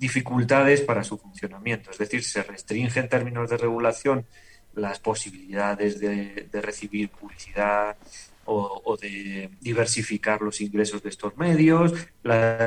dificultades 0.00 0.80
para 0.80 1.04
su 1.04 1.18
funcionamiento. 1.18 1.90
Es 1.90 1.98
decir, 1.98 2.24
se 2.24 2.42
restringe 2.42 2.98
en 2.98 3.08
términos 3.08 3.50
de 3.50 3.58
regulación 3.58 4.24
las 4.74 4.98
posibilidades 4.98 6.00
de, 6.00 6.48
recibir 6.52 7.10
publicidad 7.10 7.96
o, 8.46 8.96
de 9.00 9.50
diversificar 9.60 10.40
los 10.42 10.60
ingresos 10.60 11.02
de 11.02 11.10
estos 11.10 11.36
medios, 11.36 11.92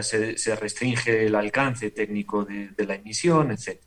se, 0.02 0.56
restringe 0.56 1.26
el 1.26 1.36
alcance 1.36 1.90
técnico 1.92 2.46
de, 2.46 2.86
la 2.86 2.96
emisión, 2.96 3.52
etc. 3.52 3.80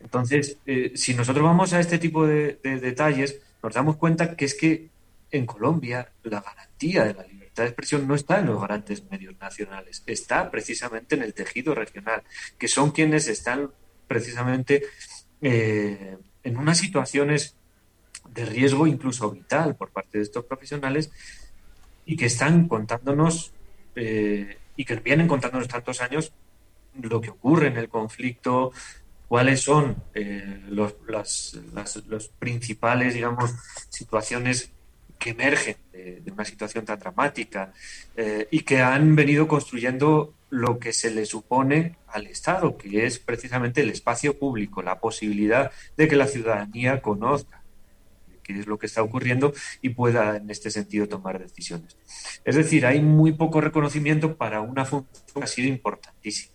Entonces, 0.00 0.56
eh, 0.64 0.92
si 0.94 1.12
nosotros 1.12 1.44
vamos 1.44 1.74
a 1.74 1.80
este 1.80 1.98
tipo 1.98 2.26
de, 2.26 2.58
detalles, 2.62 3.38
nos 3.62 3.74
damos 3.74 3.96
cuenta 3.96 4.34
que 4.34 4.46
es 4.46 4.54
que 4.54 4.88
en 5.30 5.44
Colombia 5.44 6.10
la 6.22 6.40
garantía 6.40 7.04
de 7.04 7.14
la 7.14 7.22
libertad 7.24 7.49
de 7.62 7.68
expresión 7.68 8.06
no 8.06 8.14
está 8.14 8.38
en 8.38 8.46
los 8.46 8.60
grandes 8.60 9.04
medios 9.10 9.34
nacionales, 9.40 10.02
está 10.06 10.50
precisamente 10.50 11.14
en 11.14 11.22
el 11.22 11.34
tejido 11.34 11.74
regional, 11.74 12.22
que 12.58 12.68
son 12.68 12.90
quienes 12.90 13.28
están 13.28 13.70
precisamente 14.08 14.84
eh, 15.40 16.16
en 16.42 16.56
unas 16.56 16.78
situaciones 16.78 17.54
de 18.34 18.44
riesgo 18.44 18.86
incluso 18.86 19.30
vital 19.30 19.76
por 19.76 19.90
parte 19.90 20.18
de 20.18 20.24
estos 20.24 20.44
profesionales 20.44 21.10
y 22.04 22.16
que 22.16 22.26
están 22.26 22.68
contándonos 22.68 23.52
eh, 23.96 24.58
y 24.76 24.84
que 24.84 24.96
vienen 24.96 25.28
contándonos 25.28 25.68
tantos 25.68 26.00
años 26.00 26.32
lo 27.00 27.20
que 27.20 27.30
ocurre 27.30 27.68
en 27.68 27.76
el 27.76 27.88
conflicto, 27.88 28.72
cuáles 29.28 29.60
son 29.60 29.96
eh, 30.14 30.60
los, 30.68 30.96
los 32.08 32.28
principales, 32.38 33.14
digamos, 33.14 33.54
situaciones 33.88 34.72
que 35.20 35.30
emergen 35.30 35.76
de, 35.92 36.32
una 36.32 36.44
situación 36.44 36.84
tan 36.84 36.98
dramática 36.98 37.72
eh, 38.16 38.48
y 38.50 38.60
que 38.60 38.80
han 38.80 39.14
venido 39.14 39.46
construyendo 39.46 40.34
lo 40.48 40.78
que 40.78 40.92
se 40.92 41.10
le 41.10 41.26
supone 41.26 41.96
al 42.08 42.26
Estado, 42.26 42.76
que 42.76 43.06
es 43.06 43.18
precisamente 43.18 43.82
el 43.82 43.90
espacio 43.90 44.36
público, 44.38 44.82
la 44.82 44.98
posibilidad 44.98 45.70
de 45.96 46.08
que 46.08 46.16
la 46.16 46.26
ciudadanía 46.26 47.02
conozca, 47.02 47.62
qué 48.42 48.58
es 48.58 48.66
lo 48.66 48.78
que 48.78 48.86
está 48.86 49.02
ocurriendo 49.02 49.52
y 49.82 49.90
pueda 49.90 50.38
en 50.38 50.50
este 50.50 50.70
sentido 50.70 51.06
tomar 51.06 51.38
decisiones. 51.38 51.96
Es 52.44 52.56
decir, 52.56 52.86
hay 52.86 53.00
muy 53.00 53.32
poco 53.32 53.60
reconocimiento 53.60 54.36
para 54.36 54.62
una 54.62 54.86
función 54.86 55.14
que 55.34 55.44
ha 55.44 55.46
sido 55.46 55.68
importantísima. 55.68 56.54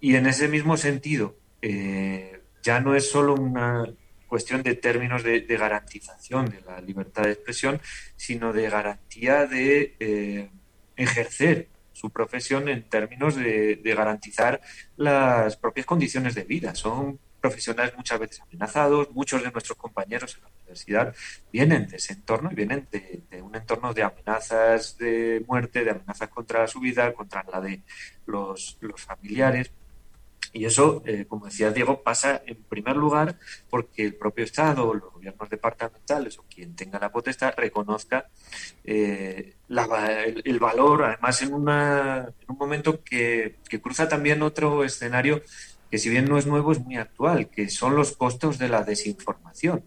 Y 0.00 0.16
en 0.16 0.26
ese 0.26 0.48
mismo 0.48 0.76
sentido, 0.76 1.36
eh, 1.62 2.42
ya 2.62 2.80
no 2.80 2.94
es 2.96 3.10
solo 3.10 3.34
una 3.34 3.86
cuestión 4.30 4.62
de 4.62 4.76
términos 4.76 5.24
de, 5.24 5.40
garantización 5.64 6.48
de 6.48 6.60
la 6.60 6.80
libertad 6.80 7.24
de 7.24 7.32
expresión, 7.32 7.80
sino 8.16 8.52
de 8.52 8.70
garantía 8.70 9.44
de 9.46 9.96
eh, 9.98 10.48
ejercer 10.96 11.66
su 11.92 12.10
profesión 12.10 12.68
en 12.68 12.88
términos 12.88 13.34
de, 13.34 13.80
garantizar 13.84 14.60
las 14.96 15.56
propias 15.56 15.84
condiciones 15.84 16.36
de 16.36 16.44
vida. 16.44 16.76
Son 16.76 17.18
profesionales 17.40 17.92
muchas 17.96 18.20
veces 18.20 18.40
amenazados, 18.40 19.10
muchos 19.10 19.42
de 19.42 19.50
nuestros 19.50 19.76
compañeros 19.76 20.36
en 20.36 20.42
la 20.44 20.50
universidad 20.60 21.14
vienen 21.52 21.88
de 21.88 21.96
ese 21.96 22.12
entorno 22.12 22.50
y 22.52 22.54
vienen 22.54 22.86
de, 22.92 23.42
un 23.42 23.56
entorno 23.56 23.92
de 23.92 24.04
amenazas 24.04 24.96
de 24.96 25.42
muerte, 25.48 25.82
de 25.82 25.90
amenazas 25.90 26.28
contra 26.28 26.68
su 26.68 26.78
vida, 26.78 27.12
contra 27.14 27.44
la 27.52 27.60
de 27.60 27.82
los 28.26 28.78
familiares. 28.96 29.72
Y 30.52 30.64
eso, 30.64 31.02
eh, 31.06 31.26
como 31.28 31.46
decía 31.46 31.70
Diego, 31.70 32.02
pasa 32.02 32.42
en 32.44 32.56
primer 32.64 32.96
lugar 32.96 33.38
porque 33.68 34.04
el 34.04 34.14
propio 34.14 34.44
Estado, 34.44 34.92
los 34.92 35.12
gobiernos 35.12 35.48
departamentales 35.48 36.38
o 36.38 36.44
quien 36.52 36.74
tenga 36.74 36.98
la 36.98 37.12
potestad 37.12 37.54
reconozca 37.56 38.26
eh, 38.84 39.54
el, 39.68 40.58
valor, 40.58 41.04
además 41.04 41.42
en, 41.42 41.54
una, 41.54 42.32
un 42.48 42.58
momento 42.58 43.04
que, 43.04 43.58
que, 43.68 43.80
cruza 43.80 44.08
también 44.08 44.42
otro 44.42 44.82
escenario 44.82 45.42
que 45.88 45.98
si 45.98 46.08
bien 46.08 46.24
no 46.24 46.38
es 46.38 46.46
nuevo, 46.46 46.72
es 46.72 46.80
muy 46.80 46.96
actual, 46.96 47.48
que 47.48 47.68
son 47.68 47.94
los 47.96 48.16
costos 48.16 48.58
de 48.58 48.68
la 48.68 48.82
desinformación. 48.82 49.84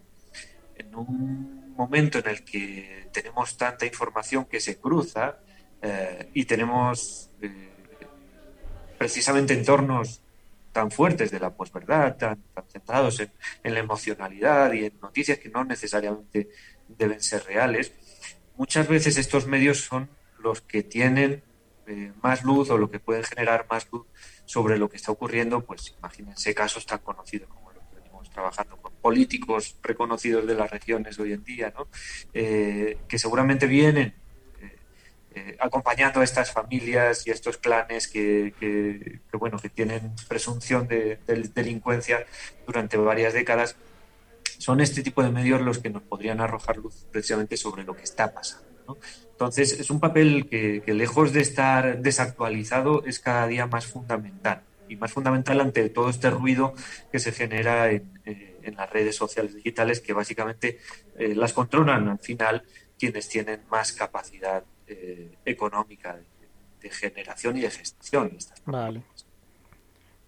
En 0.76 0.94
un 0.94 1.74
momento 1.76 2.18
en 2.18 2.28
el 2.28 2.44
que 2.44 3.08
tenemos 3.12 3.56
tanta 3.56 3.86
información 3.86 4.44
que 4.44 4.60
se 4.60 4.78
cruza 4.78 5.38
eh, 5.80 6.30
y 6.34 6.44
tenemos 6.44 7.30
precisamente 8.98 9.54
entornos 9.54 10.23
tan 10.74 10.90
fuertes 10.90 11.30
de 11.30 11.38
la 11.38 11.54
posverdad, 11.54 12.16
tan, 12.16 12.42
tan 12.52 12.64
centrados 12.68 13.20
en, 13.20 13.30
la 13.62 13.78
emocionalidad 13.78 14.72
y 14.72 14.86
en 14.86 14.98
noticias 15.00 15.38
que 15.38 15.48
no 15.48 15.64
necesariamente 15.64 16.50
deben 16.88 17.20
ser 17.20 17.44
reales, 17.44 17.92
muchas 18.56 18.88
veces 18.88 19.16
estos 19.16 19.46
medios 19.46 19.78
son 19.82 20.10
los 20.40 20.60
que 20.62 20.82
tienen 20.82 21.44
eh, 21.86 22.12
más 22.22 22.42
luz 22.42 22.70
o 22.70 22.76
lo 22.76 22.90
que 22.90 22.98
pueden 22.98 23.22
generar 23.22 23.68
más 23.70 23.86
luz 23.92 24.04
sobre 24.46 24.76
lo 24.76 24.88
que 24.90 24.96
está 24.96 25.12
ocurriendo, 25.12 25.64
pues 25.64 25.94
imagínense 25.96 26.52
casos 26.54 26.84
tan 26.86 26.98
conocidos 26.98 27.48
como 27.48 27.70
los 27.70 27.84
que 27.84 27.94
venimos 27.94 28.28
trabajando 28.30 28.76
con 28.78 28.92
políticos 28.94 29.76
reconocidos 29.80 30.44
de 30.44 30.56
las 30.56 30.68
regiones 30.72 31.16
hoy 31.20 31.34
en 31.34 31.44
día. 31.44 31.72
Eh, 32.32 32.98
que 33.06 33.18
seguramente 33.20 33.68
vienen 33.68 34.12
eh, 35.36 35.56
acompañando 35.58 36.20
a 36.20 36.24
estas 36.24 36.52
familias 36.52 37.26
y 37.26 37.30
estos 37.32 37.56
clanes 37.58 38.06
que, 38.06 38.54
bueno 39.32 39.58
que 39.58 39.68
tienen 39.68 40.12
presunción 40.28 40.86
de, 40.86 41.18
delincuencia 41.52 42.24
durante 42.64 42.96
varias 42.96 43.32
décadas 43.32 43.74
son 44.58 44.80
este 44.80 45.02
tipo 45.02 45.24
de 45.24 45.30
medios 45.30 45.60
los 45.60 45.80
que 45.80 45.90
nos 45.90 46.02
podrían 46.02 46.40
arrojar 46.40 46.76
luz 46.76 47.08
precisamente 47.10 47.56
sobre 47.56 47.82
lo 47.82 47.96
que 47.96 48.04
está 48.04 48.32
pasando 48.32 48.96
entonces 49.32 49.80
es 49.80 49.90
un 49.90 49.98
papel 49.98 50.48
que, 50.48 50.84
lejos 50.94 51.32
de 51.32 51.40
estar 51.40 52.00
desactualizado 52.00 53.04
es 53.04 53.18
cada 53.18 53.48
día 53.48 53.66
más 53.66 53.86
fundamental 53.86 54.62
y 54.88 54.94
más 54.94 55.10
fundamental 55.12 55.60
ante 55.60 55.88
todo 55.88 56.10
este 56.10 56.30
ruido 56.30 56.74
que 57.10 57.18
se 57.18 57.32
genera 57.32 57.90
en, 57.90 58.20
eh, 58.24 58.72
las 58.76 58.88
redes 58.88 59.16
sociales 59.16 59.56
digitales 59.56 60.00
que 60.00 60.12
básicamente 60.12 60.78
eh, 61.18 61.34
las 61.34 61.52
controlan 61.52 62.06
al 62.08 62.20
final 62.20 62.62
quienes 62.96 63.28
tienen 63.28 63.62
más 63.68 63.92
capacidad 63.92 64.62
eh, 64.86 65.36
económica 65.44 66.16
de, 66.80 66.90
generación 66.90 67.56
y 67.56 67.62
de 67.62 67.70
gestión. 67.70 68.36
Vale. 68.66 69.02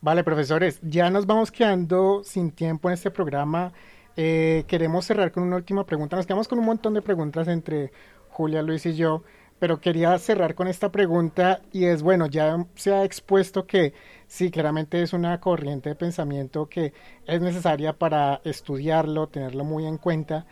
Vale, 0.01 0.25
profesores, 0.25 0.79
ya 0.83 1.11
nos 1.11 1.27
vamos 1.27 1.51
quedando 1.51 2.23
sin 2.25 2.51
tiempo 2.51 2.89
en 2.89 2.95
este 2.95 3.11
programa. 3.11 3.73
Eh, 4.17 4.65
queremos 4.67 5.05
cerrar 5.05 5.33
con 5.33 5.43
una 5.43 5.57
última 5.57 5.85
pregunta. 5.85 6.17
Nos 6.17 6.27
quedamos 6.27 6.49
con 6.49 6.59
un 6.59 6.65
montón 6.65 6.95
de 6.95 7.03
preguntas 7.03 7.49
entre 7.49 7.93
Julia, 8.31 8.63
Luis 8.63 8.87
y 8.87 8.97
yo, 8.97 9.23
pero 9.59 9.81
quería 9.81 10.19
cerrar 10.19 10.55
con 10.55 10.69
esta 10.69 10.91
pregunta 10.91 11.61
y 11.73 11.85
es, 11.85 12.03
bueno, 12.03 12.27
ya 12.27 12.67
se 12.75 12.93
ha 12.93 13.05
expuesto 13.05 13.67
que 13.67 13.95
sí, 14.27 14.51
claramente 14.51 15.03
es 15.03 15.13
una 15.13 15.41
corriente 15.41 15.91
de 15.91 15.95
pensamiento 15.95 16.69
que 16.69 16.93
es 17.27 17.41
necesaria 17.41 17.93
para 17.95 18.41
estudiarlo, 18.45 19.29
tenerlo 19.29 19.65
muy 19.65 19.87
en 19.87 19.99
cuenta, 19.99 20.47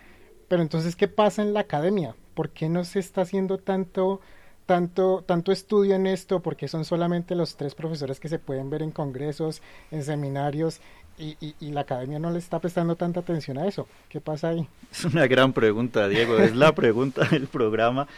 pero 0.48 0.62
entonces, 0.62 0.96
¿qué 0.96 1.08
pasa 1.08 1.42
en 1.42 1.52
la 1.54 1.60
academia? 1.60 2.14
¿Por 2.34 2.50
qué 2.50 2.68
no 2.68 2.84
se 2.84 2.98
está 2.98 3.22
haciendo 3.22 3.58
tanto, 3.58 4.20
tanto, 4.66 5.24
tanto 5.26 5.52
estudio 5.52 5.94
en 5.94 6.06
esto? 6.06 6.40
Porque 6.40 6.68
son 6.68 6.84
solamente 6.84 7.34
los 7.34 7.56
tres 7.56 7.74
profesores 7.74 8.20
que 8.20 8.28
se 8.28 8.38
pueden 8.38 8.70
ver 8.70 8.82
en 8.82 8.90
congresos, 8.90 9.62
en 9.90 10.04
seminarios, 10.04 10.80
y, 11.18 11.36
y, 11.60 11.70
la 11.70 11.82
academia 11.82 12.18
no 12.18 12.30
le 12.30 12.38
está 12.38 12.58
prestando 12.58 12.96
tanta 12.96 13.20
atención 13.20 13.58
a 13.58 13.68
eso. 13.68 13.86
¿Qué 14.08 14.20
pasa 14.20 14.48
ahí? 14.48 14.66
Es 14.90 15.04
una 15.04 15.26
gran 15.26 15.52
pregunta, 15.52 16.08
Diego. 16.08 16.38
Es 16.38 16.56
la 16.56 16.74
pregunta 16.74 17.24
del 17.30 17.46
programa. 17.46 18.08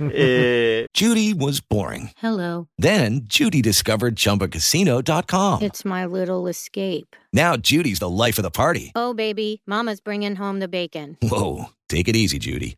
Eh... 0.00 0.86
Judy 0.94 1.34
was 1.34 1.60
boring. 1.60 2.10
Hello. 2.22 2.68
Then 2.78 3.26
Judy 3.28 3.60
discovered 3.60 4.16
chumbacasino.com. 4.16 5.62
It's 5.62 5.84
my 5.84 6.06
little 6.06 6.48
escape. 6.48 7.14
Now 7.32 7.56
Judy's 7.56 7.98
the 7.98 8.08
life 8.08 8.38
of 8.38 8.44
the 8.44 8.50
party. 8.50 8.92
Oh, 8.94 9.12
baby, 9.12 9.60
Mama's 9.66 10.00
bringing 10.00 10.36
home 10.36 10.60
the 10.60 10.68
bacon. 10.68 11.18
Whoa. 11.22 11.66
Take 11.88 12.08
it 12.08 12.16
easy, 12.16 12.38
Judy. 12.38 12.76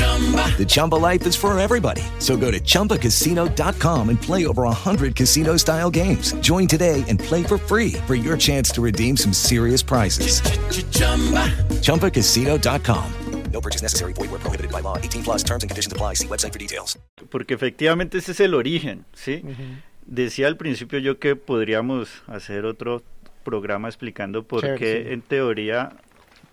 The 0.00 0.66
Chumba 0.68 0.96
life 0.96 1.26
is 1.26 1.34
for 1.34 1.58
everybody. 1.58 2.02
So 2.18 2.36
go 2.36 2.50
to 2.50 2.60
ChumbaCasino.com 2.60 4.08
and 4.10 4.20
play 4.20 4.46
over 4.46 4.64
100 4.64 5.16
casino 5.16 5.56
style 5.56 5.90
games. 5.90 6.34
Join 6.42 6.66
today 6.66 7.02
and 7.08 7.18
play 7.18 7.42
for 7.42 7.56
free 7.56 7.92
for 8.06 8.14
your 8.14 8.36
chance 8.36 8.70
to 8.72 8.82
redeem 8.82 9.16
some 9.16 9.32
serious 9.32 9.82
prizes. 9.82 10.42
Ch-ch-chumba. 10.42 11.48
ChumbaCasino.com. 11.80 13.12
No 13.52 13.60
purchase 13.60 13.82
necessary. 13.82 14.12
Void 14.12 14.30
where 14.30 14.38
prohibited 14.38 14.70
by 14.70 14.80
law. 14.80 14.96
18 14.96 15.22
plus 15.22 15.42
terms 15.42 15.64
and 15.64 15.70
conditions 15.70 15.92
apply. 15.92 16.14
See 16.14 16.28
website 16.28 16.52
for 16.52 16.58
details. 16.58 16.98
Porque 17.30 17.54
efectivamente 17.54 18.18
ese 18.18 18.32
es 18.32 18.40
el 18.40 18.54
origen, 18.54 19.04
¿sí? 19.12 19.42
Uh 19.44 19.48
-huh. 19.48 19.82
Decía 20.06 20.46
al 20.46 20.56
principio 20.56 20.98
yo 20.98 21.18
que 21.18 21.36
podríamos 21.36 22.08
hacer 22.26 22.64
otro 22.64 23.02
programa 23.44 23.88
explicando 23.88 24.44
por 24.44 24.60
Chévere, 24.60 24.78
qué 24.78 25.04
sí. 25.04 25.12
en 25.12 25.22
teoría 25.22 25.92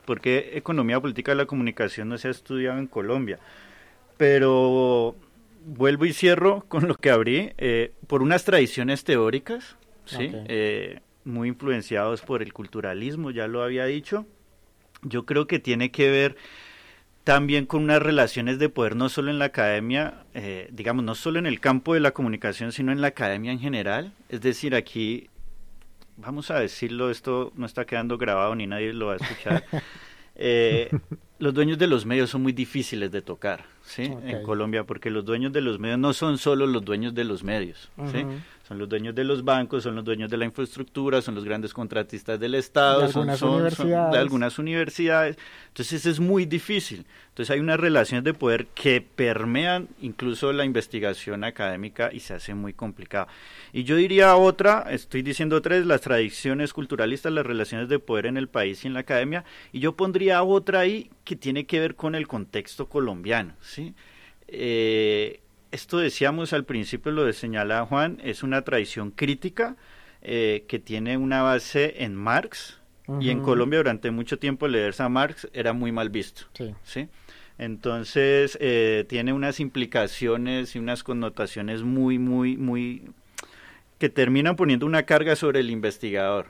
por 0.08 0.22
qué 0.22 0.52
economía 0.54 1.02
política 1.02 1.34
de 1.34 1.36
la 1.36 1.46
comunicación 1.46 2.08
no 2.08 2.18
se 2.18 2.30
ha 2.30 2.32
estudiado 2.32 2.80
en 2.80 2.88
Colombia. 2.88 3.40
Pero 4.16 5.18
vuelvo 5.66 6.06
y 6.06 6.14
cierro 6.14 6.64
con 6.70 6.88
lo 6.88 6.96
que 6.96 7.12
abrí, 7.12 7.52
eh, 7.58 7.92
por 8.08 8.24
unas 8.24 8.46
tradiciones 8.46 9.04
teóricas, 9.04 9.76
¿sí? 10.06 10.32
Eh, 10.32 11.02
muy 11.26 11.50
influenciados 11.50 12.22
por 12.22 12.42
el 12.42 12.54
culturalismo, 12.54 13.32
ya 13.32 13.48
lo 13.48 13.62
había 13.62 13.84
dicho. 13.84 14.26
Yo 15.02 15.26
creo 15.26 15.46
que 15.46 15.60
tiene 15.60 15.92
que 15.92 16.10
ver 16.10 16.38
también 17.26 17.66
con 17.66 17.84
unas 17.84 18.02
relaciones 18.02 18.60
de 18.60 18.70
poder, 18.70 18.96
no 18.96 19.10
solo 19.10 19.30
en 19.30 19.40
la 19.40 19.46
academia, 19.46 20.24
eh, 20.34 20.70
digamos, 20.72 21.04
no 21.04 21.16
solo 21.16 21.38
en 21.38 21.46
el 21.46 21.60
campo 21.60 21.94
de 21.94 22.00
la 22.00 22.12
comunicación, 22.12 22.72
sino 22.72 22.94
en 22.94 23.02
la 23.02 23.08
academia 23.08 23.52
en 23.52 23.60
general. 23.60 24.14
Es 24.30 24.40
decir, 24.40 24.74
aquí 24.74 25.30
vamos 26.18 26.52
a 26.52 26.60
decirlo, 26.60 27.10
esto 27.10 27.52
no 27.56 27.66
está 27.66 27.86
quedando 27.86 28.18
grabado 28.18 28.56
ni 28.56 28.68
nadie 28.68 28.94
lo 28.94 29.08
va 29.08 29.14
a 29.14 29.18
escuchar. 29.18 29.64
Eh, 30.40 30.92
los 31.40 31.52
dueños 31.52 31.80
de 31.80 31.88
los 31.88 32.06
medios 32.06 32.30
son 32.30 32.44
muy 32.44 32.52
difíciles 32.54 33.10
de 33.12 33.24
tocar, 33.24 33.66
¿sí? 33.82 34.04
En 34.04 34.44
Colombia, 34.44 34.84
porque 34.84 35.10
los 35.10 35.26
dueños 35.26 35.52
de 35.52 35.62
los 35.62 35.80
medios 35.80 35.98
no 35.98 36.14
son 36.14 36.38
solo 36.38 36.68
los 36.68 36.86
dueños 36.86 37.16
de 37.16 37.24
los 37.24 37.44
medios, 37.44 37.90
¿sí? 38.12 38.24
Son 38.68 38.80
los 38.80 38.90
dueños 38.90 39.16
de 39.16 39.24
los 39.24 39.46
bancos, 39.46 39.84
son 39.84 39.96
los 39.96 40.04
dueños 40.04 40.30
de 40.30 40.36
la 40.36 40.44
infraestructura, 40.44 41.22
son 41.22 41.36
los 41.36 41.46
grandes 41.46 41.74
contratistas 41.74 42.38
del 42.38 42.54
Estado, 42.54 43.04
de 43.04 43.14
son, 43.14 43.38
son, 43.38 43.72
son, 43.72 43.90
de 44.12 44.18
algunas 44.18 44.60
universidades. 44.60 45.38
Entonces 45.70 46.06
es 46.06 46.20
muy 46.20 46.46
difícil. 46.46 47.06
Entonces 47.30 47.54
hay 47.54 47.62
unas 47.62 47.80
relaciones 47.80 48.26
de 48.26 48.34
poder 48.34 48.68
que 48.68 49.00
permean 49.00 49.88
incluso 50.02 50.52
la 50.52 50.66
investigación 50.66 51.46
académica 51.46 52.10
y 52.12 52.20
se 52.20 52.34
hace 52.34 52.56
muy 52.56 52.74
complicado. 52.74 53.28
Y 53.72 53.86
yo 53.86 53.96
diría 53.96 54.36
otra, 54.36 54.88
estoy 54.90 55.22
diciendo 55.22 55.62
tres, 55.62 55.86
las 55.86 56.02
tradiciones 56.02 56.74
culturalistas, 56.74 57.32
las 57.32 57.46
relaciones 57.46 57.88
de 57.88 58.00
poder 58.00 58.26
en 58.26 58.36
el 58.36 58.50
país 58.50 58.84
y 58.84 58.88
en 58.88 58.96
la 58.96 59.00
academia, 59.00 59.46
y 59.72 59.80
yo 59.80 59.96
pondría 59.96 60.44
otra 60.44 60.82
ahí 60.82 61.10
que 61.24 61.38
tiene 61.38 61.66
que 61.66 61.80
ver 61.80 61.96
con 61.96 62.16
el 62.16 62.28
contexto 62.28 62.90
colombiano, 62.90 63.54
¿sí? 63.62 63.94
Eh, 64.50 65.40
esto 65.72 65.98
decíamos 65.98 66.54
al 66.54 66.66
principio, 66.66 67.12
lo 67.12 67.26
de 67.26 67.34
señala 67.34 67.86
Juan, 67.86 68.20
es 68.24 68.44
una 68.44 68.62
tradición 68.64 69.12
crítica 69.12 69.76
eh, 70.22 70.66
que 70.68 70.80
tiene 70.80 71.18
una 71.18 71.42
base 71.42 72.04
en 72.04 72.16
Marx 72.16 72.80
y 73.22 73.30
en 73.30 73.42
Colombia 73.42 73.80
durante 73.80 74.12
mucho 74.12 74.38
tiempo 74.38 74.68
leerse 74.68 75.02
a 75.02 75.08
Marx 75.08 75.48
era 75.54 75.72
muy 75.72 75.94
mal 75.94 76.10
visto. 76.10 76.44
Sí. 76.84 77.08
Entonces 77.58 78.58
eh, 78.60 79.06
tiene 79.08 79.32
unas 79.32 79.60
implicaciones 79.60 80.76
y 80.76 80.80
unas 80.80 81.04
connotaciones 81.04 81.84
muy, 81.84 82.20
muy, 82.20 82.58
muy 82.58 83.04
que 83.98 84.10
terminan 84.10 84.56
poniendo 84.56 84.86
una 84.86 85.04
carga 85.04 85.36
sobre 85.36 85.62
el 85.62 85.72
investigador. 85.72 86.48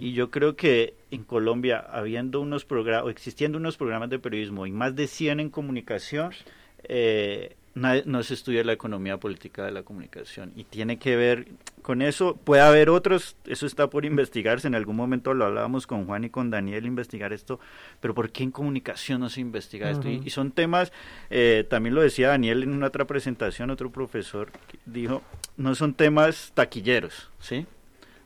Y 0.00 0.12
yo 0.12 0.30
creo 0.30 0.54
que 0.54 0.94
en 1.10 1.24
Colombia, 1.24 1.78
habiendo 1.78 2.40
unos 2.40 2.64
programas, 2.64 3.10
existiendo 3.10 3.58
unos 3.58 3.76
programas 3.76 4.10
de 4.10 4.18
periodismo 4.18 4.66
y 4.66 4.72
más 4.72 4.94
de 4.94 5.08
100 5.08 5.40
en 5.40 5.50
comunicación, 5.50 6.32
eh, 6.84 7.56
no 7.74 8.22
se 8.22 8.34
estudia 8.34 8.62
la 8.62 8.72
economía 8.72 9.18
política 9.18 9.64
de 9.64 9.72
la 9.72 9.82
comunicación 9.82 10.52
y 10.54 10.64
tiene 10.64 10.98
que 10.98 11.16
ver 11.16 11.48
con 11.82 12.02
eso. 12.02 12.36
Puede 12.36 12.62
haber 12.62 12.88
otros, 12.88 13.36
eso 13.46 13.66
está 13.66 13.90
por 13.90 14.04
investigarse. 14.04 14.68
En 14.68 14.76
algún 14.76 14.94
momento 14.94 15.34
lo 15.34 15.44
hablábamos 15.44 15.86
con 15.86 16.06
Juan 16.06 16.24
y 16.24 16.30
con 16.30 16.50
Daniel, 16.50 16.86
investigar 16.86 17.32
esto, 17.32 17.58
pero 18.00 18.14
¿por 18.14 18.30
qué 18.30 18.44
en 18.44 18.52
comunicación 18.52 19.20
no 19.20 19.28
se 19.28 19.40
investiga 19.40 19.90
esto? 19.90 20.08
Y, 20.08 20.30
son 20.30 20.52
temas, 20.52 20.92
eh, 21.30 21.66
también 21.68 21.96
lo 21.96 22.02
decía 22.02 22.28
Daniel 22.28 22.62
en 22.62 22.72
una 22.72 22.86
otra 22.86 23.06
presentación, 23.06 23.70
otro 23.70 23.90
profesor 23.90 24.50
dijo, 24.86 25.22
no 25.56 25.74
son 25.74 25.94
temas 25.94 26.52
taquilleros, 26.54 27.30
¿sí? 27.40 27.66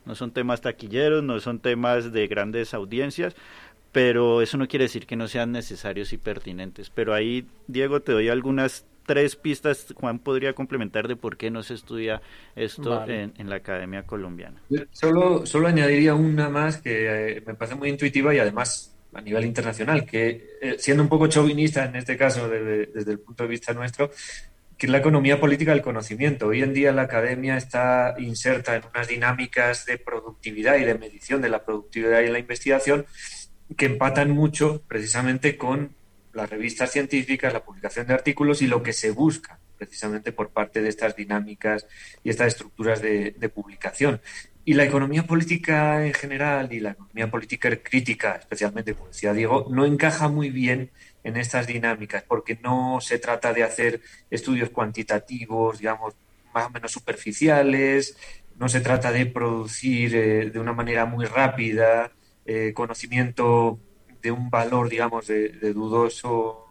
No 0.04 0.14
son 0.14 0.30
temas 0.30 0.60
taquilleros, 0.60 1.22
no 1.22 1.40
son 1.40 1.58
temas 1.58 2.12
de 2.12 2.26
grandes 2.26 2.72
audiencias, 2.74 3.34
pero 3.92 4.42
eso 4.42 4.58
no 4.58 4.68
quiere 4.68 4.84
decir 4.84 5.06
que 5.06 5.16
no 5.16 5.28
sean 5.28 5.52
necesarios 5.52 6.12
y 6.12 6.18
pertinentes. 6.18 6.90
Pero 6.90 7.14
ahí, 7.14 7.46
Diego, 7.66 8.00
te 8.00 8.12
doy 8.12 8.28
algunas 8.28 8.86
tres 9.08 9.36
pistas, 9.36 9.86
Juan 9.96 10.18
podría 10.18 10.52
complementar 10.52 11.08
de 11.08 11.16
por 11.16 11.38
qué 11.38 11.50
no 11.50 11.62
se 11.62 11.72
estudia 11.72 12.20
esto 12.54 13.06
en, 13.08 13.32
la 13.48 13.56
Academia 13.56 14.02
Colombiana. 14.02 14.60
Solo, 14.92 15.46
solo 15.46 15.66
añadiría 15.66 16.14
una 16.14 16.50
más 16.50 16.76
que 16.76 17.36
eh, 17.38 17.42
me 17.46 17.54
parece 17.54 17.74
muy 17.74 17.88
intuitiva 17.88 18.34
y 18.34 18.38
además 18.38 18.94
a 19.14 19.22
nivel 19.22 19.46
internacional, 19.46 20.04
que 20.04 20.58
eh, 20.60 20.76
siendo 20.78 21.02
un 21.02 21.08
poco 21.08 21.26
chauvinista 21.26 21.86
en 21.86 21.96
este 21.96 22.18
caso 22.18 22.50
desde, 22.50 23.10
el 23.10 23.18
punto 23.18 23.44
de 23.44 23.48
vista 23.48 23.72
nuestro, 23.72 24.10
que 24.76 24.86
es 24.86 24.92
la 24.92 24.98
economía 24.98 25.40
política 25.40 25.72
del 25.72 25.80
conocimiento. 25.80 26.48
Hoy 26.48 26.62
en 26.62 26.74
día 26.74 26.92
la 26.92 27.02
academia 27.02 27.56
está 27.56 28.14
inserta 28.18 28.76
en 28.76 28.82
unas 28.94 29.08
dinámicas 29.08 29.86
de 29.86 29.96
productividad 29.96 30.76
y 30.76 30.84
de 30.84 30.98
medición 30.98 31.40
de 31.40 31.48
la 31.48 31.64
productividad 31.64 32.20
y 32.20 32.28
la 32.28 32.40
investigación 32.40 33.06
que 33.74 33.86
empatan 33.86 34.30
mucho 34.30 34.82
precisamente 34.86 35.56
con 35.56 35.96
las 36.32 36.50
revistas 36.50 36.90
científicas, 36.90 37.52
la 37.52 37.64
publicación 37.64 38.06
de 38.06 38.14
artículos 38.14 38.62
y 38.62 38.66
lo 38.66 38.82
que 38.82 38.92
se 38.92 39.10
busca 39.10 39.58
precisamente 39.78 40.32
por 40.32 40.50
parte 40.50 40.82
de 40.82 40.88
estas 40.88 41.16
dinámicas 41.16 41.86
y 42.24 42.30
estas 42.30 42.48
estructuras 42.48 43.00
de, 43.00 43.50
publicación. 43.54 44.20
Y 44.64 44.74
la 44.74 44.84
economía 44.84 45.22
política 45.22 46.04
en 46.04 46.12
general 46.12 46.72
y 46.72 46.80
la 46.80 46.90
economía 46.90 47.30
política 47.30 47.74
crítica, 47.82 48.36
especialmente, 48.36 48.92
como 48.94 49.08
decía 49.08 49.32
Diego, 49.32 49.66
no 49.70 49.86
encaja 49.86 50.28
muy 50.28 50.50
bien 50.50 50.90
en 51.24 51.36
estas 51.36 51.66
dinámicas 51.66 52.22
porque 52.24 52.58
no 52.62 52.98
se 53.00 53.18
trata 53.18 53.54
de 53.54 53.62
hacer 53.62 54.02
estudios 54.30 54.70
cuantitativos, 54.70 55.78
digamos, 55.78 56.14
más 56.52 56.66
o 56.66 56.70
menos 56.70 56.92
superficiales, 56.92 58.16
no 58.58 58.68
se 58.68 58.80
trata 58.80 59.12
de 59.12 59.26
producir 59.26 60.14
eh, 60.16 60.50
de 60.50 60.58
una 60.58 60.72
manera 60.72 61.06
muy 61.06 61.24
rápida 61.24 62.10
eh, 62.44 62.72
conocimiento 62.74 63.78
de 64.22 64.30
un 64.30 64.50
valor, 64.50 64.88
digamos, 64.88 65.26
de, 65.26 65.50
dudoso 65.72 66.64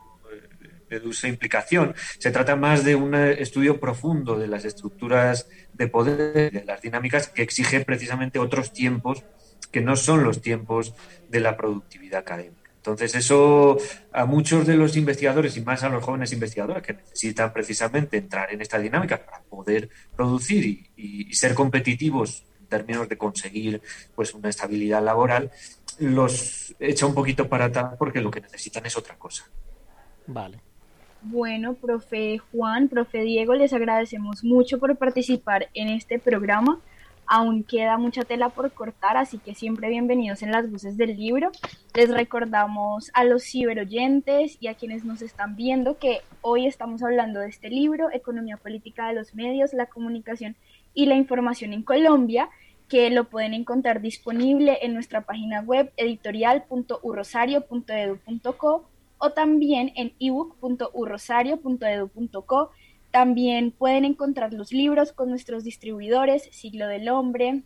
de 0.89 0.99
dudosa 0.99 1.27
implicación. 1.27 1.93
Se 2.17 2.31
trata 2.31 2.55
más 2.55 2.85
de 2.85 2.95
un 2.95 3.13
estudio 3.13 3.77
profundo 3.77 4.39
de 4.39 4.47
las 4.47 4.63
estructuras 4.63 5.49
de 5.73 5.87
poder, 5.87 6.51
de 6.51 6.63
las 6.63 6.81
dinámicas 6.81 7.27
que 7.27 7.41
exigen 7.41 7.83
precisamente 7.83 8.39
otros 8.39 8.71
tiempos 8.71 9.23
que 9.71 9.81
no 9.81 9.97
son 9.97 10.23
los 10.23 10.41
tiempos 10.41 10.93
de 11.29 11.41
la 11.41 11.57
productividad 11.57 12.21
académica. 12.21 12.67
Entonces, 12.77 13.15
eso 13.15 13.77
a 14.13 14.25
muchos 14.25 14.65
de 14.65 14.77
los 14.77 14.95
investigadores 14.95 15.57
y 15.57 15.61
más 15.61 15.83
a 15.83 15.89
los 15.89 16.01
jóvenes 16.01 16.31
investigadores 16.31 16.83
que 16.83 16.93
necesitan 16.93 17.51
precisamente 17.51 18.15
entrar 18.15 18.53
en 18.53 18.61
esta 18.61 18.79
dinámica 18.79 19.25
para 19.25 19.41
poder 19.41 19.89
producir 20.15 20.65
y, 20.65 20.89
y 20.95 21.33
ser 21.33 21.53
competitivos 21.53 22.45
en 22.61 22.67
términos 22.67 23.09
de 23.09 23.17
conseguir 23.17 23.81
pues 24.15 24.33
una 24.33 24.47
estabilidad 24.47 25.03
laboral, 25.03 25.51
los 25.99 26.75
echa 26.79 27.05
un 27.05 27.13
poquito 27.13 27.47
para 27.47 27.65
atrás 27.65 27.95
porque 27.97 28.21
lo 28.21 28.31
que 28.31 28.41
necesitan 28.41 28.85
es 28.85 28.97
otra 28.97 29.15
cosa. 29.17 29.45
Vale. 30.25 30.59
Bueno, 31.21 31.73
profe 31.73 32.37
Juan, 32.37 32.87
profe 32.87 33.23
Diego, 33.23 33.53
les 33.55 33.73
agradecemos 33.73 34.43
mucho 34.43 34.79
por 34.79 34.95
participar 34.97 35.67
en 35.73 35.89
este 35.89 36.19
programa. 36.19 36.79
Aún 37.29 37.63
queda 37.63 37.97
mucha 37.97 38.23
tela 38.23 38.47
por 38.49 38.71
cortar, 38.71 39.17
así 39.17 39.37
que 39.37 39.53
siempre 39.53 39.89
bienvenidos 39.89 40.41
en 40.43 40.51
las 40.51 40.71
voces 40.71 40.95
del 40.95 41.17
libro. 41.17 41.51
Les 41.93 42.09
recordamos 42.09 43.11
a 43.13 43.25
los 43.25 43.43
ciberoyentes 43.43 44.57
y 44.61 44.67
a 44.67 44.75
quienes 44.75 45.03
nos 45.03 45.21
están 45.21 45.57
viendo 45.57 45.97
que 45.97 46.21
hoy 46.41 46.67
estamos 46.67 47.03
hablando 47.03 47.41
de 47.41 47.49
este 47.49 47.69
libro, 47.69 48.09
Economía 48.13 48.55
Política 48.55 49.07
de 49.07 49.15
los 49.15 49.35
Medios, 49.35 49.73
la 49.73 49.87
Comunicación 49.87 50.55
y 50.93 51.07
la 51.07 51.15
Información 51.15 51.73
en 51.73 51.83
Colombia, 51.83 52.49
que 52.87 53.09
lo 53.09 53.29
pueden 53.29 53.53
encontrar 53.53 54.01
disponible 54.01 54.79
en 54.81 54.93
nuestra 54.93 55.21
página 55.21 55.61
web 55.61 55.91
editorial.urrosario.edu.co 55.97 58.89
o 59.19 59.31
también 59.31 59.91
en 59.95 60.13
ebook.urrosario.edu.co. 60.19 62.71
También 63.11 63.71
pueden 63.71 64.05
encontrar 64.05 64.53
los 64.53 64.71
libros 64.71 65.11
con 65.11 65.29
nuestros 65.29 65.63
distribuidores 65.63 66.47
Siglo 66.51 66.87
del 66.87 67.09
Hombre, 67.09 67.63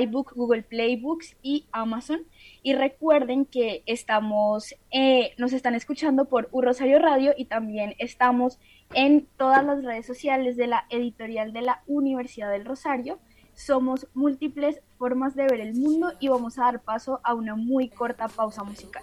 iBook, 0.00 0.34
Google 0.34 0.62
Play 0.62 0.96
Books 0.96 1.36
y 1.42 1.66
Amazon. 1.72 2.20
Y 2.62 2.74
recuerden 2.74 3.44
que 3.44 3.82
estamos, 3.86 4.74
eh, 4.90 5.32
nos 5.38 5.52
están 5.52 5.74
escuchando 5.74 6.26
por 6.26 6.48
Urrosario 6.52 6.98
Radio 6.98 7.34
y 7.36 7.46
también 7.46 7.94
estamos 7.98 8.58
en 8.94 9.26
todas 9.36 9.64
las 9.64 9.84
redes 9.84 10.06
sociales 10.06 10.56
de 10.56 10.66
la 10.66 10.86
editorial 10.90 11.52
de 11.52 11.62
la 11.62 11.82
Universidad 11.86 12.50
del 12.50 12.64
Rosario 12.64 13.18
somos 13.58 14.06
múltiples 14.14 14.80
formas 14.98 15.34
de 15.34 15.42
ver 15.46 15.60
el 15.60 15.74
mundo 15.74 16.12
y 16.20 16.28
vamos 16.28 16.58
a 16.58 16.62
dar 16.62 16.82
paso 16.82 17.20
a 17.24 17.34
una 17.34 17.56
muy 17.56 17.88
corta 17.88 18.28
pausa 18.28 18.62
musical. 18.62 19.02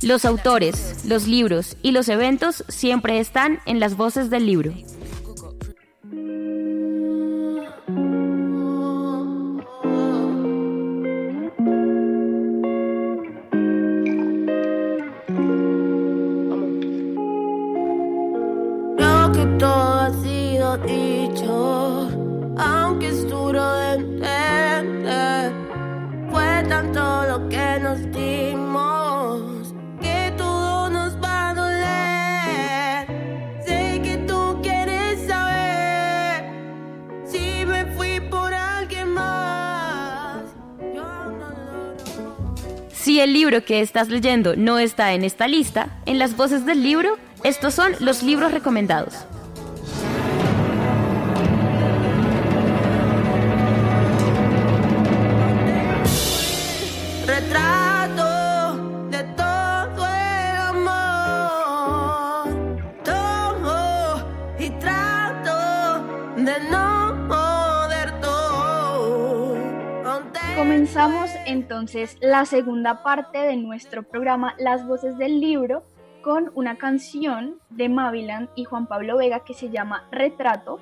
Los 0.00 0.24
autores, 0.24 1.04
los 1.04 1.26
libros 1.26 1.76
y 1.82 1.92
los 1.92 2.08
eventos 2.08 2.64
siempre 2.68 3.18
están 3.18 3.60
en 3.66 3.78
las 3.78 3.96
voces 3.96 4.30
del 4.30 4.46
libro. 4.46 4.72
Dicho, 20.78 22.08
aunque 22.58 23.08
es 23.08 23.28
duro 23.28 23.72
de 23.74 23.94
entender. 23.94 25.52
Fue 26.30 26.64
tanto 26.68 27.24
lo 27.26 27.48
que 27.48 27.78
nos 27.80 28.00
dimos 28.12 29.74
que 30.00 30.32
todo 30.36 30.88
nos 30.88 31.14
va 31.22 31.50
a 31.50 31.54
doler. 31.54 33.06
Sé 33.66 34.00
que 34.02 34.16
tú 34.26 34.58
quieres 34.62 35.26
saber 35.26 36.44
si 37.24 37.64
me 37.66 37.84
fui 37.94 38.20
por 38.20 38.54
alguien 38.54 39.08
más. 39.08 40.42
Si 42.92 43.20
el 43.20 43.32
libro 43.32 43.64
que 43.64 43.80
estás 43.80 44.08
leyendo 44.08 44.56
no 44.56 44.78
está 44.78 45.12
en 45.12 45.24
esta 45.24 45.48
lista, 45.48 46.00
en 46.06 46.18
las 46.18 46.36
voces 46.36 46.64
del 46.64 46.82
libro, 46.82 47.18
estos 47.44 47.74
son 47.74 47.92
los 48.00 48.22
libros 48.22 48.52
recomendados. 48.52 49.26
Entonces 71.52 72.16
la 72.20 72.46
segunda 72.46 73.02
parte 73.02 73.38
de 73.38 73.56
nuestro 73.56 74.02
programa 74.02 74.54
Las 74.58 74.86
Voces 74.86 75.18
del 75.18 75.38
Libro 75.38 75.84
con 76.22 76.50
una 76.54 76.78
canción 76.78 77.58
de 77.68 77.88
Maviland 77.88 78.48
y 78.56 78.64
Juan 78.64 78.86
Pablo 78.86 79.18
Vega 79.18 79.44
que 79.44 79.52
se 79.52 79.68
llama 79.68 80.08
Retrato. 80.10 80.80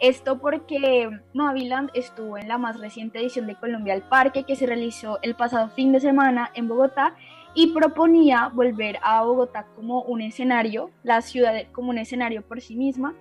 Esto 0.00 0.38
porque 0.38 1.08
Maviland 1.34 1.90
estuvo 1.94 2.36
en 2.36 2.48
la 2.48 2.58
más 2.58 2.80
reciente 2.80 3.20
edición 3.20 3.46
de 3.46 3.54
Colombia 3.54 3.94
al 3.94 4.08
Parque 4.08 4.44
que 4.44 4.56
se 4.56 4.66
realizó 4.66 5.18
el 5.22 5.36
pasado 5.36 5.68
fin 5.70 5.92
de 5.92 6.00
semana 6.00 6.50
en 6.54 6.68
Bogotá 6.68 7.14
y 7.54 7.68
proponía 7.72 8.50
volver 8.52 8.98
a 9.02 9.22
Bogotá 9.22 9.66
como 9.76 10.02
un 10.02 10.20
escenario, 10.20 10.90
la 11.04 11.22
ciudad 11.22 11.54
como 11.72 11.90
un 11.90 11.98
escenario 11.98 12.42
por 12.42 12.60
sí 12.60 12.76
misma, 12.76 13.14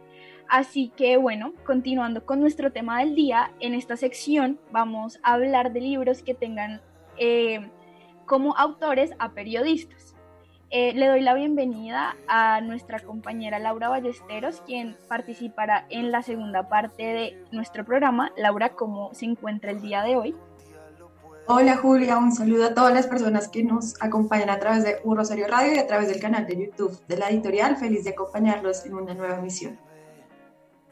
Así 0.49 0.91
que 0.95 1.17
bueno, 1.17 1.53
continuando 1.65 2.25
con 2.25 2.39
nuestro 2.39 2.71
tema 2.71 2.99
del 2.99 3.15
día, 3.15 3.51
en 3.59 3.73
esta 3.73 3.97
sección 3.97 4.59
vamos 4.71 5.19
a 5.23 5.33
hablar 5.33 5.73
de 5.73 5.81
libros 5.81 6.23
que 6.23 6.33
tengan 6.33 6.81
eh, 7.17 7.69
como 8.25 8.55
autores 8.55 9.11
a 9.19 9.31
periodistas. 9.31 10.15
Eh, 10.69 10.93
le 10.93 11.07
doy 11.07 11.21
la 11.21 11.33
bienvenida 11.33 12.15
a 12.27 12.59
nuestra 12.61 12.99
compañera 12.99 13.59
Laura 13.59 13.89
Ballesteros, 13.89 14.61
quien 14.65 14.97
participará 15.07 15.85
en 15.89 16.11
la 16.11 16.21
segunda 16.23 16.67
parte 16.69 17.03
de 17.03 17.45
nuestro 17.51 17.85
programa. 17.85 18.31
Laura, 18.37 18.69
¿cómo 18.69 19.13
se 19.13 19.25
encuentra 19.25 19.71
el 19.71 19.81
día 19.81 20.03
de 20.03 20.15
hoy? 20.15 20.35
Hola 21.49 21.77
Julia, 21.77 22.17
un 22.17 22.33
saludo 22.33 22.65
a 22.65 22.73
todas 22.73 22.93
las 22.93 23.07
personas 23.07 23.47
que 23.47 23.63
nos 23.63 24.01
acompañan 24.01 24.49
a 24.49 24.59
través 24.59 24.83
de 24.83 24.97
Un 25.05 25.15
Rosario 25.15 25.47
Radio 25.47 25.75
y 25.75 25.77
a 25.77 25.87
través 25.87 26.09
del 26.09 26.19
canal 26.19 26.45
de 26.45 26.65
YouTube 26.65 26.99
de 27.07 27.17
la 27.17 27.29
editorial. 27.29 27.77
Feliz 27.77 28.03
de 28.03 28.09
acompañarlos 28.09 28.85
en 28.85 28.95
una 28.95 29.13
nueva 29.13 29.37
emisión. 29.37 29.79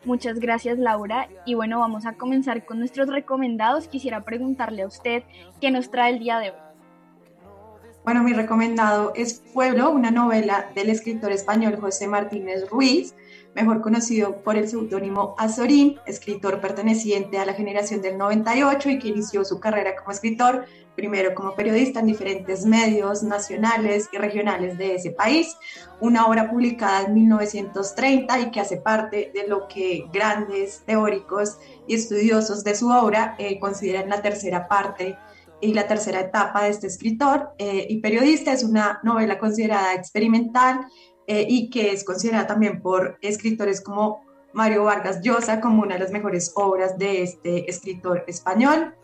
Muchas 0.05 0.39
gracias 0.39 0.77
Laura 0.77 1.27
y 1.45 1.55
bueno, 1.55 1.79
vamos 1.79 2.05
a 2.05 2.13
comenzar 2.13 2.63
con 2.65 2.77
nuestros 2.77 3.07
recomendados. 3.07 3.87
Quisiera 3.87 4.23
preguntarle 4.23 4.83
a 4.83 4.87
usted 4.87 5.23
qué 5.59 5.71
nos 5.71 5.89
trae 5.89 6.13
el 6.13 6.19
día 6.19 6.37
de 6.37 6.51
hoy. 6.51 6.57
Bueno, 8.03 8.21
mi 8.21 8.33
recomendado 8.33 9.13
es 9.15 9.41
Pueblo, 9.51 9.89
una 9.89 10.11
novela 10.11 10.69
del 10.75 10.91
escritor 10.91 11.31
español 11.31 11.77
José 11.81 12.07
Martínez 12.07 12.69
Ruiz, 12.69 13.15
mejor 13.55 13.81
conocido 13.81 14.43
por 14.43 14.57
el 14.57 14.67
seudónimo 14.67 15.33
Azorín, 15.37 15.97
escritor 16.05 16.59
perteneciente 16.59 17.39
a 17.39 17.45
la 17.45 17.53
generación 17.53 18.01
del 18.01 18.17
98 18.17 18.89
y 18.89 18.99
que 18.99 19.07
inició 19.07 19.45
su 19.45 19.59
carrera 19.61 19.95
como 19.95 20.11
escritor, 20.11 20.65
primero 20.95 21.33
como 21.33 21.55
periodista 21.55 22.01
en 22.01 22.07
diferentes 22.07 22.65
medios 22.65 23.23
nacionales 23.23 24.09
y 24.11 24.17
regionales 24.17 24.77
de 24.77 24.95
ese 24.95 25.11
país, 25.11 25.55
una 26.01 26.27
obra 26.27 26.49
publicada 26.51 27.03
en 27.07 27.13
1930 27.13 28.39
y 28.41 28.51
que 28.51 28.59
hace 28.59 28.77
parte 28.77 29.31
de 29.33 29.47
lo 29.47 29.67
que 29.67 30.05
grandes 30.11 30.83
teóricos 30.85 31.57
y 31.87 31.95
estudiosos 31.95 32.63
de 32.63 32.75
su 32.75 32.89
obra 32.89 33.35
eh, 33.39 33.57
consideran 33.59 34.09
la 34.09 34.21
tercera 34.21 34.67
parte 34.67 35.17
y 35.61 35.73
la 35.73 35.87
tercera 35.87 36.19
etapa 36.19 36.63
de 36.63 36.69
este 36.69 36.87
escritor 36.87 37.53
eh, 37.57 37.87
y 37.89 38.01
periodista. 38.01 38.51
Es 38.51 38.63
una 38.63 38.99
novela 39.03 39.39
considerada 39.39 39.93
experimental 39.93 40.85
eh, 41.27 41.45
y 41.47 41.69
que 41.69 41.91
es 41.91 42.03
considerada 42.03 42.47
también 42.47 42.81
por 42.81 43.17
escritores 43.21 43.81
como 43.81 44.23
Mario 44.53 44.85
Vargas 44.85 45.21
Llosa 45.21 45.59
como 45.59 45.83
una 45.83 45.95
de 45.95 46.01
las 46.01 46.11
mejores 46.11 46.51
obras 46.55 46.97
de 46.97 47.23
este 47.23 47.69
escritor 47.69 48.23
español. 48.27 48.95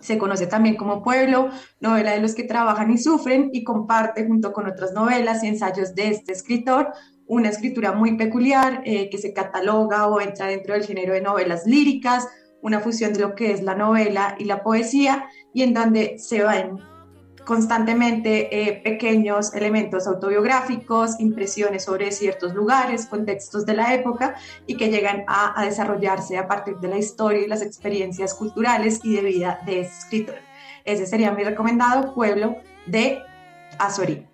Se 0.00 0.18
conoce 0.18 0.46
también 0.46 0.76
como 0.76 1.02
Pueblo, 1.02 1.50
novela 1.80 2.12
de 2.12 2.20
los 2.20 2.34
que 2.34 2.44
trabajan 2.44 2.90
y 2.90 2.98
sufren 2.98 3.50
y 3.52 3.64
comparte 3.64 4.26
junto 4.26 4.52
con 4.52 4.66
otras 4.66 4.92
novelas 4.92 5.42
y 5.42 5.48
ensayos 5.48 5.94
de 5.94 6.08
este 6.08 6.32
escritor 6.32 6.92
una 7.26 7.48
escritura 7.48 7.92
muy 7.92 8.16
peculiar 8.16 8.82
eh, 8.84 9.08
que 9.10 9.18
se 9.18 9.32
cataloga 9.32 10.06
o 10.08 10.20
entra 10.20 10.46
dentro 10.46 10.74
del 10.74 10.84
género 10.84 11.14
de 11.14 11.20
novelas 11.20 11.66
líricas, 11.66 12.28
una 12.62 12.80
fusión 12.80 13.12
de 13.12 13.20
lo 13.20 13.34
que 13.34 13.52
es 13.52 13.62
la 13.62 13.74
novela 13.74 14.36
y 14.38 14.44
la 14.44 14.62
poesía, 14.62 15.26
y 15.52 15.62
en 15.62 15.74
donde 15.74 16.18
se 16.18 16.42
ven 16.42 16.78
constantemente 17.44 18.68
eh, 18.68 18.80
pequeños 18.82 19.54
elementos 19.54 20.06
autobiográficos, 20.06 21.20
impresiones 21.20 21.84
sobre 21.84 22.10
ciertos 22.10 22.54
lugares, 22.54 23.06
contextos 23.06 23.66
de 23.66 23.74
la 23.74 23.94
época 23.94 24.36
y 24.66 24.76
que 24.76 24.90
llegan 24.90 25.24
a, 25.26 25.64
desarrollarse 25.64 26.38
a 26.38 26.48
partir 26.48 26.76
de 26.76 26.88
la 26.88 26.98
historia 26.98 27.42
y 27.42 27.48
las 27.48 27.62
experiencias 27.62 28.34
culturales 28.34 29.00
y 29.02 29.16
de 29.16 29.22
vida 29.22 29.60
de 29.66 29.80
ese 29.80 29.98
escritor. 29.98 30.36
Ese 30.84 31.06
sería 31.06 31.32
mi 31.32 31.44
recomendado, 31.44 32.14
Pueblo 32.14 32.56
de 32.86 33.22
Azorí. 33.78 34.33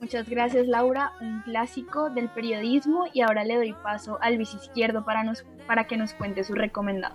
Muchas 0.00 0.28
gracias 0.28 0.68
Laura, 0.68 1.12
un 1.20 1.40
clásico 1.42 2.08
del 2.10 2.28
periodismo 2.28 3.06
y 3.12 3.22
ahora 3.22 3.44
le 3.44 3.56
doy 3.56 3.74
paso 3.82 4.18
al 4.20 4.36
Luis 4.36 4.54
Izquierdo 4.54 5.04
para, 5.04 5.24
nos, 5.24 5.44
para 5.66 5.88
que 5.88 5.96
nos 5.96 6.14
cuente 6.14 6.44
su 6.44 6.54
recomendado. 6.54 7.14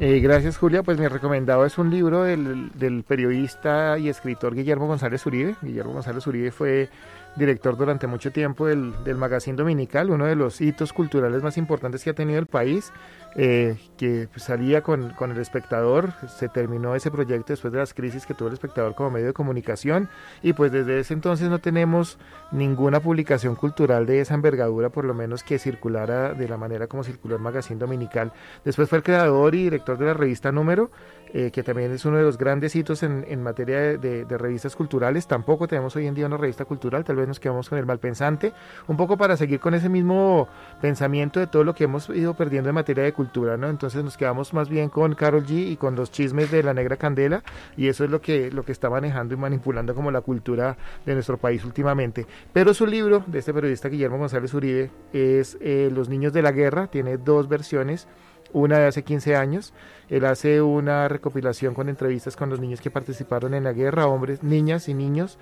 Eh, 0.00 0.18
gracias 0.18 0.56
Julia, 0.56 0.82
pues 0.82 0.98
mi 0.98 1.06
recomendado 1.06 1.64
es 1.64 1.78
un 1.78 1.88
libro 1.90 2.24
del, 2.24 2.72
del 2.72 3.04
periodista 3.04 3.96
y 3.98 4.08
escritor 4.08 4.56
Guillermo 4.56 4.88
González 4.88 5.24
Uribe. 5.24 5.54
Guillermo 5.62 5.92
González 5.92 6.26
Uribe 6.26 6.50
fue 6.50 6.88
director 7.36 7.76
durante 7.76 8.06
mucho 8.06 8.32
tiempo 8.32 8.66
del, 8.66 8.92
del 9.04 9.16
Magazine 9.16 9.56
Dominical, 9.56 10.10
uno 10.10 10.26
de 10.26 10.34
los 10.34 10.60
hitos 10.60 10.92
culturales 10.92 11.42
más 11.42 11.56
importantes 11.58 12.02
que 12.02 12.10
ha 12.10 12.14
tenido 12.14 12.38
el 12.38 12.46
país, 12.46 12.92
eh, 13.38 13.76
que 13.98 14.28
salía 14.36 14.82
con, 14.82 15.10
con, 15.10 15.30
el 15.30 15.38
espectador, 15.38 16.14
se 16.26 16.48
terminó 16.48 16.94
ese 16.94 17.10
proyecto 17.10 17.52
después 17.52 17.70
de 17.70 17.78
las 17.78 17.92
crisis 17.92 18.24
que 18.24 18.32
tuvo 18.32 18.48
el 18.48 18.54
espectador 18.54 18.94
como 18.94 19.10
medio 19.10 19.26
de 19.26 19.32
comunicación 19.34 20.08
y 20.42 20.54
pues 20.54 20.72
desde 20.72 21.00
ese 21.00 21.12
entonces 21.12 21.50
no 21.50 21.58
tenemos 21.58 22.18
ninguna 22.50 23.00
publicación 23.00 23.54
cultural 23.54 24.06
de 24.06 24.20
esa 24.20 24.34
envergadura, 24.34 24.88
por 24.88 25.04
lo 25.04 25.12
menos 25.12 25.42
que 25.42 25.58
circulara 25.58 26.32
de 26.32 26.48
la 26.48 26.56
manera 26.56 26.86
como 26.86 27.04
circuló 27.04 27.36
el 27.36 27.42
Magazine 27.42 27.78
Dominical. 27.78 28.32
Después 28.64 28.88
fue 28.88 28.98
el 28.98 29.04
creador 29.04 29.54
y 29.54 29.64
director 29.64 29.98
de 29.98 30.06
la 30.06 30.14
revista 30.14 30.50
Número, 30.50 30.90
eh, 31.32 31.50
que 31.50 31.62
también 31.62 31.92
es 31.92 32.04
uno 32.04 32.16
de 32.16 32.22
los 32.22 32.38
grandes 32.38 32.74
hitos 32.76 33.02
en, 33.02 33.24
en 33.28 33.42
materia 33.42 33.98
de, 33.98 34.24
de, 34.24 34.38
revistas 34.38 34.76
culturales. 34.76 35.26
Tampoco 35.26 35.66
tenemos 35.66 35.94
hoy 35.96 36.06
en 36.06 36.14
día 36.14 36.26
una 36.26 36.36
revista 36.36 36.64
cultural, 36.64 37.04
tal 37.04 37.16
vez 37.16 37.28
nos 37.28 37.40
quedamos 37.40 37.68
con 37.68 37.78
el 37.78 37.86
malpensante, 37.86 38.52
un 38.86 38.96
poco 38.96 39.16
para 39.16 39.36
seguir 39.36 39.60
con 39.60 39.74
ese 39.74 39.88
mismo 39.88 40.48
pensamiento 40.80 41.40
de 41.40 41.46
todo 41.46 41.64
lo 41.64 41.74
que 41.74 41.84
hemos 41.84 42.08
ido 42.10 42.34
perdiendo 42.34 42.68
en 42.68 42.74
materia 42.74 43.04
de 43.04 43.12
cultura, 43.12 43.56
¿no? 43.56 43.68
Entonces 43.68 44.02
nos 44.04 44.16
quedamos 44.16 44.54
más 44.54 44.68
bien 44.68 44.88
con 44.88 45.14
Carol 45.14 45.44
G 45.44 45.72
y 45.72 45.76
con 45.76 45.96
los 45.96 46.10
chismes 46.10 46.50
de 46.50 46.62
la 46.62 46.74
negra 46.74 46.96
candela 46.96 47.42
y 47.76 47.88
eso 47.88 48.04
es 48.04 48.10
lo 48.10 48.20
que, 48.20 48.50
lo 48.50 48.62
que 48.64 48.72
está 48.72 48.90
manejando 48.90 49.34
y 49.34 49.36
manipulando 49.36 49.94
como 49.94 50.10
la 50.10 50.20
cultura 50.20 50.76
de 51.04 51.14
nuestro 51.14 51.38
país 51.38 51.64
últimamente. 51.64 52.26
Pero 52.52 52.74
su 52.74 52.86
libro 52.86 53.24
de 53.26 53.38
este 53.38 53.52
periodista 53.52 53.88
Guillermo 53.88 54.18
González 54.18 54.52
Uribe 54.54 54.90
es 55.12 55.58
eh, 55.60 55.90
Los 55.92 56.08
niños 56.08 56.32
de 56.32 56.42
la 56.42 56.52
guerra, 56.52 56.86
tiene 56.86 57.16
dos 57.16 57.48
versiones 57.48 58.08
una 58.56 58.78
de 58.78 58.86
hace 58.86 59.02
15 59.04 59.36
años. 59.36 59.74
Él 60.08 60.24
hace 60.24 60.62
una 60.62 61.08
recopilación 61.08 61.74
con 61.74 61.88
entrevistas 61.88 62.36
con 62.36 62.48
los 62.48 62.58
niños 62.58 62.80
que 62.80 62.90
participaron 62.90 63.52
en 63.54 63.64
la 63.64 63.72
guerra, 63.72 64.06
hombres, 64.06 64.42
niñas 64.42 64.88
y 64.88 64.94
niños 64.94 65.38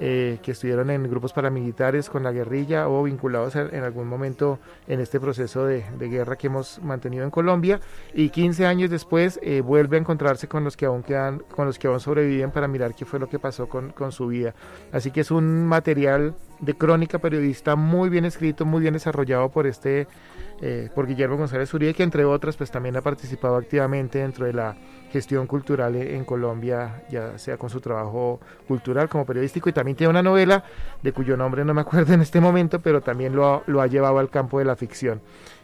eh, 0.00 0.38
que 0.42 0.50
estuvieron 0.50 0.90
en 0.90 1.08
grupos 1.08 1.32
paramilitares 1.32 2.10
con 2.10 2.22
la 2.24 2.32
guerrilla 2.32 2.88
o 2.88 3.04
vinculados 3.04 3.54
en 3.56 3.82
algún 3.82 4.08
momento 4.08 4.58
en 4.88 5.00
este 5.00 5.20
proceso 5.20 5.64
de, 5.64 5.84
guerra 5.98 6.36
que 6.36 6.48
hemos 6.48 6.82
mantenido 6.82 7.24
en 7.24 7.30
Colombia. 7.30 7.80
Y 8.12 8.30
15 8.30 8.66
años 8.66 8.90
después 8.90 9.38
eh, 9.42 9.60
vuelve 9.60 9.96
a 9.96 10.00
encontrarse 10.00 10.48
con 10.48 10.64
los 10.64 10.76
que 10.76 10.86
aún 10.86 11.04
quedan, 11.04 11.38
con 11.54 11.66
los 11.66 11.78
que 11.78 11.86
aún 11.86 12.00
sobreviven 12.00 12.50
para 12.50 12.66
mirar 12.66 12.94
qué 12.94 13.04
fue 13.04 13.20
lo 13.20 13.28
que 13.28 13.38
pasó 13.38 13.68
con, 13.68 13.90
con 13.90 14.10
su 14.10 14.26
vida. 14.26 14.54
Así 14.92 15.12
que 15.12 15.20
es 15.20 15.30
un 15.30 15.64
material 15.66 16.34
de 16.60 16.74
crónica 16.74 17.18
periodista 17.18 17.76
muy 17.76 18.08
bien 18.08 18.24
escrito, 18.24 18.64
muy 18.64 18.80
bien 18.80 18.94
desarrollado 18.94 19.50
por 19.50 19.66
este 19.66 20.06
eh, 20.62 20.88
por 20.94 21.06
Guillermo 21.06 21.36
González 21.36 21.72
Uribe, 21.74 21.92
que 21.92 22.02
entre 22.02 22.24
otras 22.24 22.56
pues 22.56 22.70
también 22.70 22.96
ha 22.96 23.02
participado 23.02 23.56
activamente 23.56 24.20
dentro 24.20 24.46
de 24.46 24.54
la 24.54 24.74
gestión 25.10 25.46
cultural 25.46 25.94
en 25.96 26.24
Colombia, 26.24 27.02
ya 27.10 27.36
sea 27.36 27.58
con 27.58 27.68
su 27.68 27.80
trabajo 27.80 28.40
cultural 28.66 29.08
como 29.08 29.26
periodístico, 29.26 29.68
y 29.68 29.72
también 29.72 29.96
tiene 29.96 30.10
una 30.10 30.22
novela 30.22 30.64
de 31.02 31.12
cuyo 31.12 31.36
nombre 31.36 31.64
no 31.64 31.74
me 31.74 31.82
acuerdo 31.82 32.14
en 32.14 32.22
este 32.22 32.40
momento, 32.40 32.80
pero 32.80 33.02
también 33.02 33.36
lo, 33.36 33.64
lo 33.66 33.82
ha 33.82 33.86
llevado 33.86 34.18
al 34.18 34.30
campo 34.30 34.58
de 34.58 34.64
la 34.64 34.76
ficción. 34.76 35.20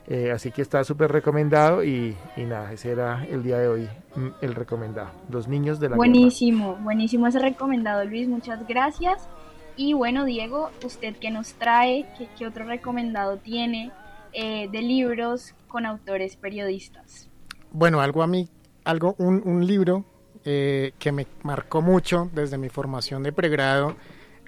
Eh, 0.08 0.30
así 0.32 0.50
que 0.50 0.62
está 0.62 0.82
súper 0.84 1.12
recomendado 1.12 1.84
y, 1.84 2.16
y, 2.36 2.42
nada, 2.42 2.72
ese 2.72 2.90
era 2.90 3.24
el 3.24 3.42
día 3.42 3.58
de 3.58 3.68
hoy 3.68 3.88
mm, 4.16 4.28
el 4.42 4.54
recomendado. 4.54 5.10
Los 5.30 5.48
niños 5.48 5.80
de 5.80 5.90
la 5.90 5.96
Buenísimo, 5.96 6.76
buenísimo 6.82 7.28
ese 7.28 7.38
recomendado 7.38 8.04
Luis, 8.04 8.28
muchas 8.28 8.66
gracias. 8.66 9.28
Y 9.76 9.94
bueno, 9.94 10.24
Diego, 10.24 10.70
¿usted 10.84 11.16
qué 11.16 11.30
nos 11.30 11.54
trae? 11.54 12.06
¿Qué, 12.38 12.46
otro 12.46 12.64
recomendado 12.64 13.38
tiene? 13.38 13.90
eh, 14.32 14.68
de 14.70 14.82
libros 14.82 15.54
con 15.68 15.86
autores 15.86 16.36
periodistas. 16.36 17.28
Bueno, 17.70 18.00
algo 18.00 18.22
a 18.22 18.26
mí, 18.26 18.48
algo, 18.84 19.14
un, 19.18 19.42
un 19.44 19.66
libro 19.66 20.04
eh, 20.44 20.92
que 20.98 21.12
me 21.12 21.26
marcó 21.42 21.82
mucho 21.82 22.30
desde 22.32 22.58
mi 22.58 22.68
formación 22.68 23.22
de 23.22 23.32
pregrado 23.32 23.96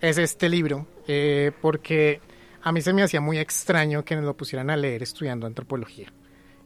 es 0.00 0.18
este 0.18 0.48
libro, 0.48 0.86
eh, 1.06 1.52
porque 1.60 2.20
a 2.62 2.72
mí 2.72 2.80
se 2.82 2.92
me 2.92 3.02
hacía 3.02 3.20
muy 3.20 3.38
extraño 3.38 4.04
que 4.04 4.16
nos 4.16 4.24
lo 4.24 4.36
pusieran 4.36 4.70
a 4.70 4.76
leer 4.76 5.02
estudiando 5.02 5.46
antropología. 5.46 6.12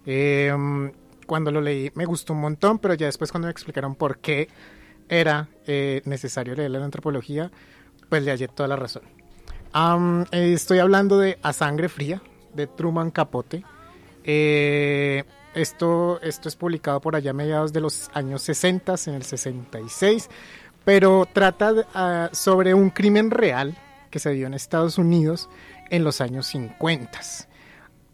Eh, 0.07 0.53
cuando 1.27 1.51
lo 1.51 1.61
leí 1.61 1.91
me 1.95 2.07
gustó 2.07 2.33
un 2.33 2.41
montón, 2.41 2.79
pero 2.79 2.95
ya 2.95 3.07
después 3.07 3.31
cuando 3.31 3.47
me 3.47 3.53
explicaron 3.53 3.95
por 3.95 4.19
qué 4.19 4.49
era 5.11 5.49
necesario 5.67 6.55
leer 6.55 6.71
la 6.71 6.85
antropología, 6.85 7.51
pues 8.09 8.23
le 8.23 8.31
hallé 8.31 8.49
toda 8.49 8.69
la 8.69 8.77
razón. 8.77 9.03
Um, 9.75 10.25
estoy 10.31 10.79
hablando 10.79 11.19
de 11.19 11.39
A 11.43 11.53
Sangre 11.53 11.89
Fría, 11.89 12.23
de 12.55 12.67
Truman 12.67 13.11
Capote. 13.11 13.65
Eh, 14.25 15.25
esto, 15.55 16.21
esto 16.23 16.49
es 16.49 16.57
publicado 16.57 17.01
por 17.01 17.17
allá 17.17 17.31
a 17.31 17.35
mediados 17.35 17.73
de 17.73 17.81
los 17.81 18.11
años 18.15 18.43
60, 18.43 18.95
en 19.07 19.15
el 19.15 19.23
66, 19.23 20.29
pero 20.85 21.27
trata 21.33 21.73
uh, 21.73 22.35
sobre 22.35 22.75
un 22.75 22.91
crimen 22.91 23.31
real 23.31 23.77
que 24.11 24.19
se 24.19 24.31
dio 24.31 24.47
en 24.47 24.55
Estados 24.55 24.99
Unidos 24.99 25.49
en 25.91 26.05
los 26.05 26.21
años 26.21 26.47
50. 26.47 27.21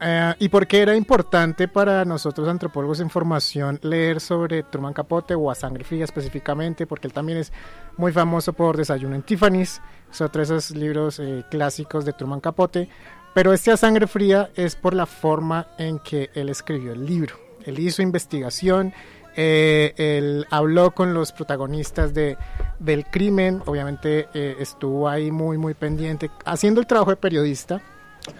Uh, 0.00 0.34
¿Y 0.38 0.48
por 0.48 0.66
qué 0.66 0.82
era 0.82 0.96
importante 0.96 1.68
para 1.68 2.04
nosotros 2.04 2.48
antropólogos 2.48 3.00
en 3.00 3.10
formación 3.10 3.78
leer 3.82 4.20
sobre 4.20 4.62
Truman 4.64 4.92
Capote 4.92 5.34
o 5.34 5.50
a 5.50 5.54
Sangre 5.54 5.84
Fría 5.84 6.04
específicamente? 6.04 6.86
Porque 6.86 7.06
él 7.06 7.12
también 7.12 7.38
es 7.38 7.52
muy 7.96 8.12
famoso 8.12 8.52
por 8.52 8.76
Desayuno 8.76 9.14
en 9.14 9.22
Tiffany's, 9.22 9.80
es 10.10 10.20
otro 10.20 10.40
de 10.40 10.44
esos 10.44 10.70
libros 10.70 11.18
eh, 11.18 11.44
clásicos 11.50 12.04
de 12.04 12.12
Truman 12.12 12.40
Capote, 12.40 12.88
Pero 13.34 13.52
este 13.52 13.72
a 13.72 13.76
sangre 13.76 14.06
fría 14.06 14.50
es 14.54 14.76
por 14.76 14.94
la 14.94 15.06
forma 15.06 15.66
en 15.76 15.98
que 15.98 16.30
él 16.34 16.48
escribió 16.48 16.92
el 16.92 17.04
libro. 17.04 17.34
Él 17.64 17.80
hizo 17.80 18.00
investigación, 18.00 18.92
eh, 19.36 19.92
él 19.96 20.46
habló 20.50 20.92
con 20.92 21.14
los 21.14 21.32
protagonistas 21.32 22.14
de, 22.14 22.36
del 22.78 23.04
crimen, 23.06 23.60
obviamente 23.66 24.28
eh, 24.34 24.56
estuvo 24.60 25.08
ahí 25.08 25.32
muy, 25.32 25.58
muy 25.58 25.74
pendiente, 25.74 26.30
haciendo 26.44 26.80
el 26.80 26.86
trabajo 26.86 27.10
de 27.10 27.16
periodista. 27.16 27.82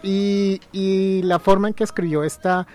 Y, 0.03 0.61
y 0.73 1.23
la 1.25 1.39
forma 1.39 1.69
en 1.69 1.75
que 1.75 1.85
escribió 1.85 2.23
esta 2.25 2.67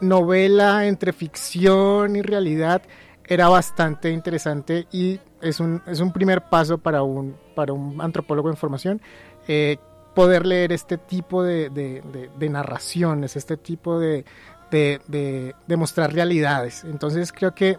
novela 0.00 0.86
entre 0.86 1.12
ficción 1.12 2.16
y 2.16 2.22
realidad 2.22 2.82
era 3.26 3.48
bastante 3.48 4.10
interesante 4.10 4.86
y 4.92 5.20
es 5.40 5.60
un, 5.60 5.82
es 5.86 6.00
un 6.00 6.12
primer 6.12 6.42
paso 6.42 6.78
para 6.78 7.02
un, 7.02 7.36
para 7.54 7.72
un 7.72 8.00
antropólogo 8.00 8.48
de 8.48 8.54
información 8.54 9.00
eh, 9.48 9.78
poder 10.14 10.46
leer 10.46 10.72
este 10.72 10.96
tipo 10.96 11.42
de, 11.42 11.70
de, 11.70 12.30
de, 12.38 12.48
narraciones, 12.48 13.36
este 13.36 13.56
tipo 13.56 13.98
de, 13.98 14.24
de, 14.70 15.76
mostrar 15.76 16.12
realidades. 16.12 16.84
Entonces 16.84 17.32
creo 17.32 17.52
que 17.54 17.78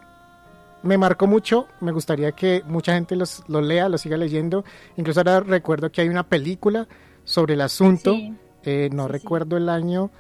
me 0.83 0.97
marcó 0.97 1.27
mucho, 1.27 1.67
me 1.79 1.93
gustaría 1.93 2.33
que 2.33 2.61
mucha 2.67 2.93
gente 2.93 3.15
los, 3.15 3.43
lo 3.47 3.61
lea, 3.61 3.87
lo 3.87 3.97
siga 3.97 4.17
leyendo. 4.17 4.65
Incluso 4.97 5.21
ahora 5.21 5.39
recuerdo 5.39 5.91
que 5.91 6.01
hay 6.01 6.09
una 6.09 6.23
película 6.23 6.87
sobre 7.23 7.53
el 7.53 7.61
asunto, 7.61 8.15
eh, 8.63 8.89
no 8.91 9.07
recuerdo 9.07 9.55
el 9.55 9.69
año, 9.69 10.11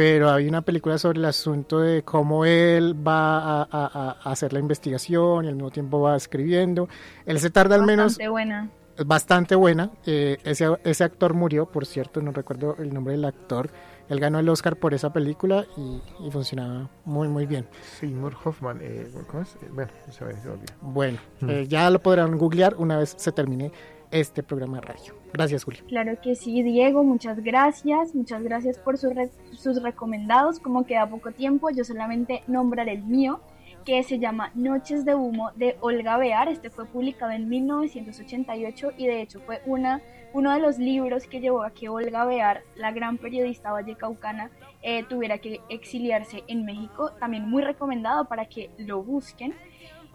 pero 0.00 0.30
hay 0.30 0.48
una 0.48 0.62
película 0.62 0.96
sobre 0.96 1.18
el 1.18 1.26
asunto 1.26 1.80
de 1.80 2.02
cómo 2.02 2.46
él 2.46 3.06
va 3.06 3.64
a, 3.70 4.16
hacer 4.24 4.54
la 4.54 4.58
investigación 4.58 5.44
y 5.44 5.48
al 5.48 5.56
mismo 5.56 5.70
tiempo 5.70 6.00
va 6.00 6.16
escribiendo. 6.16 6.88
Él 7.26 7.38
se 7.38 7.50
tarda 7.50 7.74
al 7.74 7.82
menos... 7.82 8.12
Bastante 8.12 8.28
buena. 8.30 8.70
Bastante 9.04 9.54
buena. 9.56 9.90
Eh, 10.06 10.38
ese, 10.42 10.68
ese 10.84 11.04
actor 11.04 11.34
murió, 11.34 11.66
por 11.66 11.84
cierto, 11.84 12.22
no 12.22 12.32
recuerdo 12.32 12.76
el 12.78 12.94
nombre 12.94 13.12
del 13.12 13.26
actor. 13.26 13.68
Él 14.08 14.20
ganó 14.20 14.38
el 14.38 14.48
Oscar 14.48 14.76
por 14.76 14.94
esa 14.94 15.12
película 15.12 15.66
y, 15.76 16.30
funcionaba 16.30 16.88
muy, 17.04 17.28
muy 17.28 17.44
bien. 17.44 17.68
Seymour 17.98 18.34
Hoffman, 18.42 18.78
eh, 18.80 19.06
¿cómo 19.26 19.42
es? 19.42 19.54
Bueno, 19.70 19.92
se 20.08 20.24
me 20.24 20.32
Bueno, 20.80 21.18
mm. 21.40 21.50
eh, 21.50 21.66
ya 21.68 21.90
lo 21.90 22.00
podrán 22.00 22.38
googlear 22.38 22.74
una 22.78 22.96
vez 22.96 23.16
se 23.18 23.32
termine 23.32 23.70
este 24.10 24.42
programa 24.42 24.80
de 24.80 24.86
radio. 24.86 25.14
Gracias, 25.32 25.64
Julio. 25.64 25.82
Claro 25.88 26.20
que 26.20 26.34
sí, 26.34 26.62
Diego, 26.62 27.04
muchas 27.04 27.42
gracias. 27.42 28.14
Muchas 28.14 28.42
gracias 28.42 28.78
por 28.78 28.98
sus 28.98 29.82
recomendados. 29.82 30.58
Como 30.58 30.84
queda 30.84 31.08
poco 31.08 31.32
tiempo, 31.32 31.70
yo 31.70 31.84
solamente 31.84 32.42
nombraré 32.46 32.92
el 32.92 33.04
mío, 33.04 33.40
que 33.84 34.02
se 34.02 34.18
llama 34.18 34.50
Noches 34.54 35.04
de 35.04 35.14
Humo 35.14 35.52
de 35.56 35.76
Olga 35.80 36.16
Bear. 36.18 36.48
Este 36.48 36.70
fue 36.70 36.86
publicado 36.86 37.32
en 37.32 37.48
1988 37.48 38.92
y 38.96 39.06
de 39.06 39.22
hecho 39.22 39.40
fue 39.40 39.62
una, 39.66 40.02
uno 40.32 40.52
de 40.52 40.60
los 40.60 40.78
libros 40.78 41.26
que 41.26 41.40
llevó 41.40 41.62
a 41.62 41.70
que 41.70 41.88
Olga 41.88 42.24
Bear, 42.24 42.62
la 42.74 42.92
gran 42.92 43.18
periodista 43.18 43.72
vallecaucana, 43.72 44.50
eh, 44.82 45.04
tuviera 45.08 45.38
que 45.38 45.60
exiliarse 45.68 46.42
en 46.48 46.64
México. 46.64 47.12
También 47.20 47.48
muy 47.48 47.62
recomendado 47.62 48.26
para 48.26 48.46
que 48.46 48.70
lo 48.78 49.02
busquen. 49.02 49.54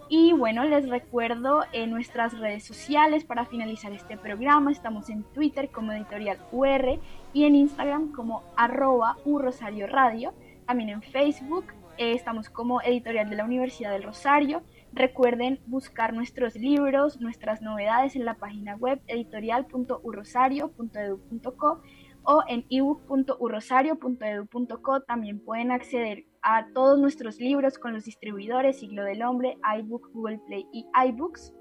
Y 0.07 0.33
bueno, 0.33 0.63
les 0.65 0.87
recuerdo 0.87 1.63
en 1.71 1.89
nuestras 1.89 2.37
redes 2.37 2.63
sociales 2.63 3.23
para 3.23 3.45
finalizar 3.45 3.91
este 3.91 4.17
programa. 4.17 4.71
Estamos 4.71 5.09
en 5.09 5.23
Twitter 5.23 5.69
como 5.69 5.93
editorial 5.93 6.37
UR 6.51 6.99
y 7.33 7.45
en 7.45 7.55
Instagram 7.55 8.11
como 8.11 8.43
arroba 8.55 9.17
Rosario 9.25 9.87
Radio. 9.87 10.35
También 10.67 10.89
en 10.89 11.01
Facebook 11.01 11.65
eh, 11.97 12.13
estamos 12.13 12.51
como 12.51 12.81
editorial 12.81 13.31
de 13.31 13.37
la 13.37 13.45
Universidad 13.45 13.93
del 13.93 14.03
Rosario. 14.03 14.61
Recuerden 14.93 15.59
buscar 15.65 16.13
nuestros 16.13 16.53
libros, 16.55 17.19
nuestras 17.19 17.63
novedades 17.63 18.15
en 18.15 18.25
la 18.25 18.35
página 18.35 18.75
web 18.75 19.01
editorial.urrosario.edu.co 19.07 21.81
o 22.25 22.43
en 22.47 22.65
ebook.urrosario.edu.co. 22.69 25.01
También 25.01 25.43
pueden 25.43 25.71
acceder 25.71 26.25
a 26.41 26.67
todos 26.73 26.97
nuestros 26.99 27.39
libros 27.39 27.79
con 27.79 27.93
los 27.93 28.05
distribuidores 28.05 28.79
Siglo 28.79 29.03
del 29.03 29.23
Hombre, 29.23 29.57
iBook, 29.79 30.11
Google 30.13 30.39
Play 30.47 30.65
y 30.71 30.85
iBooks. 31.07 31.53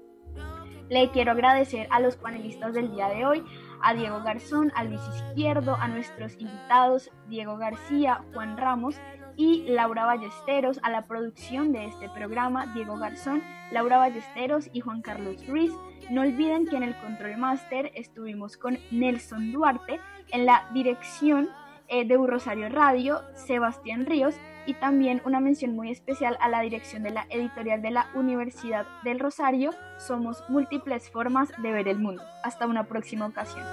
Le 0.89 1.09
quiero 1.09 1.31
agradecer 1.31 1.87
a 1.89 1.99
los 1.99 2.15
panelistas 2.15 2.75
del 2.75 2.91
día 2.91 3.09
de 3.09 3.25
hoy, 3.25 3.43
a 3.81 3.95
Diego 3.95 4.21
Garzón, 4.23 4.71
a 4.75 4.83
Luis 4.83 5.01
Izquierdo, 5.15 5.73
a 5.75 5.87
nuestros 5.87 6.39
invitados 6.39 7.09
Diego 7.27 7.57
García, 7.57 8.23
Juan 8.33 8.55
Ramos 8.55 8.95
y 9.35 9.63
Laura 9.63 10.05
Ballesteros, 10.05 10.79
a 10.83 10.91
la 10.91 11.05
producción 11.05 11.71
de 11.71 11.85
este 11.85 12.07
programa 12.09 12.71
Diego 12.75 12.97
Garzón, 12.97 13.41
Laura 13.71 13.97
Ballesteros 13.97 14.69
y 14.73 14.81
Juan 14.81 15.01
Carlos 15.01 15.47
Ruiz. 15.47 15.71
No 16.11 16.21
olviden 16.21 16.67
que 16.67 16.77
en 16.77 16.83
el 16.83 16.95
Control 16.97 17.35
Master 17.37 17.91
estuvimos 17.95 18.57
con 18.57 18.77
Nelson 18.91 19.51
Duarte, 19.51 19.99
en 20.31 20.45
la 20.45 20.69
dirección 20.73 21.49
eh, 21.87 22.05
de 22.05 22.17
Un 22.17 22.27
Rosario 22.27 22.69
Radio, 22.69 23.21
Sebastián 23.35 24.05
Ríos 24.05 24.35
y 24.65 24.73
también 24.73 25.21
una 25.25 25.39
mención 25.39 25.75
muy 25.75 25.91
especial 25.91 26.37
a 26.41 26.49
la 26.49 26.61
dirección 26.61 27.03
de 27.03 27.11
la 27.11 27.27
editorial 27.29 27.81
de 27.81 27.91
la 27.91 28.07
Universidad 28.15 28.85
del 29.03 29.19
Rosario. 29.19 29.71
Somos 29.99 30.43
múltiples 30.49 31.09
formas 31.09 31.49
de 31.61 31.71
ver 31.71 31.87
el 31.87 31.99
mundo. 31.99 32.23
Hasta 32.43 32.65
una 32.65 32.85
próxima 32.85 33.27
ocasión. 33.27 33.63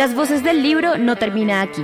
Las 0.00 0.14
voces 0.14 0.42
del 0.42 0.62
libro 0.62 0.96
no 0.96 1.16
termina 1.16 1.60
aquí. 1.60 1.82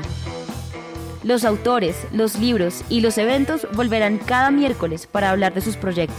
Los 1.22 1.44
autores, 1.44 1.94
los 2.12 2.38
libros 2.38 2.82
y 2.88 3.02
los 3.02 3.18
eventos 3.18 3.68
volverán 3.74 4.16
cada 4.16 4.50
miércoles 4.50 5.06
para 5.06 5.28
hablar 5.28 5.52
de 5.52 5.60
sus 5.60 5.76
proyectos. 5.76 6.16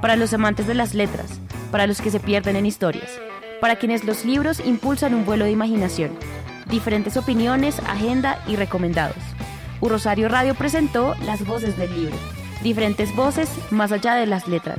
Para 0.00 0.16
los 0.16 0.32
amantes 0.32 0.66
de 0.66 0.72
las 0.72 0.94
letras, 0.94 1.38
para 1.70 1.86
los 1.86 2.00
que 2.00 2.10
se 2.10 2.18
pierden 2.18 2.56
en 2.56 2.64
historias, 2.64 3.10
para 3.60 3.76
quienes 3.76 4.04
los 4.04 4.24
libros 4.24 4.58
impulsan 4.64 5.12
un 5.12 5.26
vuelo 5.26 5.44
de 5.44 5.50
imaginación, 5.50 6.12
diferentes 6.70 7.18
opiniones, 7.18 7.78
agenda 7.80 8.42
y 8.46 8.56
recomendados. 8.56 9.22
U 9.82 9.90
Rosario 9.90 10.30
Radio 10.30 10.54
presentó 10.54 11.14
Las 11.26 11.44
voces 11.44 11.76
del 11.76 11.94
libro, 11.94 12.16
diferentes 12.62 13.14
voces 13.14 13.50
más 13.70 13.92
allá 13.92 14.14
de 14.14 14.24
las 14.24 14.48
letras. 14.48 14.78